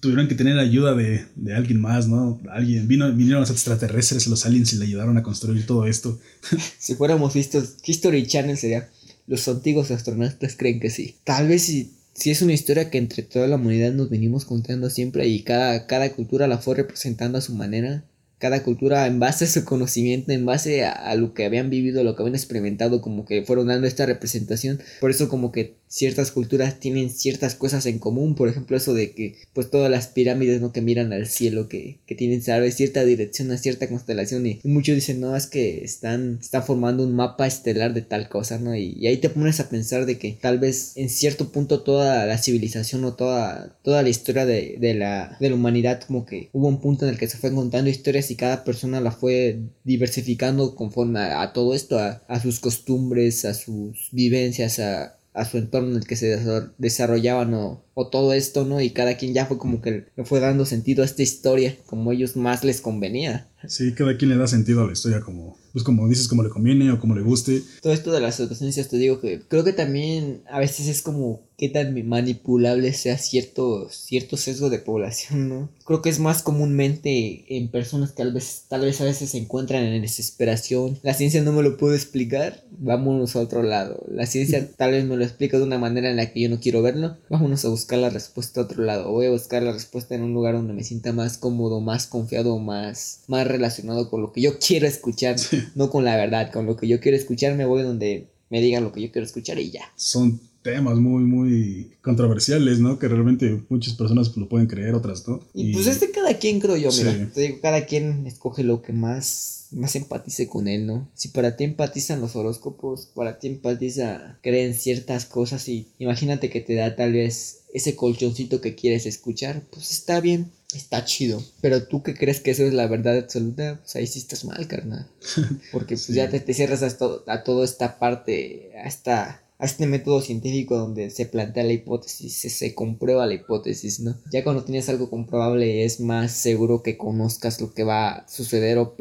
Tuvieron 0.00 0.28
que 0.28 0.34
tener 0.34 0.58
ayuda 0.58 0.94
de, 0.94 1.26
alguien 1.54 1.80
más, 1.80 2.08
¿no? 2.08 2.40
Alguien, 2.50 2.88
vino, 2.88 3.12
vinieron 3.12 3.40
los 3.40 3.50
extraterrestres, 3.50 4.26
los 4.26 4.46
aliens 4.46 4.72
y 4.72 4.76
le 4.76 4.84
ayudaron 4.84 5.16
a 5.18 5.22
construir 5.22 5.66
todo 5.66 5.86
esto. 5.86 6.18
si 6.78 6.94
fuéramos 6.94 7.34
vistos, 7.34 7.76
History 7.84 8.26
Channel 8.26 8.56
sería, 8.56 8.88
los 9.26 9.46
antiguos 9.48 9.90
astronautas 9.90 10.56
creen 10.56 10.80
que 10.80 10.90
sí. 10.90 11.16
Tal 11.24 11.48
vez 11.48 11.62
si 11.62 11.92
sí 12.14 12.30
es 12.30 12.42
una 12.42 12.52
historia 12.52 12.90
que 12.90 12.98
entre 12.98 13.22
toda 13.22 13.46
la 13.46 13.56
humanidad 13.56 13.92
nos 13.92 14.10
venimos 14.10 14.44
contando 14.44 14.90
siempre 14.90 15.26
y 15.28 15.42
cada, 15.42 15.86
cada 15.86 16.12
cultura 16.12 16.46
la 16.46 16.58
fue 16.58 16.74
representando 16.74 17.38
a 17.38 17.40
su 17.40 17.54
manera 17.54 18.04
cada 18.40 18.62
cultura 18.62 19.06
en 19.06 19.20
base 19.20 19.44
a 19.44 19.48
su 19.48 19.66
conocimiento, 19.66 20.32
en 20.32 20.46
base 20.46 20.86
a, 20.86 21.14
lo 21.14 21.34
que 21.34 21.44
habían 21.44 21.68
vivido, 21.68 22.02
lo 22.02 22.16
que 22.16 22.22
habían 22.22 22.34
experimentado, 22.34 23.02
como 23.02 23.26
que 23.26 23.42
fueron 23.42 23.66
dando 23.66 23.86
esta 23.86 24.06
representación. 24.06 24.80
Por 24.98 25.10
eso 25.10 25.28
como 25.28 25.52
que 25.52 25.76
ciertas 25.90 26.30
culturas 26.30 26.78
tienen 26.78 27.10
ciertas 27.10 27.56
cosas 27.56 27.84
en 27.84 27.98
común, 27.98 28.36
por 28.36 28.48
ejemplo 28.48 28.76
eso 28.76 28.94
de 28.94 29.10
que 29.10 29.34
pues 29.52 29.70
todas 29.70 29.90
las 29.90 30.06
pirámides 30.06 30.60
no 30.60 30.72
que 30.72 30.80
miran 30.80 31.12
al 31.12 31.26
cielo, 31.26 31.68
que, 31.68 31.98
que 32.06 32.14
tienen 32.14 32.42
¿sabes? 32.42 32.76
cierta 32.76 33.04
dirección 33.04 33.50
a 33.50 33.58
cierta 33.58 33.88
constelación 33.88 34.46
y, 34.46 34.60
muchos 34.62 34.94
dicen 34.94 35.20
no, 35.20 35.34
es 35.34 35.48
que 35.48 35.82
están, 35.82 36.38
están 36.40 36.62
formando 36.62 37.02
un 37.02 37.16
mapa 37.16 37.46
estelar 37.46 37.92
de 37.92 38.02
tal 38.02 38.28
cosa, 38.28 38.58
¿no? 38.58 38.76
Y, 38.76 39.04
ahí 39.08 39.16
te 39.16 39.30
pones 39.30 39.58
a 39.58 39.68
pensar 39.68 40.06
de 40.06 40.16
que 40.16 40.38
tal 40.40 40.60
vez 40.60 40.92
en 40.94 41.10
cierto 41.10 41.50
punto 41.50 41.82
toda 41.82 42.24
la 42.24 42.38
civilización 42.38 43.04
o 43.04 43.14
toda, 43.14 43.76
toda 43.82 44.02
la 44.04 44.08
historia 44.08 44.46
de, 44.46 44.76
de, 44.78 44.94
la, 44.94 45.36
de 45.40 45.48
la 45.48 45.56
humanidad 45.56 46.02
como 46.06 46.24
que 46.24 46.50
hubo 46.52 46.68
un 46.68 46.80
punto 46.80 47.04
en 47.04 47.12
el 47.12 47.18
que 47.18 47.26
se 47.26 47.36
fue 47.36 47.52
contando 47.52 47.90
historias 47.90 48.30
y 48.30 48.36
cada 48.36 48.62
persona 48.62 49.00
la 49.00 49.10
fue 49.10 49.58
diversificando 49.82 50.76
conforme 50.76 51.18
a, 51.18 51.52
todo 51.52 51.74
esto, 51.74 51.98
a, 51.98 52.40
sus 52.40 52.60
costumbres, 52.60 53.44
a 53.44 53.54
sus 53.54 54.08
vivencias, 54.12 54.78
a, 54.78 55.16
su 55.44 55.58
entorno 55.58 55.90
en 55.90 55.96
el 55.96 56.06
que 56.06 56.16
se 56.16 56.38
desarrollaban 56.78 57.54
o, 57.54 57.84
o, 57.94 58.08
todo 58.08 58.32
esto, 58.32 58.64
¿no? 58.64 58.80
Y 58.80 58.90
cada 58.90 59.16
quien 59.16 59.34
ya 59.34 59.46
fue 59.46 59.58
como 59.58 59.80
que 59.80 60.06
le 60.16 60.24
fue 60.24 60.40
dando 60.40 60.64
sentido 60.64 61.02
a 61.02 61.06
esta 61.06 61.22
historia, 61.22 61.76
como 61.86 62.12
ellos 62.12 62.36
más 62.36 62.64
les 62.64 62.80
convenía. 62.80 63.48
Sí, 63.68 63.92
cada 63.92 64.16
quien 64.16 64.30
le 64.30 64.36
da 64.36 64.46
sentido 64.46 64.82
a 64.82 64.86
la 64.86 64.92
historia 64.92 65.20
como, 65.20 65.56
pues 65.72 65.84
como 65.84 66.08
dices, 66.08 66.28
como 66.28 66.42
le 66.42 66.48
conviene 66.48 66.90
o 66.92 66.98
como 66.98 67.14
le 67.14 67.22
guste. 67.22 67.62
Todo 67.82 67.92
esto 67.92 68.10
de 68.10 68.20
las 68.20 68.40
adolescencias 68.40 68.88
te 68.88 68.96
digo 68.96 69.20
que 69.20 69.42
creo 69.46 69.64
que 69.64 69.72
también 69.72 70.42
a 70.50 70.58
veces 70.58 70.86
es 70.88 71.02
como 71.02 71.42
qué 71.58 71.68
tan 71.68 72.08
manipulable 72.08 72.94
sea 72.94 73.18
cierto, 73.18 73.88
cierto 73.90 74.38
sesgo 74.38 74.70
de 74.70 74.78
población, 74.78 75.48
¿no? 75.50 75.68
Creo 75.84 76.00
que 76.00 76.08
es 76.08 76.18
más 76.18 76.42
comúnmente 76.42 77.44
en 77.54 77.70
personas 77.70 78.12
que 78.12 78.22
tal 78.22 78.32
vez, 78.32 78.64
tal 78.68 78.80
vez 78.80 78.98
a 79.02 79.04
veces 79.04 79.30
se 79.30 79.38
encuentran 79.38 79.84
en 79.84 80.00
desesperación. 80.00 80.98
La 81.02 81.12
ciencia 81.12 81.42
no 81.42 81.52
me 81.52 81.62
lo 81.62 81.76
puede 81.76 81.96
explicar, 81.96 82.64
vámonos 82.78 83.36
a 83.36 83.40
otro 83.40 83.62
lado. 83.62 84.02
La 84.08 84.24
ciencia 84.24 84.70
tal 84.76 84.92
vez 84.92 85.04
me 85.04 85.16
lo 85.16 85.24
explica 85.24 85.58
de 85.58 85.64
una 85.64 85.78
manera 85.78 86.08
en 86.10 86.16
la 86.16 86.32
que 86.32 86.40
yo 86.40 86.48
no 86.48 86.60
quiero 86.60 86.80
verlo, 86.80 87.18
vámonos 87.28 87.62
a 87.66 87.68
buscar 87.68 87.79
la 87.90 88.10
respuesta 88.10 88.60
a 88.60 88.64
otro 88.64 88.82
lado. 88.82 89.10
Voy 89.10 89.26
a 89.26 89.30
buscar 89.30 89.62
la 89.62 89.72
respuesta 89.72 90.14
en 90.14 90.22
un 90.22 90.34
lugar 90.34 90.54
donde 90.54 90.72
me 90.72 90.84
sienta 90.84 91.12
más 91.12 91.38
cómodo, 91.38 91.80
más 91.80 92.06
confiado, 92.06 92.58
más, 92.58 93.22
más 93.26 93.46
relacionado 93.46 94.08
con 94.08 94.22
lo 94.22 94.32
que 94.32 94.40
yo 94.40 94.58
quiero 94.58 94.86
escuchar, 94.86 95.36
no 95.74 95.90
con 95.90 96.04
la 96.04 96.16
verdad, 96.16 96.52
con 96.52 96.66
lo 96.66 96.76
que 96.76 96.88
yo 96.88 97.00
quiero 97.00 97.16
escuchar 97.16 97.56
me 97.56 97.64
voy 97.64 97.82
donde 97.82 98.28
me 98.50 98.60
digan 98.60 98.84
lo 98.84 98.92
que 98.92 99.02
yo 99.02 99.12
quiero 99.12 99.26
escuchar 99.26 99.58
y 99.58 99.70
ya. 99.70 99.92
Son 99.96 100.40
temas 100.62 100.98
muy, 100.98 101.24
muy 101.24 101.92
controversiales, 102.02 102.80
¿no? 102.80 102.98
Que 102.98 103.08
realmente 103.08 103.62
muchas 103.68 103.94
personas 103.94 104.36
lo 104.36 104.48
pueden 104.48 104.66
creer, 104.66 104.94
otras 104.94 105.26
no. 105.26 105.40
Y, 105.54 105.72
pues 105.72 105.86
es 105.86 106.00
de 106.00 106.10
cada 106.10 106.34
quien, 106.34 106.60
creo 106.60 106.76
yo, 106.76 106.90
mira. 106.92 107.30
Te 107.32 107.40
digo, 107.40 107.58
cada 107.62 107.86
quien 107.86 108.26
escoge 108.26 108.62
lo 108.62 108.82
que 108.82 108.92
más, 108.92 109.68
más 109.70 109.96
empatice 109.96 110.48
con 110.48 110.68
él, 110.68 110.86
¿no? 110.86 111.08
Si 111.14 111.28
para 111.28 111.56
ti 111.56 111.64
empatizan 111.64 112.20
los 112.20 112.36
horóscopos, 112.36 113.06
para 113.14 113.38
ti 113.38 113.48
empatiza, 113.48 114.38
creen 114.42 114.74
ciertas 114.74 115.24
cosas 115.24 115.68
y 115.68 115.88
imagínate 115.98 116.50
que 116.50 116.60
te 116.60 116.74
da 116.74 116.94
tal 116.96 117.12
vez 117.12 117.59
ese 117.72 117.96
colchoncito 117.96 118.60
que 118.60 118.74
quieres 118.74 119.06
escuchar, 119.06 119.62
pues 119.70 119.90
está 119.90 120.20
bien 120.20 120.50
está 120.74 121.04
chido. 121.04 121.42
Pero 121.60 121.86
tú 121.86 122.02
que 122.02 122.14
crees 122.14 122.40
que 122.40 122.50
eso 122.50 122.64
es 122.64 122.72
la 122.72 122.86
verdad 122.86 123.18
absoluta, 123.18 123.78
pues 123.80 123.96
ahí 123.96 124.06
sí 124.06 124.18
estás 124.18 124.44
mal, 124.44 124.66
carnal. 124.68 125.06
Porque 125.72 125.94
pues 125.94 126.08
ya 126.08 126.28
te, 126.28 126.54
cierras 126.54 126.82
a, 126.82 126.96
todo, 126.96 127.24
a 127.26 127.42
toda 127.42 127.64
esta 127.64 127.98
parte, 127.98 128.72
a, 128.76 128.86
esta, 128.86 129.42
a 129.60 129.66
este 129.66 129.86
método 129.86 130.22
científico 130.22 130.76
donde 130.76 131.10
se 131.10 131.26
plantea 131.26 131.64
la 131.64 131.74
hipótesis, 131.74 132.34
se, 132.34 132.48
se, 132.48 132.74
comprueba 132.74 133.26
la 133.26 133.34
hipótesis, 133.34 134.00
¿no? 134.00 134.16
Ya 134.32 134.42
cuando 134.42 134.64
tienes 134.64 134.88
algo 134.88 135.10
comprobable 135.10 135.84
es 135.84 136.00
más 136.00 136.32
seguro 136.32 136.82
que 136.82 136.96
conozcas 136.96 137.60
lo 137.60 137.74
que 137.74 137.84
va 137.84 138.10
a 138.10 138.28
suceder 138.28 138.78
o, 138.78 138.96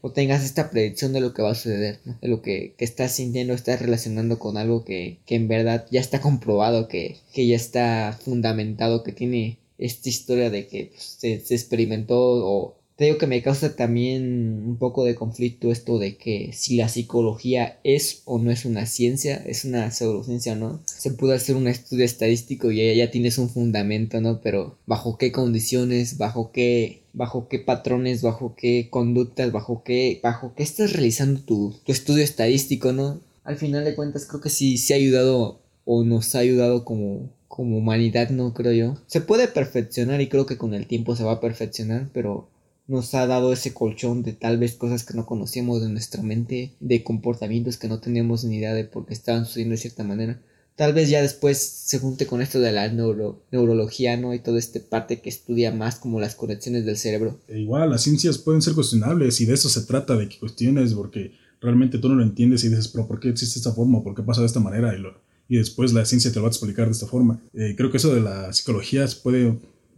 o 0.00 0.12
tengas 0.12 0.44
esta 0.44 0.70
predicción 0.70 1.12
de 1.12 1.20
lo 1.20 1.34
que 1.34 1.42
va 1.42 1.50
a 1.50 1.54
suceder, 1.56 2.00
¿no? 2.04 2.16
De 2.22 2.28
lo 2.28 2.42
que, 2.42 2.74
que 2.78 2.84
estás 2.84 3.12
sintiendo, 3.12 3.54
estás 3.54 3.82
relacionando 3.82 4.38
con 4.38 4.56
algo 4.56 4.84
que, 4.84 5.18
que 5.26 5.34
en 5.34 5.48
verdad 5.48 5.86
ya 5.90 6.00
está 6.00 6.20
comprobado, 6.20 6.86
que, 6.86 7.18
que 7.32 7.46
ya 7.48 7.56
está 7.56 8.18
fundamentado, 8.24 9.02
que 9.02 9.12
tiene 9.12 9.58
esta 9.78 10.08
historia 10.08 10.50
de 10.50 10.68
que 10.68 10.92
pues, 10.92 11.16
se, 11.18 11.40
se, 11.40 11.54
experimentó 11.54 12.16
o 12.18 12.76
te 12.96 13.04
digo 13.04 13.18
que 13.18 13.26
me 13.26 13.42
causa 13.42 13.74
también 13.74 14.62
un 14.66 14.76
poco 14.76 15.04
de 15.04 15.16
conflicto 15.16 15.72
esto 15.72 15.98
de 15.98 16.16
que 16.16 16.52
si 16.52 16.76
la 16.76 16.88
psicología 16.88 17.80
es 17.82 18.22
o 18.24 18.38
no 18.38 18.52
es 18.52 18.64
una 18.64 18.86
ciencia, 18.86 19.36
es 19.36 19.64
una 19.64 19.90
pseudociencia 19.90 20.54
no. 20.54 20.80
Se 20.86 21.10
puede 21.10 21.34
hacer 21.34 21.56
un 21.56 21.66
estudio 21.66 22.04
estadístico 22.04 22.70
y 22.70 22.76
ya, 22.76 22.92
ya 22.92 23.10
tienes 23.10 23.38
un 23.38 23.50
fundamento, 23.50 24.20
¿no? 24.20 24.40
Pero 24.40 24.78
bajo 24.86 25.18
qué 25.18 25.32
condiciones, 25.32 26.18
bajo 26.18 26.52
qué 26.52 27.02
bajo 27.12 27.48
qué 27.48 27.58
patrones, 27.60 28.22
bajo 28.22 28.54
qué 28.56 28.88
conductas, 28.90 29.52
bajo 29.52 29.82
qué, 29.84 30.20
bajo 30.22 30.52
qué 30.54 30.62
estás 30.62 30.92
realizando 30.92 31.40
tu, 31.40 31.74
tu 31.84 31.92
estudio 31.92 32.24
estadístico, 32.24 32.92
¿no? 32.92 33.20
Al 33.44 33.56
final 33.56 33.84
de 33.84 33.94
cuentas 33.94 34.26
creo 34.26 34.40
que 34.40 34.50
sí, 34.50 34.78
sí 34.78 34.92
ha 34.92 34.96
ayudado 34.96 35.60
o 35.84 36.04
nos 36.04 36.34
ha 36.34 36.40
ayudado 36.40 36.84
como 36.84 37.28
como 37.48 37.78
humanidad, 37.78 38.30
no 38.30 38.52
creo 38.52 38.72
yo. 38.72 38.96
Se 39.06 39.20
puede 39.20 39.46
perfeccionar 39.46 40.20
y 40.20 40.28
creo 40.28 40.44
que 40.44 40.58
con 40.58 40.74
el 40.74 40.88
tiempo 40.88 41.14
se 41.14 41.22
va 41.22 41.34
a 41.34 41.40
perfeccionar, 41.40 42.08
pero 42.12 42.48
nos 42.86 43.14
ha 43.14 43.26
dado 43.26 43.52
ese 43.52 43.72
colchón 43.72 44.22
de 44.22 44.32
tal 44.32 44.58
vez 44.58 44.74
cosas 44.74 45.04
que 45.04 45.14
no 45.14 45.26
conocíamos 45.26 45.82
de 45.82 45.88
nuestra 45.88 46.22
mente, 46.22 46.74
de 46.80 47.02
comportamientos 47.02 47.76
que 47.76 47.88
no 47.88 48.00
teníamos 48.00 48.44
ni 48.44 48.56
idea 48.56 48.74
de 48.74 48.84
por 48.84 49.06
qué 49.06 49.14
estaban 49.14 49.46
sucediendo 49.46 49.72
de 49.72 49.78
cierta 49.78 50.04
manera. 50.04 50.40
Tal 50.76 50.92
vez 50.92 51.08
ya 51.08 51.22
después 51.22 51.58
se 51.58 52.00
junte 52.00 52.26
con 52.26 52.42
esto 52.42 52.58
de 52.58 52.72
la 52.72 52.88
neuro, 52.88 53.44
neurología, 53.52 54.16
¿no? 54.16 54.34
Y 54.34 54.40
toda 54.40 54.58
esta 54.58 54.80
parte 54.80 55.20
que 55.20 55.28
estudia 55.28 55.72
más 55.72 55.96
como 55.96 56.20
las 56.20 56.34
conexiones 56.34 56.84
del 56.84 56.96
cerebro. 56.96 57.38
E 57.46 57.60
igual, 57.60 57.90
las 57.90 58.02
ciencias 58.02 58.38
pueden 58.38 58.60
ser 58.60 58.74
cuestionables 58.74 59.40
y 59.40 59.46
de 59.46 59.54
eso 59.54 59.68
se 59.68 59.82
trata, 59.82 60.16
de 60.16 60.28
que 60.28 60.38
cuestiones, 60.38 60.92
porque 60.94 61.32
realmente 61.60 61.98
tú 61.98 62.08
no 62.08 62.16
lo 62.16 62.24
entiendes 62.24 62.64
y 62.64 62.68
dices, 62.68 62.88
pero 62.88 63.06
¿por 63.06 63.20
qué 63.20 63.28
existe 63.28 63.60
esta 63.60 63.72
forma? 63.72 64.02
¿Por 64.02 64.16
qué 64.16 64.22
pasa 64.22 64.40
de 64.40 64.48
esta 64.48 64.58
manera? 64.58 64.94
Y 64.96 65.00
lo, 65.00 65.14
y 65.48 65.58
después 65.58 65.92
la 65.92 66.04
ciencia 66.04 66.30
te 66.30 66.36
lo 66.36 66.42
va 66.42 66.48
a 66.48 66.50
explicar 66.50 66.86
de 66.86 66.92
esta 66.92 67.06
forma. 67.06 67.40
Eh, 67.52 67.74
creo 67.76 67.90
que 67.90 67.98
eso 67.98 68.14
de 68.14 68.20
la 68.20 68.52
psicología 68.52 69.06
puede, 69.22 69.56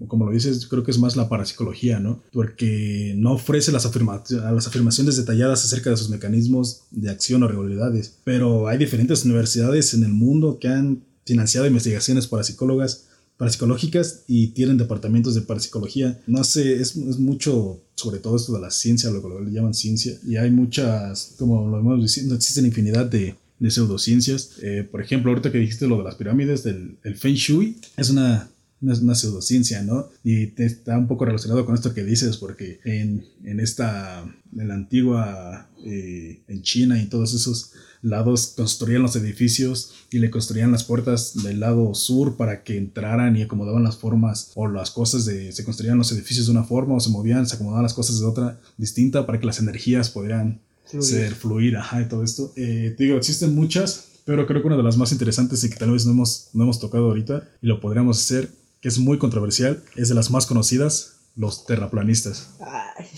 como 0.08 0.26
lo 0.26 0.32
dices, 0.32 0.66
creo 0.66 0.84
que 0.84 0.90
es 0.90 0.98
más 0.98 1.16
la 1.16 1.28
parapsicología, 1.28 2.00
¿no? 2.00 2.22
Porque 2.32 3.14
no 3.16 3.32
ofrece 3.32 3.72
las, 3.72 3.84
las 4.30 4.66
afirmaciones 4.66 5.16
detalladas 5.16 5.64
acerca 5.64 5.90
de 5.90 5.96
sus 5.96 6.10
mecanismos 6.10 6.82
de 6.90 7.10
acción 7.10 7.42
o 7.42 7.48
regularidades, 7.48 8.18
pero 8.24 8.68
hay 8.68 8.78
diferentes 8.78 9.24
universidades 9.24 9.94
en 9.94 10.04
el 10.04 10.12
mundo 10.12 10.58
que 10.58 10.68
han 10.68 11.02
financiado 11.24 11.66
investigaciones 11.66 12.26
parapsicólogas 12.26 13.06
parapsicológicas 13.36 14.24
y 14.26 14.48
tienen 14.48 14.78
departamentos 14.78 15.34
de 15.34 15.42
parapsicología. 15.42 16.18
No 16.26 16.42
sé, 16.44 16.80
es, 16.80 16.96
es, 16.96 17.18
mucho 17.18 17.82
sobre 17.94 18.18
todo 18.18 18.36
esto 18.36 18.54
de 18.54 18.60
la 18.60 18.70
ciencia, 18.70 19.10
lo 19.10 19.22
que 19.22 19.44
le 19.44 19.52
llaman 19.52 19.74
ciencia, 19.74 20.18
y 20.26 20.36
hay 20.36 20.50
muchas, 20.50 21.34
como 21.38 21.68
lo 21.68 21.78
hemos 21.78 22.00
diciendo, 22.00 22.34
existen 22.34 22.66
infinidad 22.66 23.06
de, 23.06 23.34
de 23.58 23.70
pseudociencias. 23.70 24.52
Eh, 24.62 24.86
por 24.90 25.02
ejemplo, 25.02 25.30
ahorita 25.30 25.52
que 25.52 25.58
dijiste 25.58 25.86
lo 25.86 25.98
de 25.98 26.04
las 26.04 26.14
pirámides, 26.14 26.62
del 26.62 26.96
el 27.04 27.16
Feng 27.16 27.34
Shui, 27.34 27.76
es 27.96 28.10
una, 28.10 28.48
una, 28.80 29.14
pseudociencia, 29.14 29.82
¿no? 29.82 30.08
Y 30.22 30.52
está 30.62 30.98
un 30.98 31.08
poco 31.08 31.24
relacionado 31.24 31.64
con 31.64 31.74
esto 31.74 31.94
que 31.94 32.04
dices, 32.04 32.36
porque 32.36 32.80
en, 32.84 33.24
en 33.44 33.60
esta, 33.60 34.24
en 34.56 34.68
la 34.68 34.74
antigua, 34.74 35.68
eh, 35.84 36.42
en 36.48 36.62
China 36.62 36.98
y 36.98 37.02
en 37.02 37.08
todos 37.08 37.34
esos 37.34 37.72
lados 38.02 38.54
construían 38.56 39.02
los 39.02 39.16
edificios 39.16 39.94
y 40.10 40.18
le 40.18 40.30
construían 40.30 40.70
las 40.70 40.84
puertas 40.84 41.42
del 41.42 41.60
lado 41.60 41.94
sur 41.94 42.36
para 42.36 42.62
que 42.62 42.76
entraran 42.76 43.36
y 43.36 43.42
acomodaban 43.42 43.82
las 43.82 43.96
formas 43.96 44.52
o 44.54 44.68
las 44.68 44.90
cosas 44.90 45.24
de 45.24 45.50
se 45.50 45.64
construían 45.64 45.98
los 45.98 46.12
edificios 46.12 46.46
de 46.46 46.52
una 46.52 46.62
forma 46.62 46.94
o 46.94 47.00
se 47.00 47.10
movían 47.10 47.48
se 47.48 47.56
acomodaban 47.56 47.82
las 47.82 47.94
cosas 47.94 48.20
de 48.20 48.26
otra 48.26 48.60
distinta 48.76 49.26
para 49.26 49.40
que 49.40 49.46
las 49.46 49.58
energías 49.58 50.10
pudieran 50.10 50.60
ser 51.00 51.34
fluir, 51.34 51.76
ajá, 51.76 52.02
y 52.02 52.08
todo 52.08 52.22
esto. 52.22 52.52
Eh, 52.56 52.94
te 52.96 53.04
digo, 53.04 53.16
existen 53.16 53.54
muchas, 53.54 54.06
pero 54.24 54.46
creo 54.46 54.60
que 54.60 54.66
una 54.66 54.76
de 54.76 54.82
las 54.82 54.96
más 54.96 55.12
interesantes 55.12 55.62
y 55.64 55.70
que 55.70 55.76
tal 55.76 55.90
vez 55.90 56.06
no 56.06 56.12
hemos, 56.12 56.48
no 56.52 56.64
hemos 56.64 56.78
tocado 56.78 57.06
ahorita 57.06 57.48
y 57.60 57.66
lo 57.66 57.80
podríamos 57.80 58.18
hacer, 58.18 58.50
que 58.80 58.88
es 58.88 58.98
muy 58.98 59.18
controversial, 59.18 59.82
es 59.96 60.08
de 60.08 60.14
las 60.14 60.30
más 60.30 60.46
conocidas, 60.46 61.16
los 61.36 61.66
terraplanistas. 61.66 62.50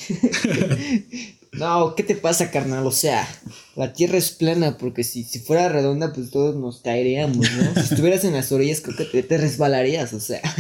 no, 1.52 1.94
¿qué 1.94 2.02
te 2.02 2.16
pasa, 2.16 2.50
carnal? 2.50 2.86
O 2.86 2.92
sea, 2.92 3.28
la 3.76 3.92
Tierra 3.92 4.18
es 4.18 4.30
plana 4.30 4.76
porque 4.76 5.04
si, 5.04 5.24
si 5.24 5.38
fuera 5.38 5.68
redonda, 5.68 6.12
pues 6.12 6.30
todos 6.30 6.56
nos 6.56 6.80
caeríamos, 6.80 7.46
¿no? 7.52 7.74
si 7.74 7.94
estuvieras 7.94 8.24
en 8.24 8.34
las 8.34 8.50
orillas, 8.52 8.80
creo 8.80 8.96
que 8.96 9.04
te, 9.04 9.22
te 9.22 9.38
resbalarías, 9.38 10.12
o 10.12 10.20
sea. 10.20 10.42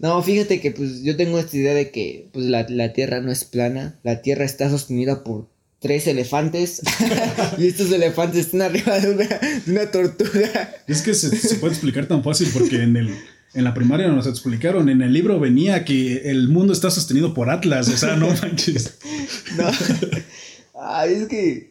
No, 0.00 0.22
fíjate 0.22 0.62
que 0.62 0.70
pues 0.70 1.02
yo 1.02 1.14
tengo 1.14 1.38
esta 1.38 1.56
idea 1.58 1.74
de 1.74 1.90
que 1.90 2.30
pues 2.32 2.46
la, 2.46 2.66
la 2.70 2.94
Tierra 2.94 3.20
no 3.20 3.30
es 3.30 3.44
plana, 3.44 4.00
la 4.02 4.22
Tierra 4.22 4.46
está 4.46 4.70
sostenida 4.70 5.22
por 5.22 5.50
tres 5.78 6.06
elefantes 6.06 6.80
y 7.58 7.66
estos 7.66 7.92
elefantes 7.92 8.46
están 8.46 8.62
arriba 8.62 8.98
de 8.98 9.10
una, 9.10 9.26
de 9.26 9.72
una 9.72 9.90
tortuga. 9.90 10.74
Es 10.86 11.02
que 11.02 11.12
se, 11.12 11.36
se 11.36 11.56
puede 11.56 11.74
explicar 11.74 12.06
tan 12.06 12.24
fácil 12.24 12.48
porque 12.50 12.82
en 12.82 12.96
el 12.96 13.14
en 13.54 13.64
la 13.64 13.74
primaria 13.74 14.08
nos 14.08 14.26
explicaron, 14.26 14.88
en 14.88 15.02
el 15.02 15.12
libro 15.12 15.40
venía 15.40 15.84
que 15.84 16.30
el 16.30 16.48
mundo 16.48 16.72
está 16.72 16.90
sostenido 16.90 17.34
por 17.34 17.50
Atlas, 17.50 17.88
o 17.88 17.96
sea, 17.96 18.16
no 18.16 18.28
manches. 18.42 18.98
No. 19.56 19.70
Ay, 20.82 21.14
es 21.14 21.28
que 21.28 21.68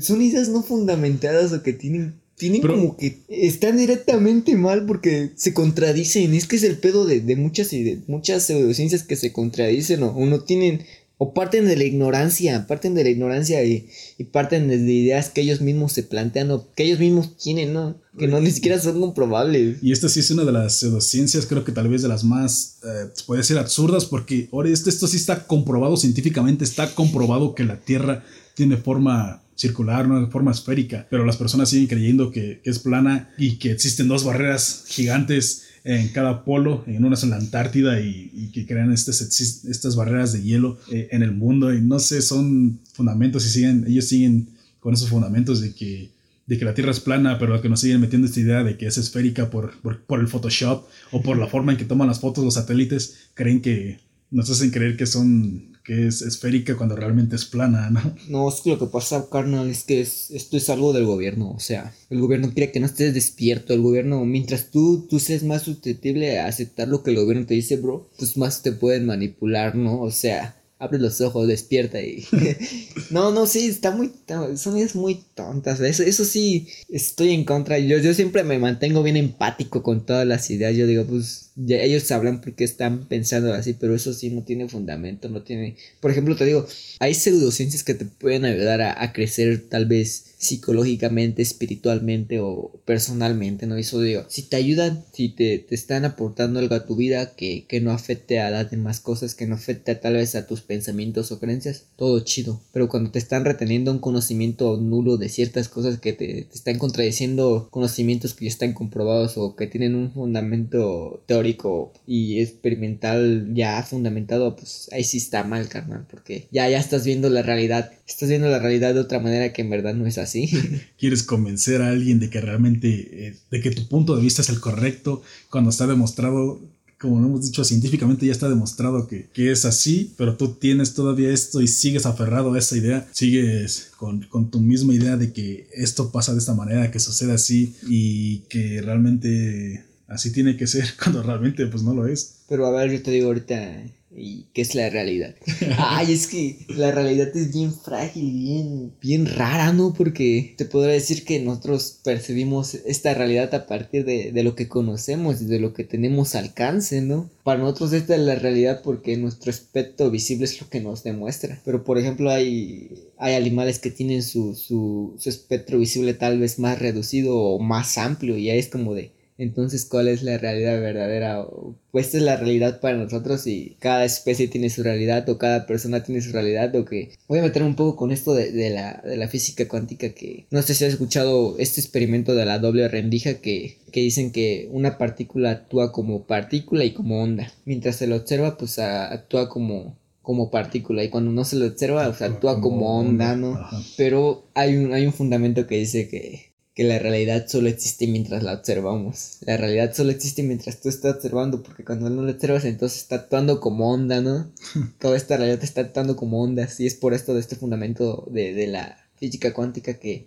son 0.00 0.20
ideas 0.20 0.48
no 0.48 0.62
fundamentadas 0.62 1.52
o 1.52 1.62
que 1.62 1.72
tienen 1.72 2.14
tienen 2.36 2.60
como 2.60 2.96
que 2.98 3.20
están 3.28 3.78
directamente 3.78 4.56
mal 4.56 4.84
porque 4.84 5.30
se 5.36 5.54
contradicen. 5.54 6.34
Es 6.34 6.46
que 6.46 6.56
es 6.56 6.64
el 6.64 6.76
pedo 6.76 7.06
de, 7.06 7.20
de 7.20 7.34
muchas 7.36 7.70
de 7.70 8.00
muchas 8.06 8.44
pseudociencias 8.44 9.02
que 9.04 9.16
se 9.16 9.32
contradicen 9.32 10.02
o, 10.02 10.08
o 10.08 10.26
no 10.26 10.40
tienen 10.40 10.84
o 11.18 11.32
parten 11.32 11.64
de 11.66 11.76
la 11.76 11.84
ignorancia, 11.84 12.66
parten 12.66 12.94
de 12.94 13.02
la 13.02 13.10
ignorancia 13.10 13.64
y, 13.64 13.88
parten 14.32 14.68
de 14.68 14.76
ideas 14.76 15.30
que 15.30 15.40
ellos 15.40 15.60
mismos 15.60 15.92
se 15.92 16.02
plantean 16.02 16.50
o 16.50 16.66
que 16.74 16.84
ellos 16.84 16.98
mismos 16.98 17.36
tienen, 17.38 17.72
¿no? 17.72 17.96
Que 18.18 18.28
no 18.28 18.40
ni 18.40 18.50
siquiera 18.50 18.78
son 18.78 19.00
comprobables. 19.00 19.78
Y 19.82 19.92
esta 19.92 20.08
sí 20.08 20.20
es 20.20 20.30
una 20.30 20.44
de 20.44 20.52
las 20.52 20.76
pseudociencias, 20.76 21.46
creo 21.46 21.64
que 21.64 21.72
tal 21.72 21.88
vez 21.88 22.02
de 22.02 22.08
las 22.08 22.22
más, 22.22 22.78
eh, 22.84 23.08
puede 23.26 23.42
ser 23.44 23.58
absurdas, 23.58 24.04
porque 24.04 24.48
ahora 24.52 24.68
esto, 24.68 24.90
esto 24.90 25.06
sí 25.06 25.16
está 25.16 25.46
comprobado 25.46 25.96
científicamente, 25.96 26.64
está 26.64 26.94
comprobado 26.94 27.54
que 27.54 27.64
la 27.64 27.80
Tierra 27.80 28.24
tiene 28.54 28.76
forma 28.76 29.42
circular, 29.54 30.06
no 30.06 30.30
forma 30.30 30.50
esférica, 30.50 31.06
pero 31.10 31.24
las 31.24 31.38
personas 31.38 31.70
siguen 31.70 31.86
creyendo 31.86 32.30
que 32.30 32.60
es 32.64 32.78
plana 32.78 33.30
y 33.38 33.56
que 33.56 33.70
existen 33.70 34.06
dos 34.06 34.22
barreras 34.22 34.84
gigantes 34.86 35.65
en 35.86 36.08
cada 36.08 36.44
polo, 36.44 36.82
en 36.88 37.04
unas 37.04 37.22
en 37.22 37.30
la 37.30 37.36
Antártida 37.36 38.00
y, 38.00 38.50
que 38.52 38.66
crean 38.66 38.92
estas, 38.92 39.20
estas 39.20 39.94
barreras 39.94 40.32
de 40.32 40.42
hielo 40.42 40.78
eh, 40.90 41.08
en 41.12 41.22
el 41.22 41.32
mundo. 41.32 41.72
Y 41.72 41.80
no 41.80 42.00
sé, 42.00 42.22
son 42.22 42.80
fundamentos 42.92 43.46
y 43.46 43.50
siguen, 43.50 43.84
ellos 43.86 44.06
siguen 44.06 44.48
con 44.80 44.94
esos 44.94 45.08
fundamentos 45.08 45.60
de 45.60 45.74
que, 45.74 46.10
de 46.46 46.58
que 46.58 46.64
la 46.64 46.74
Tierra 46.74 46.90
es 46.90 46.98
plana, 46.98 47.38
pero 47.38 47.60
que 47.62 47.68
nos 47.68 47.80
siguen 47.80 48.00
metiendo 48.00 48.26
esta 48.26 48.40
idea 48.40 48.64
de 48.64 48.76
que 48.76 48.86
es 48.86 48.98
esférica 48.98 49.48
por, 49.48 49.80
por, 49.80 50.02
por 50.02 50.18
el 50.18 50.26
Photoshop 50.26 50.86
o 51.12 51.22
por 51.22 51.38
la 51.38 51.46
forma 51.46 51.70
en 51.70 51.78
que 51.78 51.84
toman 51.84 52.08
las 52.08 52.18
fotos 52.18 52.44
los 52.44 52.54
satélites, 52.54 53.28
creen 53.34 53.60
que 53.60 54.00
nos 54.32 54.50
hacen 54.50 54.70
creer 54.70 54.96
que 54.96 55.06
son 55.06 55.75
que 55.86 56.08
es 56.08 56.20
esférica 56.20 56.76
cuando 56.76 56.96
realmente 56.96 57.36
es 57.36 57.44
plana, 57.44 57.90
¿no? 57.90 58.16
No, 58.28 58.48
es 58.48 58.60
que 58.60 58.70
lo 58.70 58.78
que 58.78 58.86
pasa, 58.86 59.28
carnal, 59.30 59.70
es 59.70 59.84
que 59.84 60.00
es, 60.00 60.32
esto 60.32 60.56
es 60.56 60.68
algo 60.68 60.92
del 60.92 61.06
gobierno, 61.06 61.52
o 61.52 61.60
sea, 61.60 61.94
el 62.10 62.20
gobierno 62.20 62.52
quiere 62.52 62.72
que 62.72 62.80
no 62.80 62.86
estés 62.86 63.14
despierto, 63.14 63.72
el 63.72 63.82
gobierno, 63.82 64.24
mientras 64.24 64.72
tú, 64.72 65.06
tú 65.08 65.20
seas 65.20 65.44
más 65.44 65.62
susceptible 65.62 66.40
a 66.40 66.46
aceptar 66.46 66.88
lo 66.88 67.04
que 67.04 67.10
el 67.10 67.16
gobierno 67.16 67.46
te 67.46 67.54
dice, 67.54 67.76
bro, 67.76 68.10
pues 68.18 68.36
más 68.36 68.62
te 68.62 68.72
pueden 68.72 69.06
manipular, 69.06 69.76
¿no? 69.76 70.00
O 70.00 70.10
sea, 70.10 70.56
abre 70.78 70.98
los 70.98 71.20
ojos, 71.20 71.48
despierta 71.48 72.00
y... 72.02 72.26
no, 73.10 73.32
no, 73.32 73.46
sí, 73.46 73.66
está 73.66 73.90
muy... 73.90 74.12
Son 74.56 74.76
ideas 74.76 74.94
muy 74.94 75.22
tontas, 75.34 75.80
eso, 75.80 76.02
eso 76.02 76.24
sí, 76.24 76.68
estoy 76.88 77.32
en 77.32 77.44
contra, 77.44 77.78
yo, 77.78 77.98
yo 77.98 78.12
siempre 78.14 78.44
me 78.44 78.58
mantengo 78.58 79.02
bien 79.02 79.16
empático 79.16 79.82
con 79.82 80.04
todas 80.04 80.26
las 80.26 80.50
ideas, 80.50 80.76
yo 80.76 80.86
digo, 80.86 81.04
pues 81.04 81.46
ellos 81.66 82.02
sabrán 82.02 82.42
por 82.42 82.54
qué 82.54 82.64
están 82.64 83.06
pensando 83.06 83.52
así, 83.54 83.72
pero 83.72 83.94
eso 83.94 84.12
sí 84.12 84.28
no 84.28 84.42
tiene 84.42 84.68
fundamento, 84.68 85.28
no 85.30 85.42
tiene... 85.42 85.76
Por 86.00 86.10
ejemplo, 86.10 86.36
te 86.36 86.44
digo, 86.44 86.66
hay 86.98 87.14
pseudociencias 87.14 87.82
que 87.82 87.94
te 87.94 88.04
pueden 88.04 88.44
ayudar 88.44 88.82
a, 88.82 89.12
crecer 89.12 89.66
tal 89.70 89.86
vez 89.86 90.34
psicológicamente, 90.36 91.40
espiritualmente 91.40 92.40
o 92.40 92.82
personalmente, 92.84 93.66
¿no? 93.66 93.76
Eso 93.76 94.00
digo, 94.00 94.26
si 94.28 94.42
te 94.42 94.56
ayudan, 94.56 95.04
si 95.14 95.30
te, 95.30 95.58
te 95.58 95.74
están 95.74 96.04
aportando 96.04 96.58
algo 96.58 96.74
a 96.74 96.84
tu 96.84 96.96
vida 96.96 97.34
que, 97.34 97.64
que, 97.66 97.80
no 97.80 97.92
afecte 97.92 98.40
a 98.40 98.50
las 98.50 98.70
demás 98.70 99.00
cosas, 99.00 99.34
que 99.34 99.46
no 99.46 99.54
afecte 99.54 99.94
tal 99.94 100.14
vez 100.14 100.34
a 100.34 100.46
tus 100.46 100.60
pensamientos 100.66 101.32
o 101.32 101.38
creencias, 101.38 101.86
todo 101.96 102.20
chido. 102.20 102.60
Pero 102.72 102.88
cuando 102.88 103.10
te 103.10 103.18
están 103.18 103.44
reteniendo 103.44 103.92
un 103.92 103.98
conocimiento 103.98 104.76
nulo 104.76 105.16
de 105.16 105.28
ciertas 105.28 105.68
cosas 105.68 105.98
que 105.98 106.12
te, 106.12 106.42
te 106.42 106.54
están 106.54 106.78
contradiciendo 106.78 107.68
conocimientos 107.70 108.34
que 108.34 108.46
ya 108.46 108.50
están 108.50 108.72
comprobados 108.72 109.36
o 109.36 109.56
que 109.56 109.66
tienen 109.66 109.94
un 109.94 110.12
fundamento 110.12 111.22
teórico, 111.26 111.92
y 112.06 112.40
experimental 112.40 113.50
ya 113.54 113.82
fundamentado, 113.82 114.56
pues 114.56 114.88
ahí 114.92 115.04
sí 115.04 115.18
está 115.18 115.44
mal, 115.44 115.68
carnal, 115.68 116.06
porque 116.10 116.48
ya, 116.50 116.68
ya 116.68 116.78
estás 116.78 117.04
viendo 117.04 117.28
la 117.28 117.42
realidad, 117.42 117.92
estás 118.06 118.28
viendo 118.28 118.48
la 118.48 118.58
realidad 118.58 118.94
de 118.94 119.00
otra 119.00 119.18
manera 119.18 119.52
que 119.52 119.62
en 119.62 119.70
verdad 119.70 119.94
no 119.94 120.06
es 120.06 120.18
así. 120.18 120.50
Quieres 120.98 121.22
convencer 121.22 121.82
a 121.82 121.88
alguien 121.88 122.20
de 122.20 122.30
que 122.30 122.40
realmente, 122.40 123.28
eh, 123.28 123.36
de 123.50 123.60
que 123.60 123.70
tu 123.70 123.88
punto 123.88 124.16
de 124.16 124.22
vista 124.22 124.42
es 124.42 124.48
el 124.48 124.60
correcto, 124.60 125.22
cuando 125.50 125.70
está 125.70 125.86
demostrado 125.86 126.60
como 126.98 127.20
lo 127.20 127.26
hemos 127.26 127.44
dicho, 127.44 127.64
científicamente 127.64 128.26
ya 128.26 128.32
está 128.32 128.48
demostrado 128.48 129.06
que, 129.06 129.28
que, 129.32 129.50
es 129.50 129.64
así, 129.64 130.14
pero 130.16 130.36
tú 130.36 130.54
tienes 130.54 130.94
todavía 130.94 131.30
esto 131.30 131.60
y 131.60 131.68
sigues 131.68 132.06
aferrado 132.06 132.54
a 132.54 132.58
esa 132.58 132.76
idea, 132.76 133.06
sigues 133.12 133.90
con, 133.98 134.22
con, 134.22 134.50
tu 134.50 134.60
misma 134.60 134.94
idea 134.94 135.16
de 135.16 135.32
que 135.32 135.68
esto 135.72 136.10
pasa 136.10 136.32
de 136.32 136.38
esta 136.38 136.54
manera, 136.54 136.90
que 136.90 136.98
sucede 136.98 137.32
así 137.32 137.74
y 137.86 138.38
que 138.48 138.80
realmente 138.80 139.84
así 140.08 140.32
tiene 140.32 140.56
que 140.56 140.66
ser 140.66 140.86
cuando 141.02 141.22
realmente 141.22 141.66
pues 141.66 141.82
no 141.82 141.94
lo 141.94 142.06
es. 142.06 142.36
Pero 142.48 142.66
a 142.66 142.70
ver, 142.70 142.90
yo 142.90 143.02
te 143.02 143.10
digo 143.10 143.28
ahorita, 143.28 143.82
¿y 144.16 144.46
qué 144.52 144.62
es 144.62 144.74
la 144.74 144.88
realidad? 144.90 145.34
Ay, 145.78 146.12
es 146.12 146.26
que 146.26 146.58
la 146.68 146.90
realidad 146.90 147.28
es 147.36 147.52
bien 147.52 147.72
frágil, 147.72 148.32
bien, 148.32 148.92
bien 149.00 149.26
rara, 149.26 149.72
¿no? 149.72 149.92
Porque 149.92 150.54
te 150.56 150.64
podría 150.64 150.94
decir 150.94 151.24
que 151.24 151.40
nosotros 151.40 152.00
percibimos 152.02 152.74
esta 152.74 153.14
realidad 153.14 153.54
a 153.54 153.66
partir 153.66 154.04
de, 154.04 154.32
de 154.32 154.42
lo 154.42 154.54
que 154.54 154.68
conocemos 154.68 155.42
y 155.42 155.46
de 155.46 155.60
lo 155.60 155.74
que 155.74 155.84
tenemos 155.84 156.34
alcance, 156.34 157.00
¿no? 157.00 157.30
Para 157.42 157.60
nosotros 157.60 157.92
esta 157.92 158.14
es 158.14 158.22
la 158.22 158.34
realidad 158.34 158.80
porque 158.82 159.16
nuestro 159.16 159.50
aspecto 159.50 160.10
visible 160.10 160.46
es 160.46 160.60
lo 160.60 160.68
que 160.68 160.80
nos 160.80 161.04
demuestra. 161.04 161.60
Pero 161.64 161.84
por 161.84 161.98
ejemplo 161.98 162.30
hay, 162.30 162.90
hay 163.18 163.34
animales 163.34 163.78
que 163.78 163.90
tienen 163.90 164.22
su, 164.22 164.54
su, 164.54 165.14
su 165.18 165.28
espectro 165.28 165.78
visible 165.78 166.14
tal 166.14 166.38
vez 166.38 166.58
más 166.58 166.78
reducido 166.78 167.36
o 167.38 167.58
más 167.58 167.98
amplio 167.98 168.36
y 168.36 168.50
ahí 168.50 168.58
es 168.58 168.68
como 168.68 168.94
de 168.94 169.12
entonces, 169.38 169.84
¿cuál 169.84 170.08
es 170.08 170.22
la 170.22 170.38
realidad 170.38 170.80
verdadera? 170.80 171.46
Pues 171.90 172.06
esta 172.06 172.18
es 172.18 172.24
la 172.24 172.36
realidad 172.36 172.80
para 172.80 172.96
nosotros 172.96 173.46
y 173.46 173.76
cada 173.80 174.04
especie 174.04 174.48
tiene 174.48 174.70
su 174.70 174.82
realidad 174.82 175.28
o 175.28 175.36
cada 175.36 175.66
persona 175.66 176.02
tiene 176.02 176.22
su 176.22 176.32
realidad 176.32 176.74
o 176.74 176.84
que... 176.84 177.10
Voy 177.28 177.40
a 177.40 177.42
meter 177.42 177.62
un 177.62 177.76
poco 177.76 177.96
con 177.96 178.12
esto 178.12 178.34
de, 178.34 178.70
la, 178.70 179.02
de 179.04 179.16
la 179.16 179.28
física 179.28 179.68
cuántica 179.68 180.10
que... 180.10 180.46
No 180.50 180.62
sé 180.62 180.74
si 180.74 180.84
has 180.84 180.92
escuchado 180.92 181.56
este 181.58 181.80
experimento 181.80 182.34
de 182.34 182.46
la 182.46 182.58
doble 182.58 182.88
rendija 182.88 183.34
que, 183.34 183.76
que 183.92 184.00
dicen 184.00 184.32
que 184.32 184.68
una 184.72 184.96
partícula 184.96 185.50
actúa 185.50 185.92
como 185.92 186.24
partícula 186.24 186.84
y 186.84 186.92
como 186.92 187.22
onda. 187.22 187.52
Mientras 187.66 187.96
se 187.96 188.06
lo 188.06 188.16
observa, 188.16 188.56
pues 188.56 188.78
actúa 188.78 189.48
como 189.48 189.96
como 190.26 190.50
partícula 190.50 191.04
y 191.04 191.08
cuando 191.08 191.30
no 191.30 191.44
se 191.44 191.54
lo 191.54 191.66
observa, 191.66 192.04
pues, 192.08 192.20
actúa 192.20 192.60
como, 192.60 192.98
onda, 192.98 193.36
¿no? 193.36 193.60
Pero 193.96 194.42
hay 194.54 194.76
un, 194.76 194.92
hay 194.92 195.06
un 195.06 195.12
fundamento 195.12 195.68
que 195.68 195.76
dice 195.76 196.08
que 196.08 196.45
que 196.76 196.84
la 196.84 196.98
realidad 196.98 197.46
solo 197.48 197.70
existe 197.70 198.06
mientras 198.06 198.42
la 198.42 198.52
observamos. 198.52 199.38
La 199.40 199.56
realidad 199.56 199.94
solo 199.94 200.10
existe 200.10 200.42
mientras 200.42 200.78
tú 200.78 200.90
estás 200.90 201.14
observando, 201.14 201.62
porque 201.62 201.86
cuando 201.86 202.10
no 202.10 202.22
la 202.22 202.32
observas 202.32 202.66
entonces 202.66 203.00
está 203.00 203.16
actuando 203.16 203.60
como 203.60 203.90
onda, 203.90 204.20
¿no? 204.20 204.52
Toda 205.00 205.16
esta 205.16 205.38
realidad 205.38 205.64
está 205.64 205.80
actuando 205.80 206.16
como 206.16 206.42
ondas 206.42 206.78
y 206.78 206.86
es 206.86 206.94
por 206.94 207.14
esto 207.14 207.32
de 207.32 207.40
este 207.40 207.56
fundamento 207.56 208.28
de, 208.30 208.52
de 208.52 208.66
la 208.66 208.98
física 209.16 209.54
cuántica 209.54 209.94
que 209.94 210.26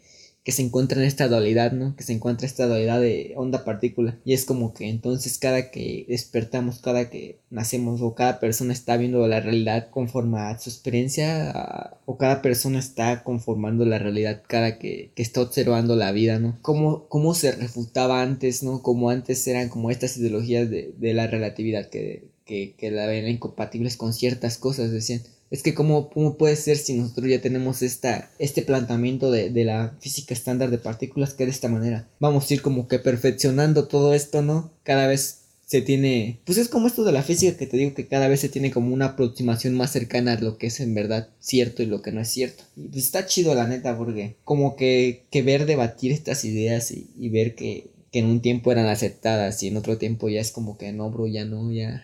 que 0.49 0.55
se 0.55 0.63
encuentra 0.63 0.99
en 0.99 1.05
esta 1.05 1.27
dualidad, 1.27 1.73
¿no? 1.73 1.95
Que 1.95 2.01
se 2.01 2.11
encuentra 2.11 2.47
esta 2.47 2.65
dualidad 2.65 2.99
de 2.99 3.33
onda-partícula. 3.35 4.17
Y 4.25 4.33
es 4.33 4.45
como 4.45 4.73
que 4.73 4.89
entonces 4.89 5.37
cada 5.37 5.69
que 5.69 6.07
despertamos, 6.09 6.79
cada 6.79 7.11
que 7.11 7.37
nacemos 7.51 8.01
o 8.01 8.15
cada 8.15 8.39
persona 8.39 8.73
está 8.73 8.97
viendo 8.97 9.27
la 9.27 9.41
realidad 9.41 9.91
conforme 9.91 10.39
a 10.39 10.57
su 10.57 10.71
experiencia 10.71 11.99
o 12.07 12.17
cada 12.17 12.41
persona 12.41 12.79
está 12.79 13.23
conformando 13.23 13.85
la 13.85 13.99
realidad 13.99 14.41
cada 14.47 14.79
que, 14.79 15.11
que 15.13 15.21
está 15.21 15.41
observando 15.41 15.95
la 15.95 16.11
vida, 16.11 16.39
¿no? 16.39 16.57
Cómo, 16.63 17.07
cómo 17.09 17.35
se 17.35 17.51
refutaba 17.51 18.23
antes, 18.23 18.63
¿no? 18.63 18.81
Como 18.81 19.11
antes 19.11 19.45
eran 19.45 19.69
como 19.69 19.91
estas 19.91 20.17
ideologías 20.17 20.67
de, 20.67 20.95
de 20.97 21.13
la 21.13 21.27
relatividad 21.27 21.91
que, 21.91 22.27
que, 22.43 22.73
que 22.75 22.89
la 22.89 23.05
ven 23.05 23.27
incompatibles 23.27 23.97
con 23.97 24.13
ciertas 24.13 24.57
cosas, 24.57 24.89
decían 24.89 25.21
es 25.51 25.63
que 25.63 25.73
cómo, 25.73 26.09
cómo 26.09 26.37
puede 26.37 26.55
ser 26.55 26.77
si 26.77 26.93
nosotros 26.93 27.27
ya 27.27 27.41
tenemos 27.41 27.81
esta, 27.81 28.31
este 28.39 28.61
planteamiento 28.61 29.31
de, 29.31 29.49
de, 29.49 29.65
la 29.65 29.95
física 29.99 30.33
estándar 30.33 30.69
de 30.69 30.77
partículas 30.77 31.33
que 31.33 31.45
de 31.45 31.51
esta 31.51 31.69
manera 31.69 32.07
vamos 32.19 32.49
a 32.49 32.53
ir 32.53 32.61
como 32.61 32.87
que 32.87 32.99
perfeccionando 32.99 33.87
todo 33.87 34.13
esto, 34.13 34.41
¿no? 34.41 34.71
Cada 34.83 35.07
vez 35.07 35.39
se 35.65 35.81
tiene, 35.81 36.39
pues 36.45 36.57
es 36.57 36.67
como 36.67 36.87
esto 36.87 37.03
de 37.03 37.11
la 37.11 37.21
física 37.21 37.55
que 37.55 37.67
te 37.67 37.77
digo 37.77 37.93
que 37.93 38.07
cada 38.07 38.27
vez 38.27 38.39
se 38.39 38.49
tiene 38.49 38.71
como 38.71 38.91
una 38.91 39.05
aproximación 39.05 39.75
más 39.75 39.91
cercana 39.91 40.33
a 40.33 40.39
lo 40.39 40.57
que 40.57 40.65
es 40.67 40.79
en 40.79 40.95
verdad 40.95 41.29
cierto 41.39 41.83
y 41.83 41.85
lo 41.85 42.01
que 42.01 42.11
no 42.11 42.21
es 42.21 42.29
cierto. 42.29 42.63
Y 42.75 42.87
pues 42.87 43.05
está 43.05 43.27
chido 43.27 43.53
la 43.53 43.67
neta 43.67 43.95
porque 43.95 44.35
como 44.43 44.75
que, 44.75 45.25
que 45.29 45.43
ver 45.43 45.67
debatir 45.67 46.11
estas 46.11 46.43
ideas 46.43 46.89
y, 46.91 47.11
y 47.19 47.29
ver 47.29 47.53
que, 47.53 47.91
que 48.11 48.17
en 48.17 48.25
un 48.25 48.41
tiempo 48.41 48.71
eran 48.71 48.87
aceptadas 48.87 49.61
y 49.61 49.67
en 49.67 49.77
otro 49.77 49.99
tiempo 49.99 50.27
ya 50.27 50.41
es 50.41 50.51
como 50.51 50.75
que 50.75 50.91
no, 50.91 51.11
bro, 51.11 51.27
ya 51.27 51.45
no, 51.45 51.71
ya 51.71 52.03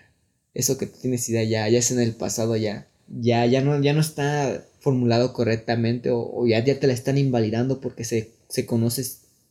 eso 0.53 0.77
que 0.77 0.85
tú 0.85 0.99
tienes 1.01 1.27
idea 1.29 1.43
ya, 1.43 1.67
ya 1.67 1.79
es 1.79 1.89
en 1.89 1.99
el 1.99 2.13
pasado, 2.13 2.55
ya 2.55 2.87
ya, 3.07 3.45
ya, 3.45 3.61
no, 3.61 3.81
ya 3.81 3.93
no 3.93 4.01
está 4.01 4.65
formulado 4.79 5.33
correctamente 5.33 6.09
o, 6.11 6.45
ya, 6.47 6.63
ya 6.63 6.79
te 6.79 6.87
la 6.87 6.93
están 6.93 7.17
invalidando 7.17 7.79
porque 7.81 8.03
se, 8.03 8.31
se 8.49 8.65
conoce 8.65 9.05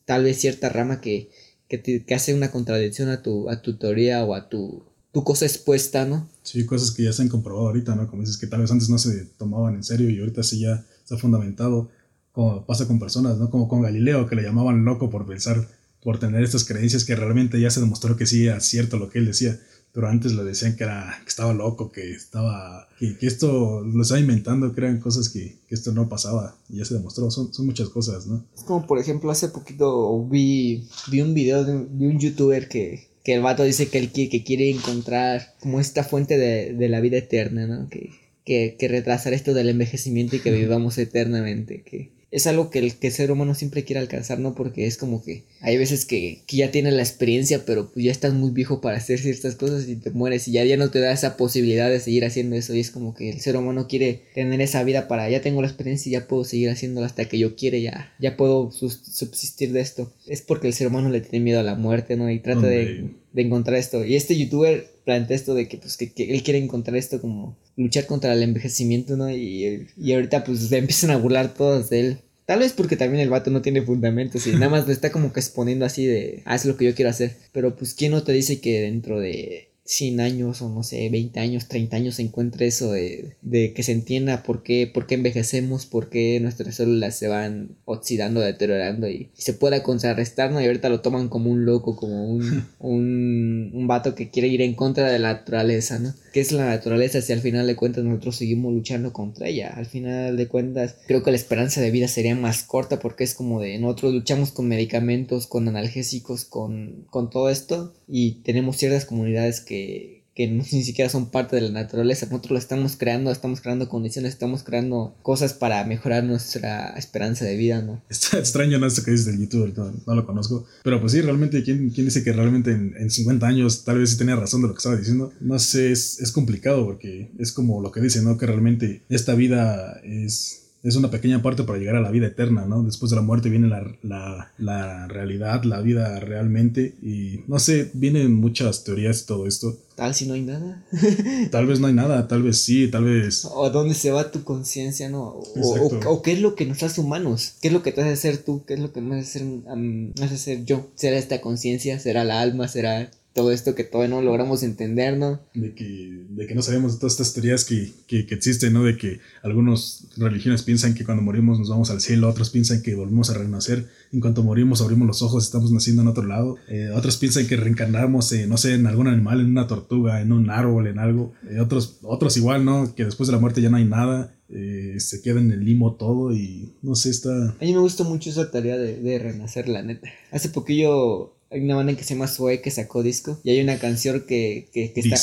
tal 0.05 0.25
vez 0.25 0.39
cierta 0.39 0.69
rama 0.69 1.01
que, 1.01 1.31
que, 1.69 1.79
te, 1.79 2.05
que 2.05 2.15
hace 2.15 2.35
una 2.35 2.51
contradicción 2.51 3.09
a 3.09 3.23
tu, 3.23 3.49
a 3.49 3.63
tu 3.63 3.77
teoría 3.77 4.25
o 4.25 4.35
a 4.35 4.49
tu, 4.49 4.83
tu 5.13 5.25
cosa 5.25 5.47
expuesta, 5.47 6.05
¿no? 6.05 6.29
Sí, 6.43 6.67
cosas 6.67 6.91
que 6.91 7.05
ya 7.05 7.13
se 7.13 7.23
han 7.23 7.29
comprobado 7.29 7.69
ahorita, 7.69 7.95
¿no? 7.95 8.09
Como 8.09 8.23
dices 8.23 8.37
que 8.37 8.47
tal 8.47 8.61
vez 8.61 8.71
antes 8.71 8.91
no 8.91 8.99
se 8.99 9.25
tomaban 9.39 9.77
en 9.77 9.85
serio 9.85 10.11
y 10.11 10.19
ahorita 10.19 10.43
sí 10.43 10.61
ya 10.61 10.85
está 11.03 11.17
fundamentado, 11.17 11.89
como 12.33 12.67
pasa 12.67 12.87
con 12.87 12.99
personas, 12.99 13.39
¿no? 13.39 13.51
Como 13.51 13.69
con 13.69 13.83
Galileo, 13.83 14.27
que 14.29 14.37
le 14.37 14.43
llamaban 14.43 14.85
loco 14.85 15.11
por 15.11 15.27
pensar, 15.27 15.69
por 16.03 16.19
tener 16.19 16.43
estas 16.43 16.65
creencias 16.65 17.05
que 17.05 17.17
realmente 17.17 17.61
ya 17.61 17.71
se 17.71 17.81
demostró 17.81 18.17
que 18.17 18.27
sí 18.27 18.47
era 18.47 18.61
cierto 18.61 18.99
lo 18.99 19.09
que 19.09 19.21
él 19.21 19.27
decía 19.27 19.59
pero 19.95 20.09
antes 20.09 20.33
le 20.33 20.43
decían 20.43 20.75
que, 20.75 20.83
era, 20.83 21.21
que 21.23 21.29
estaba 21.29 21.55
loco, 21.55 21.93
que 21.93 22.11
estaba, 22.11 22.89
que, 22.99 23.17
esto 23.21 23.81
lo 23.83 24.03
estaba 24.03 24.21
inventando, 24.21 24.75
que 24.75 24.81
eran 24.81 24.99
cosas 24.99 25.29
que, 25.29 25.55
que, 25.69 25.75
esto 25.77 25.93
no 25.93 26.09
pasaba, 26.09 26.57
y 26.69 26.79
ya 26.79 26.85
se 26.85 26.95
demostró, 26.95 27.31
son, 27.31 27.55
son 27.55 27.67
muchas 27.67 27.89
cosas, 27.91 28.27
¿no? 28.27 28.45
Es 28.57 28.65
como, 28.65 28.89
por 28.89 28.99
ejemplo, 28.99 29.31
hace 29.31 29.49
poquito 29.49 30.27
vi, 30.27 30.89
vi 31.13 31.21
un 31.21 31.33
video 31.33 31.65
de, 31.65 31.75
un 31.75 32.19
youtuber 32.19 32.69
que, 32.69 33.07
que 33.23 33.35
el 33.35 33.43
vato 33.43 33.63
dice 33.63 33.89
que 33.89 33.99
él 33.99 34.11
quiere, 34.11 34.31
que 34.31 34.43
quiere 34.43 34.69
encontrar 34.69 35.55
como 35.61 35.79
esta 35.79 36.03
fuente 36.03 36.39
de, 36.39 36.73
de 36.73 36.89
la 36.89 37.01
vida 37.01 37.19
eterna, 37.19 37.69
¿no? 37.69 37.89
Que, 37.89 38.11
que, 38.45 38.75
que 38.77 38.89
retrasar 38.89 39.33
esto 39.33 39.55
del 39.55 39.69
envejecimiento 39.69 40.35
y 40.35 40.41
que 40.41 40.51
vivamos 40.51 40.99
eternamente, 40.99 41.83
que 41.83 42.11
es 42.35 42.49
algo 42.49 42.69
que 42.69 42.81
el, 42.81 42.97
que 42.97 43.13
ser 43.13 43.31
humano 43.31 43.55
siempre 43.55 43.85
quiere 43.85 44.01
alcanzar, 44.01 44.41
¿no? 44.41 44.57
Porque 44.57 44.89
es 44.89 44.97
como 44.97 45.23
que 45.23 45.45
hay 45.61 45.79
veces 45.79 46.05
que, 46.05 46.43
que 46.49 46.57
ya 46.57 46.73
tienes 46.73 46.93
la 46.93 47.03
experiencia, 47.03 47.65
pero 47.65 47.93
pues 47.93 48.05
ya 48.05 48.11
estás 48.11 48.35
muy 48.35 48.51
viejo 48.51 48.81
para 48.81 48.97
hacer 48.97 49.21
ciertas 49.21 49.55
cosas 49.55 49.89
y 49.89 49.95
te 49.95 50.11
mueres 50.11 50.49
y 50.49 50.53
ya, 50.53 50.65
ya 50.65 50.77
no 50.77 50.91
te 50.91 50.99
da 50.99 51.13
esa 51.13 51.37
posibilidad 51.37 51.89
de 51.89 52.01
seguir 52.01 52.25
haciendo 52.25 52.57
eso 52.57 52.75
y 52.75 52.81
es 52.81 52.91
como 52.91 53.15
que 53.15 53.31
el 53.31 53.41
ser 53.41 53.57
humano 53.57 53.87
quiere 53.87 54.23
tener 54.35 54.61
esa 54.61 54.83
vida 54.83 55.07
para 55.07 55.31
ya 55.31 55.43
tengo 55.43 55.63
la 55.63 55.69
experiencia 55.69 56.11
y 56.11 56.13
ya 56.15 56.27
puedo 56.27 56.43
seguir 56.43 56.71
haciéndolo 56.71 57.07
hasta 57.07 57.27
que 57.27 57.39
yo 57.39 57.55
quiere, 57.55 57.81
ya, 57.81 58.13
ya 58.19 58.37
puedo 58.37 58.73
subsistir 58.73 59.71
de 59.71 59.81
esto. 59.81 60.13
Es 60.27 60.43
porque 60.43 60.67
el 60.67 60.75
ser 60.75 60.89
humano 60.89 61.11
le 61.11 61.21
tiene 61.21 61.45
miedo 61.45 61.61
a 61.61 61.63
la 61.63 61.77
muerte, 61.77 62.17
¿no? 62.17 62.29
Y 62.33 62.41
trata 62.41 62.67
de, 62.67 63.11
de 63.35 63.43
encontrar 63.43 63.77
esto. 63.77 64.05
Y 64.05 64.17
este 64.17 64.39
youtuber 64.39 64.87
plantea 65.05 65.37
esto 65.37 65.55
de 65.55 65.69
que, 65.69 65.77
pues, 65.77 65.99
que, 65.99 66.13
él 66.17 66.43
quiere 66.43 66.59
encontrar 66.61 66.97
esto 66.97 67.21
como 67.21 67.59
luchar 67.77 68.07
contra 68.07 68.33
el 68.33 68.43
envejecimiento, 68.43 69.17
¿no? 69.17 69.31
Y, 69.31 69.89
y 69.99 70.13
ahorita 70.13 70.45
pues 70.45 70.61
se 70.61 70.79
empiezan 70.79 71.11
a 71.11 71.19
burlar 71.19 71.53
todos 71.53 71.91
de 71.91 72.01
él. 72.01 72.19
Tal 72.47 72.61
vez 72.61 72.73
porque 72.73 72.97
también 72.97 73.23
el 73.23 73.31
vato 73.31 73.51
no 73.51 73.63
tiene 73.63 73.83
fundamentos 73.83 74.47
y 74.47 74.53
nada 74.53 74.69
más 74.69 74.87
le 74.87 74.93
está 74.93 75.11
como 75.11 75.33
que 75.33 75.41
exponiendo 75.41 75.85
así 75.85 76.07
de, 76.07 76.43
haz 76.45 76.65
lo 76.65 76.77
que 76.77 76.85
yo 76.85 76.95
quiero 76.95 77.11
hacer. 77.11 77.37
Pero 77.53 77.75
pues, 77.77 77.95
¿quién 77.95 78.13
no 78.13 78.23
te 78.23 78.33
dice 78.33 78.61
que 78.61 78.83
dentro 78.83 79.19
de 79.19 79.71
100 79.87 80.21
años 80.21 80.63
o 80.63 80.69
no 80.71 80.83
sé, 80.83 81.09
20 81.11 81.39
años, 81.41 81.69
30 81.69 81.97
años 81.97 82.15
se 82.15 82.23
encuentre 82.23 82.67
eso 82.67 82.93
de, 82.93 83.37
de, 83.43 83.75
que 83.75 83.83
se 83.83 83.93
entienda 83.93 84.43
por 84.43 84.63
qué, 84.63 84.91
por 84.93 85.07
qué 85.07 85.15
envejecemos, 85.17 85.85
por 85.85 86.09
qué 86.09 86.41
nuestras 86.41 86.77
células 86.77 87.17
se 87.17 87.29
van 87.29 87.77
oxidando, 87.85 88.41
deteriorando 88.41 89.09
y, 89.09 89.31
se 89.35 89.53
pueda 89.53 89.83
contrarrestar, 89.83 90.53
¿no? 90.53 90.61
Y 90.61 90.67
ahorita 90.67 90.89
lo 90.89 91.01
toman 91.01 91.29
como 91.29 91.51
un 91.51 91.67
loco, 91.67 91.97
como 91.97 92.31
un, 92.31 92.67
un, 92.79 93.71
un 93.75 93.87
vato 93.87 94.15
que 94.15 94.31
quiere 94.31 94.49
ir 94.49 94.63
en 94.63 94.75
contra 94.75 95.11
de 95.11 95.19
la 95.19 95.35
naturaleza, 95.35 95.99
¿no? 95.99 96.15
¿Qué 96.33 96.41
es 96.41 96.51
la 96.51 96.67
naturaleza 96.67 97.21
si 97.21 97.33
al 97.33 97.41
final 97.41 97.67
de 97.67 97.77
cuentas 97.77 98.03
nosotros 98.03 98.37
seguimos 98.37 98.73
luchando 98.73 99.13
contra 99.13 99.47
ella? 99.49 99.73
Al 99.77 99.87
final 99.87 100.37
de 100.37 100.49
cuentas 100.49 100.97
creo 101.07 101.23
que 101.23 101.31
la 101.31 101.37
esperanza 101.37 101.81
de 101.81 101.93
vida 101.93 102.09
sería 102.09 102.35
más 102.35 102.65
corta 102.65 102.99
porque 102.99 103.23
es 103.23 103.35
como 103.35 103.61
de 103.61 103.79
nosotros 103.79 104.15
luchamos 104.15 104.51
con 104.51 104.67
medicamentos, 104.67 105.47
con 105.47 105.69
analgésicos, 105.69 106.45
con, 106.45 107.07
con 107.11 107.31
todo 107.31 107.51
esto 107.51 107.95
y 108.09 108.43
tenemos 108.43 108.77
ciertas 108.77 109.05
comunidades 109.05 109.61
que 109.61 110.15
que, 110.35 110.49
ni 110.49 110.63
siquiera 110.63 111.09
son 111.09 111.31
parte 111.31 111.57
de 111.57 111.63
la 111.63 111.71
naturaleza. 111.71 112.27
Nosotros 112.27 112.53
lo 112.53 112.59
estamos 112.59 112.97
creando, 112.97 113.31
estamos 113.31 113.61
creando 113.61 113.89
condiciones, 113.89 114.33
estamos 114.33 114.63
creando 114.63 115.15
cosas 115.23 115.55
para 115.55 115.85
mejorar 115.85 116.25
nuestra 116.25 116.95
esperanza 116.97 117.45
de 117.45 117.57
vida, 117.57 117.83
¿no? 117.83 118.03
Está 118.09 118.39
extraño 118.41 118.79
¿no? 118.79 118.87
esto 118.87 119.03
que 119.05 119.13
dices 119.13 119.27
del 119.27 119.41
youtuber, 119.41 119.73
no, 119.77 120.15
lo 120.15 120.27
conozco. 120.27 120.67
Pero 120.83 121.01
pues 121.01 121.13
sí, 121.13 121.21
realmente, 121.21 121.63
¿quién, 121.63 121.91
quién 121.91 122.07
dice 122.07 122.23
que 122.23 122.33
realmente 122.33 122.73
en, 122.73 122.95
en, 122.99 123.11
50 123.11 123.47
años 123.47 123.85
tal 123.85 123.99
vez 123.99 124.11
sí 124.11 124.19
tenía 124.19 124.37
razón 124.37 124.63
de 124.63 124.69
lo 124.69 124.75
que 124.75 124.79
estaba 124.79 124.97
diciendo? 124.97 125.33
No 125.41 125.59
sé, 125.59 125.93
es, 125.93 126.21
es 126.21 126.33
complicado 126.33 126.85
porque 126.85 127.31
es 127.39 127.53
como 127.53 127.81
lo 127.81 127.93
que 127.93 128.01
dice, 128.01 128.23
¿no? 128.23 128.37
Que 128.37 128.47
realmente 128.47 129.03
esta 129.09 129.35
vida 129.35 130.01
es 130.05 130.64
es 130.85 130.97
una 130.97 131.11
pequeña 131.11 131.41
parte 131.41 131.63
para 131.63 131.79
llegar 131.79 131.97
a 131.97 132.01
la 132.03 132.11
vida 132.11 132.27
eterna, 132.27 132.67
¿no? 132.67 132.83
Después 132.83 133.09
de 133.09 133.17
la 133.17 133.23
muerte 133.23 133.49
viene 133.49 133.69
la, 133.69 134.51
la, 134.59 135.09
realidad, 135.09 135.65
la 135.65 135.81
vida 135.81 136.21
realmente. 136.21 136.95
Y 137.03 137.41
no 137.47 137.59
sé, 137.59 137.91
vienen 137.95 138.35
muchas 138.35 138.85
teorías 138.85 139.23
y 139.23 139.27
todo 139.27 139.47
esto. 139.47 139.79
Tal 139.95 140.15
si 140.15 140.27
no 140.27 140.35
hay 140.35 140.43
nada. 140.43 140.85
tal 141.51 141.67
vez 141.67 141.81
no 141.81 141.87
hay 141.87 141.95
nada, 141.95 142.29
tal 142.29 142.43
vez 142.43 142.59
sí, 142.59 142.89
tal 142.89 143.05
vez. 143.05 143.47
O 143.47 143.71
dónde 143.71 143.95
se 143.95 144.11
va 144.11 144.31
tu 144.31 144.45
conciencia, 144.45 145.09
¿no? 145.09 145.23
O, 145.29 146.01
o, 146.07 146.23
qué 146.23 146.33
es 146.33 146.41
lo 146.41 146.55
que 146.55 146.67
nos 146.67 146.83
hace 146.83 147.01
humanos. 147.01 147.55
¿Qué 147.63 147.69
es 147.69 147.75
lo 147.75 147.83
que 147.83 147.93
te 147.93 148.03
hace 148.03 148.17
ser 148.17 148.39
tú? 148.39 148.63
¿Qué 148.67 148.75
es 148.75 148.81
lo 148.81 148.93
que 148.93 149.01
me 149.01 149.19
hace 149.19 149.39
ser, 149.39 149.47
me 149.47 150.13
hace 150.23 150.37
ser 150.37 150.67
yo? 150.67 150.91
¿Será 150.97 151.17
esta 151.17 151.41
conciencia? 151.41 151.99
¿Será 151.99 152.25
la 152.25 152.43
alma? 152.43 152.69
¿Será 152.69 153.11
todo 153.35 153.51
esto 153.51 153.75
que 153.75 153.83
todavía 153.83 154.15
no 154.15 154.23
logramos 154.23 154.63
entender, 154.63 155.19
¿no? 155.19 155.41
De 155.55 155.75
que, 155.75 156.25
de 156.31 156.47
que 156.47 156.55
no 156.55 156.63
sabemos 156.63 157.01
todas 157.01 157.15
estas 157.15 157.35
teorías 157.35 157.65
que, 157.65 157.91
que, 158.07 158.27
que, 158.27 158.35
existen, 158.35 158.73
¿no? 158.73 158.85
De 158.85 158.97
que 158.97 159.19
algunas 159.43 160.07
religiones 160.17 160.63
piensan 160.63 160.95
que 160.95 161.05
cuando 161.05 161.23
morimos 161.23 161.59
nos 161.59 161.69
vamos 161.69 161.91
al 161.91 162.01
cielo, 162.01 162.29
otros 162.29 162.51
piensan 162.51 162.81
que 162.81 162.95
volvemos 162.95 163.31
a 163.31 163.35
renacer, 163.35 163.89
en 164.13 164.21
cuanto 164.21 164.45
morimos 164.45 164.81
abrimos 164.81 165.09
los 165.09 165.21
ojos, 165.23 165.45
estamos 165.45 165.73
naciendo 165.73 166.03
en 166.03 166.09
otro 166.09 166.25
lado, 166.25 166.57
eh, 166.69 166.91
otros 166.95 167.17
piensan 167.17 167.49
que 167.49 167.57
reencarnamos, 167.57 168.31
eh, 168.33 168.47
no 168.47 168.57
sé, 168.57 168.75
en 168.75 168.87
algún 168.87 169.09
animal, 169.09 169.41
en 169.41 169.47
una 169.47 169.67
tortuga, 169.67 170.21
en 170.21 170.31
un 170.31 170.49
árbol, 170.49 170.87
en 170.87 171.01
algo, 171.01 171.33
eh, 171.51 171.59
otros, 171.59 171.99
otros 172.03 172.37
igual, 172.37 172.65
¿no? 172.65 172.95
Que 172.95 173.05
después 173.05 173.27
de 173.27 173.33
la 173.33 173.41
muerte 173.41 173.61
ya 173.61 173.69
no 173.69 173.79
hay 173.79 173.85
nada, 173.85 174.33
eh, 174.49 174.95
se 175.01 175.23
queda 175.23 175.41
en 175.41 175.51
el 175.51 175.65
limo 175.65 175.95
todo 175.95 176.33
y 176.33 176.73
no 176.83 176.95
sé, 176.95 177.11
está... 177.11 177.31
A 177.31 177.57
mí 177.61 177.73
me 177.73 177.81
gusta 177.81 178.05
mucho 178.05 178.31
esa 178.31 178.53
tarea 178.53 178.77
de, 178.79 179.01
de 179.01 179.19
renacer, 179.19 179.69
la 179.69 179.83
neta. 179.83 180.09
Hace 180.31 180.51
poquillo 180.51 181.35
hay 181.51 181.61
una 181.61 181.77
banda 181.77 181.97
que 181.97 182.05
se 182.05 182.15
llama 182.15 182.27
Sue 182.27 182.61
que 182.61 182.71
sacó 182.71 183.03
disco 183.03 183.41
y 183.45 183.51
hay 183.51 183.61
una 183.61 183.79
canción 183.79 184.25
que, 184.27 184.69
que, 184.73 184.93
que 184.93 185.01
está, 185.01 185.17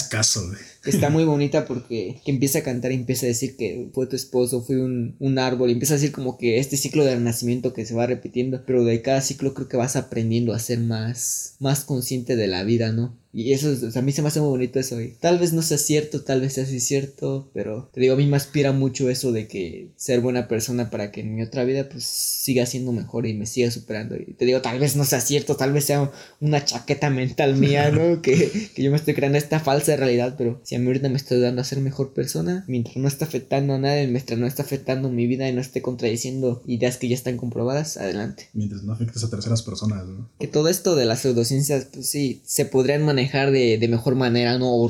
que 0.80 0.80
está 0.85 1.09
muy 1.09 1.25
bonita 1.25 1.65
porque 1.65 2.19
que 2.25 2.31
empieza 2.31 2.59
a 2.59 2.63
cantar 2.63 2.91
y 2.91 2.95
empieza 2.95 3.25
a 3.25 3.29
decir 3.29 3.55
que 3.55 3.89
fue 3.93 4.07
tu 4.07 4.15
esposo, 4.15 4.61
fue 4.61 4.81
un, 4.81 5.15
un, 5.19 5.39
árbol 5.39 5.69
y 5.69 5.73
empieza 5.73 5.93
a 5.93 5.97
decir 5.97 6.11
como 6.11 6.37
que 6.37 6.59
este 6.59 6.77
ciclo 6.77 7.05
de 7.05 7.15
renacimiento 7.15 7.73
que 7.73 7.85
se 7.85 7.93
va 7.93 8.07
repitiendo, 8.07 8.63
pero 8.65 8.83
de 8.83 9.01
cada 9.01 9.21
ciclo 9.21 9.53
creo 9.53 9.67
que 9.67 9.77
vas 9.77 9.95
aprendiendo 9.95 10.53
a 10.53 10.59
ser 10.59 10.79
más, 10.79 11.55
más 11.59 11.85
consciente 11.85 12.35
de 12.35 12.47
la 12.47 12.63
vida, 12.63 12.91
¿no? 12.91 13.21
Y 13.33 13.53
eso, 13.53 13.69
a 13.97 14.01
mí 14.01 14.11
se 14.11 14.21
me 14.21 14.27
hace 14.27 14.41
muy 14.41 14.49
bonito 14.49 14.79
eso. 14.79 14.99
Y 14.99 15.11
tal 15.11 15.39
vez 15.39 15.53
no 15.53 15.61
sea 15.61 15.77
cierto, 15.77 16.21
tal 16.23 16.41
vez 16.41 16.53
sea 16.53 16.65
así 16.65 16.79
cierto, 16.79 17.49
pero 17.53 17.89
te 17.93 18.01
digo, 18.01 18.15
a 18.15 18.17
mí 18.17 18.25
me 18.25 18.35
aspira 18.35 18.73
mucho 18.73 19.09
eso 19.09 19.31
de 19.31 19.47
que 19.47 19.91
ser 19.95 20.19
buena 20.19 20.47
persona 20.47 20.89
para 20.89 21.11
que 21.11 21.21
en 21.21 21.35
mi 21.35 21.41
otra 21.41 21.63
vida 21.63 21.87
pues 21.87 22.03
siga 22.03 22.65
siendo 22.65 22.91
mejor 22.91 23.25
y 23.25 23.33
me 23.33 23.45
siga 23.45 23.71
superando. 23.71 24.17
Y 24.17 24.33
te 24.33 24.45
digo, 24.45 24.61
tal 24.61 24.79
vez 24.79 24.95
no 24.97 25.05
sea 25.05 25.21
cierto, 25.21 25.55
tal 25.55 25.71
vez 25.71 25.85
sea 25.85 26.11
una 26.41 26.65
chaqueta 26.65 27.09
mental 27.09 27.55
mía, 27.55 27.89
¿no? 27.91 28.21
que, 28.21 28.69
que 28.75 28.83
yo 28.83 28.91
me 28.91 28.97
estoy 28.97 29.13
creando 29.13 29.37
esta 29.37 29.61
falsa 29.61 29.95
realidad, 29.95 30.35
pero 30.37 30.59
si 30.71 30.75
a 30.75 30.79
mí 30.79 30.87
ahorita 30.87 31.09
me 31.09 31.17
estoy 31.17 31.41
dando 31.41 31.59
a 31.59 31.65
ser 31.65 31.81
mejor 31.81 32.13
persona, 32.13 32.63
mientras 32.65 32.95
no 32.95 33.09
está 33.09 33.25
afectando 33.25 33.73
a 33.73 33.77
nadie, 33.77 34.07
mientras 34.07 34.39
no 34.39 34.47
está 34.47 34.63
afectando 34.63 35.09
mi 35.09 35.27
vida 35.27 35.49
y 35.49 35.51
no 35.51 35.59
esté 35.59 35.81
contradiciendo 35.81 36.63
ideas 36.65 36.95
que 36.95 37.09
ya 37.09 37.15
están 37.15 37.35
comprobadas, 37.35 37.97
adelante. 37.97 38.47
Mientras 38.53 38.81
no 38.83 38.93
afectes 38.93 39.21
a 39.21 39.29
terceras 39.29 39.63
personas, 39.63 40.07
¿no? 40.07 40.29
Que 40.39 40.47
todo 40.47 40.69
esto 40.69 40.95
de 40.95 41.03
las 41.03 41.19
pseudociencias, 41.19 41.89
pues 41.91 42.07
sí, 42.07 42.41
se 42.45 42.63
podrían 42.63 43.03
manejar 43.03 43.51
de, 43.51 43.79
de 43.79 43.87
mejor 43.89 44.15
manera, 44.15 44.57
¿no? 44.59 44.73
O 44.73 44.89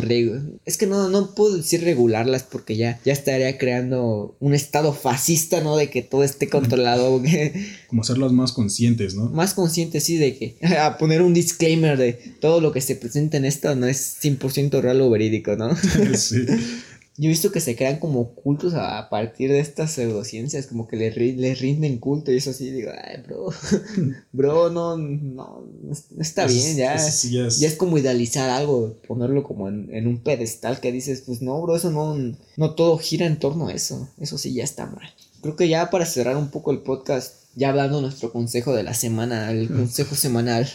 es 0.65 0.77
que 0.77 0.85
no, 0.85 1.09
no 1.09 1.33
puedo 1.33 1.57
decir 1.57 1.83
regularlas 1.83 2.43
porque 2.43 2.77
ya, 2.77 2.99
ya 3.03 3.13
estaría 3.13 3.57
creando 3.57 4.35
un 4.39 4.53
estado 4.53 4.93
fascista, 4.93 5.61
¿no? 5.61 5.77
De 5.77 5.89
que 5.89 6.03
todo 6.03 6.23
esté 6.23 6.47
controlado. 6.47 7.19
Como 7.87 8.03
hacerlos 8.03 8.33
más 8.33 8.51
conscientes, 8.51 9.15
¿no? 9.15 9.31
Más 9.31 9.55
conscientes, 9.55 10.03
sí, 10.03 10.17
de 10.17 10.37
que 10.37 10.57
a 10.77 10.99
poner 10.99 11.23
un 11.23 11.33
disclaimer 11.33 11.97
de 11.97 12.13
todo 12.39 12.61
lo 12.61 12.71
que 12.71 12.81
se 12.81 12.95
presenta 12.95 13.37
en 13.37 13.45
esto 13.45 13.75
no 13.75 13.87
es 13.87 14.17
100% 14.21 14.79
real 14.79 15.01
o 15.01 15.09
verídico, 15.09 15.55
¿no? 15.55 15.70
sí. 16.15 16.45
Yo 17.17 17.25
he 17.25 17.33
visto 17.33 17.51
que 17.51 17.59
se 17.59 17.75
crean 17.75 17.99
como 17.99 18.33
cultos 18.33 18.73
a, 18.73 19.09
partir 19.09 19.51
de 19.51 19.59
estas 19.59 19.91
pseudociencias, 19.91 20.67
como 20.67 20.87
que 20.87 20.95
les, 20.95 21.15
les 21.15 21.59
rinden 21.59 21.99
culto 21.99 22.31
y 22.31 22.37
eso 22.37 22.51
así, 22.51 22.71
digo, 22.71 22.89
ay, 22.91 23.21
bro, 23.21 23.49
bro, 24.31 24.69
no, 24.69 24.97
no, 24.97 25.67
no 25.83 26.21
está 26.21 26.47
bien, 26.47 26.77
ya, 26.77 26.95
ya, 26.95 27.45
es. 27.47 27.75
como 27.75 27.97
idealizar 27.97 28.49
algo, 28.49 28.97
ponerlo 29.07 29.43
como 29.43 29.67
en, 29.67 30.07
un 30.07 30.19
pedestal 30.23 30.79
que 30.79 30.93
dices, 30.93 31.23
pues 31.25 31.41
no, 31.41 31.61
bro, 31.61 31.75
eso 31.75 31.91
no, 31.91 32.15
no 32.55 32.75
todo 32.75 32.97
gira 32.97 33.25
en 33.25 33.37
torno 33.37 33.67
a 33.67 33.73
eso, 33.73 34.09
eso 34.19 34.37
sí 34.37 34.53
ya 34.53 34.63
está 34.63 34.85
mal. 34.85 35.07
Creo 35.41 35.55
que 35.55 35.67
ya 35.67 35.89
para 35.89 36.05
cerrar 36.05 36.37
un 36.37 36.49
poco 36.49 36.71
el 36.71 36.79
podcast, 36.79 37.43
ya 37.55 37.69
hablando 37.69 37.99
nuestro 37.99 38.31
consejo 38.31 38.73
de 38.73 38.83
la 38.83 38.93
semana, 38.93 39.51
el 39.51 39.67
consejo 39.67 40.15
semanal, 40.15 40.67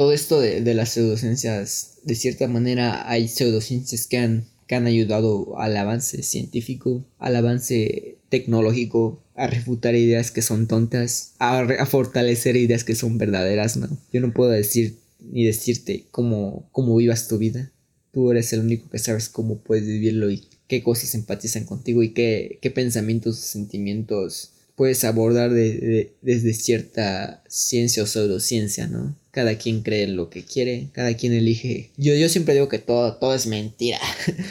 todo 0.00 0.14
esto 0.14 0.40
de, 0.40 0.62
de 0.62 0.72
las 0.72 0.94
pseudociencias, 0.94 1.98
de 2.04 2.14
cierta 2.14 2.48
manera 2.48 3.06
hay 3.06 3.28
pseudociencias 3.28 4.06
que 4.06 4.16
han 4.16 4.46
que 4.66 4.74
han 4.74 4.86
ayudado 4.86 5.58
al 5.58 5.76
avance 5.76 6.22
científico, 6.22 7.04
al 7.18 7.36
avance 7.36 8.16
tecnológico, 8.30 9.22
a 9.34 9.46
refutar 9.46 9.94
ideas 9.94 10.30
que 10.30 10.40
son 10.40 10.68
tontas, 10.68 11.34
a, 11.38 11.84
fortalecer 11.84 12.56
ideas 12.56 12.82
que 12.82 12.94
son 12.94 13.18
verdaderas, 13.18 13.76
¿no? 13.76 13.88
Yo 14.10 14.22
no 14.22 14.32
puedo 14.32 14.52
decir 14.52 14.96
ni 15.18 15.44
decirte 15.44 16.06
cómo, 16.10 16.66
cómo 16.72 16.96
vivas 16.96 17.28
tu 17.28 17.36
vida. 17.36 17.70
Tú 18.10 18.30
eres 18.30 18.54
el 18.54 18.60
único 18.60 18.88
que 18.88 18.98
sabes 18.98 19.28
cómo 19.28 19.58
puedes 19.58 19.84
vivirlo 19.84 20.30
y 20.30 20.44
qué 20.66 20.82
cosas 20.82 21.14
empatizan 21.14 21.66
contigo 21.66 22.02
y 22.02 22.14
qué, 22.14 22.58
qué 22.62 22.70
pensamientos, 22.70 23.36
sentimientos 23.36 24.52
puedes 24.76 25.04
abordar 25.04 25.50
desde 25.52 26.54
cierta 26.54 27.44
ciencia 27.48 28.02
o 28.02 28.06
pseudociencia, 28.06 28.86
¿no? 28.86 29.14
Cada 29.30 29.56
quien 29.58 29.82
cree 29.82 30.04
en 30.04 30.16
lo 30.16 30.28
que 30.28 30.44
quiere, 30.44 30.88
cada 30.92 31.14
quien 31.14 31.32
elige. 31.32 31.90
Yo, 31.96 32.14
yo 32.14 32.28
siempre 32.28 32.54
digo 32.54 32.68
que 32.68 32.78
todo, 32.78 33.14
todo 33.16 33.34
es 33.34 33.46
mentira. 33.46 34.00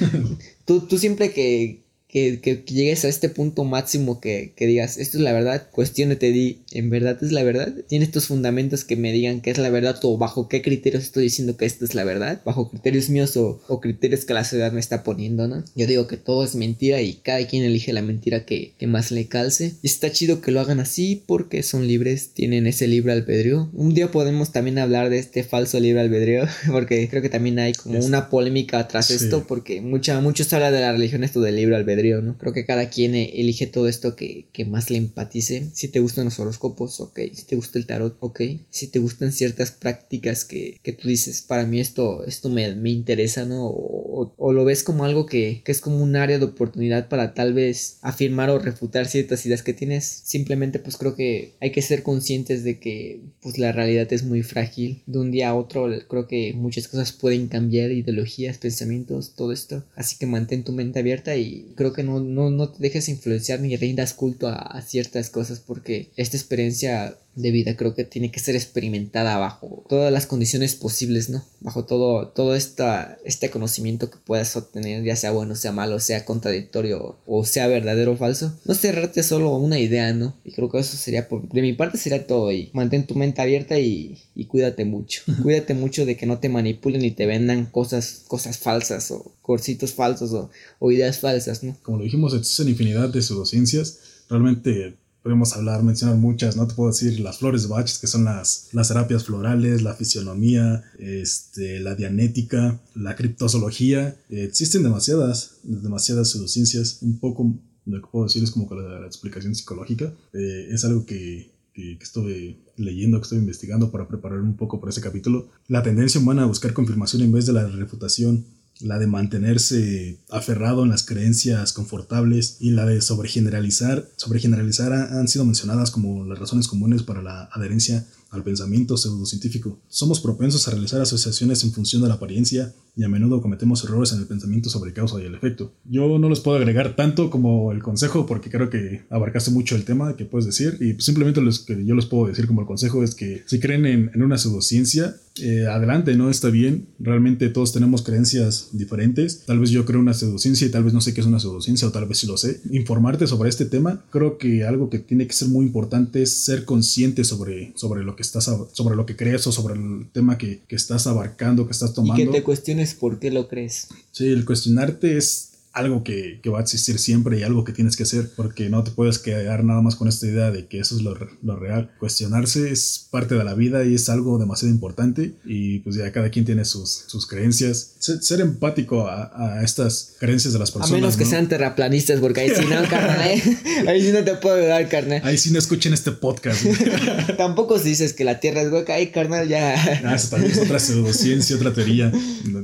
tú, 0.65 0.81
tú 0.81 0.97
siempre 0.97 1.31
que, 1.31 1.81
que, 2.09 2.41
que, 2.41 2.63
llegues 2.65 3.05
a 3.05 3.07
este 3.07 3.29
punto 3.29 3.63
máximo 3.63 4.19
que, 4.19 4.51
que, 4.55 4.65
digas, 4.65 4.97
esto 4.97 5.17
es 5.17 5.23
la 5.23 5.31
verdad, 5.31 5.69
cuestionate, 5.71 6.31
di, 6.31 6.61
¿en 6.71 6.89
verdad 6.89 7.19
es 7.21 7.31
la 7.31 7.43
verdad? 7.43 7.71
¿Tiene 7.87 8.03
estos 8.03 8.25
fundamentos 8.27 8.83
que 8.83 8.95
me 8.95 9.11
digan 9.11 9.41
que 9.41 9.51
es 9.51 9.59
la 9.59 9.69
verdad 9.69 9.99
o 10.01 10.17
bajo 10.17 10.49
qué 10.49 10.63
criterios 10.63 11.03
estoy 11.03 11.25
diciendo 11.25 11.55
que 11.55 11.65
esto 11.65 11.85
es 11.85 11.93
la 11.93 12.03
verdad? 12.03 12.41
¿Bajo 12.43 12.71
criterios 12.71 13.09
míos 13.09 13.37
o, 13.37 13.61
o 13.67 13.79
criterios 13.79 14.25
que 14.25 14.33
la 14.33 14.43
sociedad 14.43 14.71
me 14.71 14.79
está 14.79 15.03
poniendo, 15.03 15.47
no? 15.47 15.63
Yo 15.75 15.85
digo 15.85 16.07
que 16.07 16.17
todo 16.17 16.43
es 16.43 16.55
mentira 16.55 16.99
y 16.99 17.13
cada 17.13 17.45
quien 17.45 17.63
elige 17.63 17.93
la 17.93 18.01
mentira 18.01 18.43
que, 18.43 18.73
que 18.79 18.87
más 18.87 19.11
le 19.11 19.27
calce. 19.27 19.75
Y 19.83 19.87
está 19.87 20.11
chido 20.11 20.41
que 20.41 20.51
lo 20.51 20.61
hagan 20.61 20.79
así 20.79 21.21
porque 21.27 21.61
son 21.61 21.87
libres, 21.87 22.31
tienen 22.33 22.65
ese 22.65 22.87
libre 22.87 23.13
albedrío. 23.13 23.69
Un 23.71 23.93
día 23.93 24.09
podemos 24.09 24.51
también 24.51 24.79
hablar 24.79 25.11
de 25.11 25.19
este 25.19 25.43
falso 25.43 25.79
libre 25.79 26.01
albedrío 26.01 26.45
porque 26.71 27.07
creo 27.07 27.21
que 27.21 27.29
también 27.29 27.59
hay 27.59 27.73
como 27.73 27.99
una 27.99 28.31
polémica 28.31 28.87
tras 28.87 29.11
esto 29.11 29.45
porque 29.47 29.81
mucha, 29.81 30.19
mucho 30.21 30.43
se 30.43 30.55
habla 30.55 30.71
de 30.71 30.81
la 30.81 30.91
religión 30.91 31.23
esto 31.23 31.41
del 31.41 31.55
libre 31.55 31.75
albedrío 31.75 31.98
Creo 32.37 32.53
que 32.53 32.65
cada 32.65 32.89
quien 32.89 33.15
elige 33.15 33.67
todo 33.67 33.87
esto 33.87 34.15
que, 34.15 34.47
más 34.67 34.89
le 34.89 34.97
empatice. 34.97 35.69
Si 35.73 35.87
te 35.87 35.99
gustan 35.99 36.25
los 36.25 36.39
horóscopos, 36.39 36.99
ok. 36.99 37.19
Si 37.33 37.45
te 37.45 37.55
gusta 37.55 37.79
el 37.79 37.85
tarot, 37.85 38.17
ok. 38.19 38.41
Si 38.69 38.87
te 38.87 38.99
gustan 38.99 39.31
ciertas 39.31 39.71
prácticas 39.71 40.45
que, 40.45 40.79
tú 40.99 41.07
dices, 41.07 41.41
para 41.41 41.65
mí 41.65 41.79
esto, 41.79 42.25
esto 42.25 42.49
me, 42.49 42.69
interesa, 42.89 43.45
¿no? 43.45 43.67
O, 43.67 44.53
lo 44.53 44.65
ves 44.65 44.83
como 44.83 45.05
algo 45.05 45.25
que, 45.25 45.61
es 45.65 45.81
como 45.81 46.01
un 46.01 46.15
área 46.15 46.39
de 46.39 46.45
oportunidad 46.45 47.07
para 47.09 47.33
tal 47.33 47.53
vez 47.53 47.97
afirmar 48.01 48.49
o 48.49 48.59
refutar 48.59 49.07
ciertas 49.07 49.45
ideas 49.45 49.63
que 49.63 49.73
tienes. 49.73 50.05
Simplemente 50.05 50.79
pues 50.79 50.97
creo 50.97 51.15
que 51.15 51.53
hay 51.61 51.71
que 51.71 51.81
ser 51.81 52.03
conscientes 52.03 52.63
de 52.63 52.79
que 52.79 53.21
pues 53.41 53.57
la 53.57 53.71
realidad 53.71 54.11
es 54.11 54.23
muy 54.23 54.43
frágil. 54.43 55.03
De 55.05 55.19
un 55.19 55.31
día 55.31 55.49
a 55.49 55.55
otro 55.55 55.89
creo 56.07 56.27
que 56.27 56.53
muchas 56.53 56.87
cosas 56.87 57.11
pueden 57.11 57.47
cambiar, 57.47 57.91
ideologías, 57.91 58.57
pensamientos, 58.57 59.33
todo 59.35 59.51
esto. 59.51 59.83
Así 59.95 60.17
que 60.17 60.25
mantén 60.25 60.63
tu 60.63 60.71
mente 60.71 60.99
abierta 60.99 61.35
y 61.35 61.73
creo 61.75 61.88
que 61.93 62.03
no, 62.03 62.19
no, 62.19 62.49
no 62.49 62.69
te 62.69 62.79
dejes 62.79 63.09
influenciar 63.09 63.59
ni 63.59 63.75
rindas 63.75 64.13
culto 64.13 64.47
a, 64.47 64.81
ciertas 64.81 65.29
cosas 65.29 65.59
porque 65.59 66.11
esta 66.15 66.37
experiencia 66.37 67.17
de 67.35 67.51
vida 67.51 67.75
creo 67.77 67.95
que 67.95 68.03
tiene 68.03 68.31
que 68.31 68.39
ser 68.39 68.55
experimentada 68.55 69.37
bajo 69.37 69.85
todas 69.87 70.11
las 70.11 70.25
condiciones 70.25 70.75
posibles, 70.75 71.29
¿no? 71.29 71.43
Bajo 71.61 71.85
todo, 71.85 72.29
todo 72.29 72.55
esta, 72.55 73.17
este 73.23 73.49
conocimiento 73.49 74.09
que 74.09 74.17
puedas 74.17 74.55
obtener, 74.55 75.03
ya 75.03 75.15
sea 75.15 75.31
bueno, 75.31 75.55
sea 75.55 75.71
malo, 75.71 75.99
sea 75.99 76.25
contradictorio 76.25 77.17
o 77.25 77.45
sea 77.45 77.67
verdadero 77.67 78.13
o 78.13 78.17
falso. 78.17 78.53
No 78.65 78.73
cerrarte 78.73 79.23
solo 79.23 79.55
una 79.55 79.79
idea, 79.79 80.13
¿no? 80.13 80.35
Y 80.43 80.51
creo 80.51 80.69
que 80.69 80.79
eso 80.79 80.97
sería, 80.97 81.29
por, 81.29 81.47
de 81.47 81.61
mi 81.61 81.73
parte 81.73 81.97
sería 81.97 82.27
todo 82.27 82.51
y 82.51 82.69
mantén 82.73 83.07
tu 83.07 83.15
mente 83.15 83.41
abierta 83.41 83.79
y, 83.79 84.17
y 84.35 84.45
cuídate 84.45 84.85
mucho. 84.85 85.21
cuídate 85.43 85.73
mucho 85.73 86.05
de 86.05 86.17
que 86.17 86.25
no 86.25 86.39
te 86.39 86.49
manipulen 86.49 87.03
y 87.05 87.11
te 87.11 87.25
vendan 87.25 87.65
cosas, 87.65 88.23
cosas 88.27 88.57
falsas 88.57 89.11
o 89.11 89.33
corsitos 89.41 89.93
falsos 89.93 90.33
o, 90.33 90.49
o 90.79 90.91
ideas 90.91 91.19
falsas, 91.19 91.63
¿no? 91.63 91.77
Como 91.83 91.99
lo 91.99 92.03
dijimos, 92.03 92.33
existen 92.33 92.69
infinidad 92.69 93.09
de 93.09 93.21
pseudociencias. 93.21 93.99
Realmente 94.29 94.97
podemos 95.23 95.53
hablar, 95.53 95.83
mencionar 95.83 96.15
muchas, 96.15 96.55
no 96.55 96.67
te 96.67 96.75
puedo 96.75 96.91
decir 96.91 97.19
las 97.19 97.39
flores 97.39 97.63
de 97.63 97.69
Bach, 97.69 97.89
que 97.99 98.07
son 98.07 98.25
las, 98.25 98.69
las 98.71 98.87
terapias 98.87 99.25
florales, 99.25 99.81
la 99.81 99.93
fisionomía, 99.93 100.83
este, 100.97 101.79
la 101.79 101.95
dianética, 101.95 102.79
la 102.95 103.15
criptozoología. 103.15 104.15
existen 104.29 104.83
demasiadas, 104.83 105.57
demasiadas 105.63 106.29
pseudociencias. 106.29 106.99
Un 107.01 107.19
poco 107.19 107.53
lo 107.85 108.01
que 108.01 108.07
puedo 108.11 108.25
decir 108.25 108.43
es 108.43 108.51
como 108.51 108.69
que 108.69 108.75
la, 108.75 109.05
explicación 109.05 109.55
psicológica. 109.55 110.13
Eh, 110.33 110.67
es 110.71 110.85
algo 110.85 111.05
que, 111.05 111.51
que, 111.73 111.97
que, 111.97 112.03
estuve 112.03 112.57
leyendo, 112.77 113.17
que 113.19 113.23
estoy 113.23 113.39
investigando 113.39 113.91
para 113.91 114.07
preparar 114.07 114.39
un 114.39 114.55
poco 114.55 114.79
para 114.79 114.91
ese 114.91 115.01
capítulo. 115.01 115.49
La 115.67 115.83
tendencia 115.83 116.21
humana 116.21 116.43
a 116.43 116.47
buscar 116.47 116.73
confirmación 116.73 117.23
en 117.23 117.31
vez 117.31 117.45
de 117.45 117.53
la 117.53 117.67
refutación 117.67 118.45
la 118.81 118.97
de 118.97 119.07
mantenerse 119.07 120.19
aferrado 120.29 120.83
en 120.83 120.89
las 120.89 121.05
creencias 121.05 121.73
confortables 121.73 122.57
y 122.59 122.71
la 122.71 122.85
de 122.85 123.01
sobregeneralizar, 123.01 124.07
sobregeneralizar 124.15 124.93
han 124.93 125.27
sido 125.27 125.45
mencionadas 125.45 125.91
como 125.91 126.25
las 126.25 126.39
razones 126.39 126.67
comunes 126.67 127.03
para 127.03 127.21
la 127.21 127.49
adherencia 127.51 128.05
al 128.31 128.43
pensamiento 128.43 128.97
pseudocientífico. 128.97 129.79
Somos 129.87 130.19
propensos 130.19 130.67
a 130.67 130.71
realizar 130.71 131.01
asociaciones 131.01 131.63
en 131.63 131.71
función 131.71 132.01
de 132.01 132.07
la 132.07 132.15
apariencia 132.15 132.73
y 132.95 133.03
a 133.03 133.09
menudo 133.09 133.41
cometemos 133.41 133.83
errores 133.83 134.11
en 134.11 134.19
el 134.19 134.27
pensamiento 134.27 134.69
sobre 134.69 134.93
causa 134.93 135.21
y 135.21 135.25
el 135.25 135.35
efecto. 135.35 135.73
Yo 135.85 136.19
no 136.19 136.29
les 136.29 136.41
puedo 136.41 136.57
agregar 136.57 136.95
tanto 136.95 137.29
como 137.29 137.71
el 137.71 137.81
consejo 137.81 138.25
porque 138.25 138.49
creo 138.49 138.69
que 138.69 139.03
abarcaste 139.09 139.51
mucho 139.51 139.75
el 139.75 139.85
tema 139.85 140.17
que 140.17 140.25
puedes 140.25 140.45
decir 140.45 140.77
y 140.81 141.01
simplemente 141.01 141.41
lo 141.41 141.51
que 141.65 141.85
yo 141.85 141.95
les 141.95 142.05
puedo 142.05 142.27
decir 142.27 142.45
como 142.45 142.61
el 142.61 142.67
consejo 142.67 143.03
es 143.03 143.15
que 143.15 143.43
si 143.45 143.59
creen 143.59 143.85
en, 143.85 144.21
una 144.21 144.37
pseudociencia, 144.37 145.15
eh, 145.41 145.65
adelante, 145.67 146.15
no 146.15 146.29
está 146.29 146.49
bien. 146.49 146.87
Realmente 146.99 147.47
todos 147.49 147.71
tenemos 147.71 148.01
creencias 148.01 148.69
diferentes. 148.73 149.45
Tal 149.45 149.59
vez 149.59 149.69
yo 149.69 149.85
creo 149.85 150.01
una 150.01 150.13
pseudociencia 150.13 150.67
y 150.67 150.69
tal 150.69 150.83
vez 150.83 150.93
no 150.93 150.99
sé 150.99 151.13
qué 151.13 151.21
es 151.21 151.27
una 151.27 151.39
pseudociencia 151.39 151.87
o 151.87 151.91
tal 151.91 152.05
vez 152.05 152.17
sí 152.17 152.27
lo 152.27 152.35
sé. 152.35 152.59
Informarte 152.71 153.27
sobre 153.27 153.49
este 153.49 153.65
tema, 153.65 154.03
creo 154.09 154.37
que 154.37 154.65
algo 154.65 154.89
que 154.89 154.99
tiene 154.99 155.25
que 155.25 155.33
ser 155.33 155.47
muy 155.47 155.65
importante 155.65 156.21
es 156.21 156.43
ser 156.43 156.65
consciente 156.65 157.23
sobre, 157.23 157.71
sobre 157.75 158.03
lo 158.03 158.17
que 158.19 158.23
estás, 158.23 158.51
sobre 158.73 158.97
lo 158.97 159.05
que 159.05 159.15
crees 159.15 159.47
o 159.47 159.53
sobre 159.53 159.75
el 159.75 160.09
tema 160.11 160.37
que, 160.37 160.59
que 160.67 160.75
estás 160.75 161.07
abarcando, 161.07 161.65
que 161.65 161.71
estás 161.71 161.93
tomando. 161.93 162.21
Y 162.21 162.25
que 162.25 162.31
te 162.33 162.43
cuestiones 162.43 162.93
por 162.93 163.17
qué 163.17 163.31
lo 163.31 163.47
crees. 163.47 163.87
Sí, 164.11 164.27
el 164.27 164.43
cuestionarte 164.43 165.15
es 165.15 165.51
algo 165.71 166.03
que, 166.03 166.41
va 166.51 166.59
a 166.59 166.61
existir 166.61 166.99
siempre 166.99 167.39
y 167.39 167.43
algo 167.43 167.63
que 167.63 167.71
tienes 167.71 167.95
que 167.95 168.03
hacer, 168.03 168.29
porque 168.35 168.69
no 168.69 168.83
te 168.83 168.91
puedes 168.91 169.19
quedar 169.19 169.63
nada 169.63 169.81
más 169.81 169.95
con 169.95 170.09
esta 170.09 170.27
idea 170.27 170.51
de 170.51 170.67
que 170.67 170.79
eso 170.79 170.97
es 170.97 171.01
lo, 171.01 171.15
real. 171.55 171.91
Cuestionarse 171.97 172.71
es 172.71 173.07
parte 173.09 173.35
de 173.35 173.43
la 173.45 173.53
vida 173.53 173.85
y 173.85 173.95
es 173.95 174.09
algo 174.09 174.37
demasiado 174.37 174.73
importante 174.73 175.35
y 175.45 175.79
pues 175.79 175.95
ya 175.95 176.11
cada 176.11 176.29
quien 176.29 176.43
tiene 176.43 176.65
sus, 176.65 177.05
sus 177.07 177.25
creencias. 177.25 177.95
Ser, 177.99 178.39
empático 178.39 179.07
a, 179.09 179.61
estas 179.61 180.13
creencias 180.19 180.53
de 180.53 180.59
las 180.59 180.71
personas. 180.71 180.91
A 180.91 180.95
menos 180.95 181.17
que 181.17 181.25
sean 181.25 181.49
terraplanistas, 181.49 182.21
porque 182.21 182.39
ahí 182.39 182.49
sí 182.49 182.63
no, 182.63 182.81
carnal, 182.89 183.27
¿eh? 183.27 183.41
ahí 183.87 184.01
sí 184.01 184.13
no 184.13 184.23
te 184.23 184.35
puedo 184.35 184.55
ayudar, 184.55 184.87
carnal. 184.87 185.21
Ahí 185.25 185.37
sí 185.37 185.51
no 185.51 185.59
escuchen 185.59 185.93
este 185.93 186.13
podcast. 186.13 186.63
Tampoco 187.37 187.77
si 187.77 187.89
dices 187.89 188.13
que 188.13 188.23
la 188.23 188.39
Tierra 188.39 188.61
es 188.61 188.71
hueca, 188.71 188.93
ahí, 188.93 189.07
carnal, 189.07 189.49
ya. 189.49 189.75
Ah, 190.05 190.15
eso 190.15 190.29
también 190.29 190.53
es 190.53 190.59
otra 190.59 190.79
pseudociencia, 190.79 191.57
otra 191.57 191.73
teoría. 191.73 192.09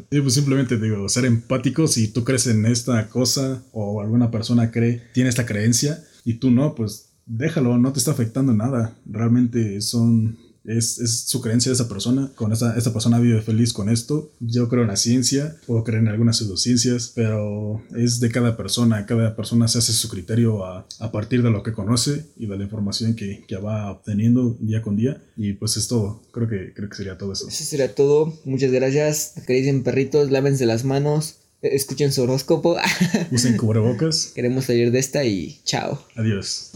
Pues 0.09 0.33
simplemente 0.33 0.77
digo, 0.77 1.09
ser 1.09 1.25
empático 1.25 1.87
si 1.87 2.07
tú 2.07 2.23
crees 2.23 2.47
en 2.47 2.65
esta 2.65 3.09
cosa 3.09 3.61
o 3.73 4.01
alguna 4.01 4.31
persona 4.31 4.71
cree, 4.71 5.01
tiene 5.13 5.29
esta 5.29 5.45
creencia 5.45 6.01
y 6.23 6.35
tú 6.35 6.49
no, 6.49 6.75
pues 6.75 7.09
déjalo, 7.25 7.77
no 7.77 7.91
te 7.91 7.99
está 7.99 8.11
afectando 8.11 8.53
nada. 8.53 8.95
Realmente 9.05 9.81
son 9.81 10.37
es, 10.67 11.25
su 11.27 11.41
creencia 11.41 11.69
de 11.69 11.75
esa 11.75 11.87
persona. 11.87 12.31
Con 12.35 12.51
esa, 12.51 12.77
esta 12.77 12.93
persona 12.93 13.19
vive 13.19 13.41
feliz 13.41 13.73
con 13.73 13.89
esto. 13.89 14.31
Yo 14.39 14.69
creo 14.69 14.83
en 14.83 14.89
la 14.89 14.95
ciencia, 14.95 15.57
puedo 15.67 15.83
creer 15.83 16.01
en 16.01 16.07
algunas 16.09 16.37
pseudociencias, 16.37 17.11
pero 17.13 17.83
es 17.95 18.19
de 18.19 18.31
cada 18.31 18.57
persona. 18.57 19.05
Cada 19.05 19.35
persona 19.35 19.67
se 19.67 19.79
hace 19.79 19.93
su 19.93 20.09
criterio 20.09 20.65
a, 20.65 20.87
partir 21.11 21.43
de 21.43 21.49
lo 21.49 21.63
que 21.63 21.71
conoce 21.71 22.25
y 22.37 22.47
de 22.47 22.57
la 22.57 22.63
información 22.63 23.15
que, 23.15 23.45
que, 23.47 23.55
va 23.55 23.91
obteniendo 23.91 24.57
día 24.59 24.81
con 24.81 24.95
día. 24.95 25.21
Y 25.37 25.53
pues 25.53 25.77
es 25.77 25.87
todo. 25.87 26.21
Creo 26.31 26.49
que, 26.49 26.73
creo 26.73 26.89
que 26.89 26.95
sería 26.95 27.17
todo 27.17 27.33
eso. 27.33 27.47
Eso 27.47 27.63
sería 27.63 27.95
todo. 27.95 28.37
Muchas 28.43 28.71
gracias. 28.71 29.33
Acaricien 29.37 29.83
perritos, 29.83 30.31
lávense 30.31 30.65
las 30.65 30.83
manos 30.83 31.37
escuchen 31.61 32.11
su 32.11 32.21
horóscopo. 32.23 32.77
Usen 33.31 33.57
cubrebocas. 33.57 34.31
Queremos 34.35 34.65
salir 34.65 34.91
de 34.91 34.99
esta 34.99 35.23
y 35.23 35.59
chao. 35.63 35.99
Adiós. 36.15 36.71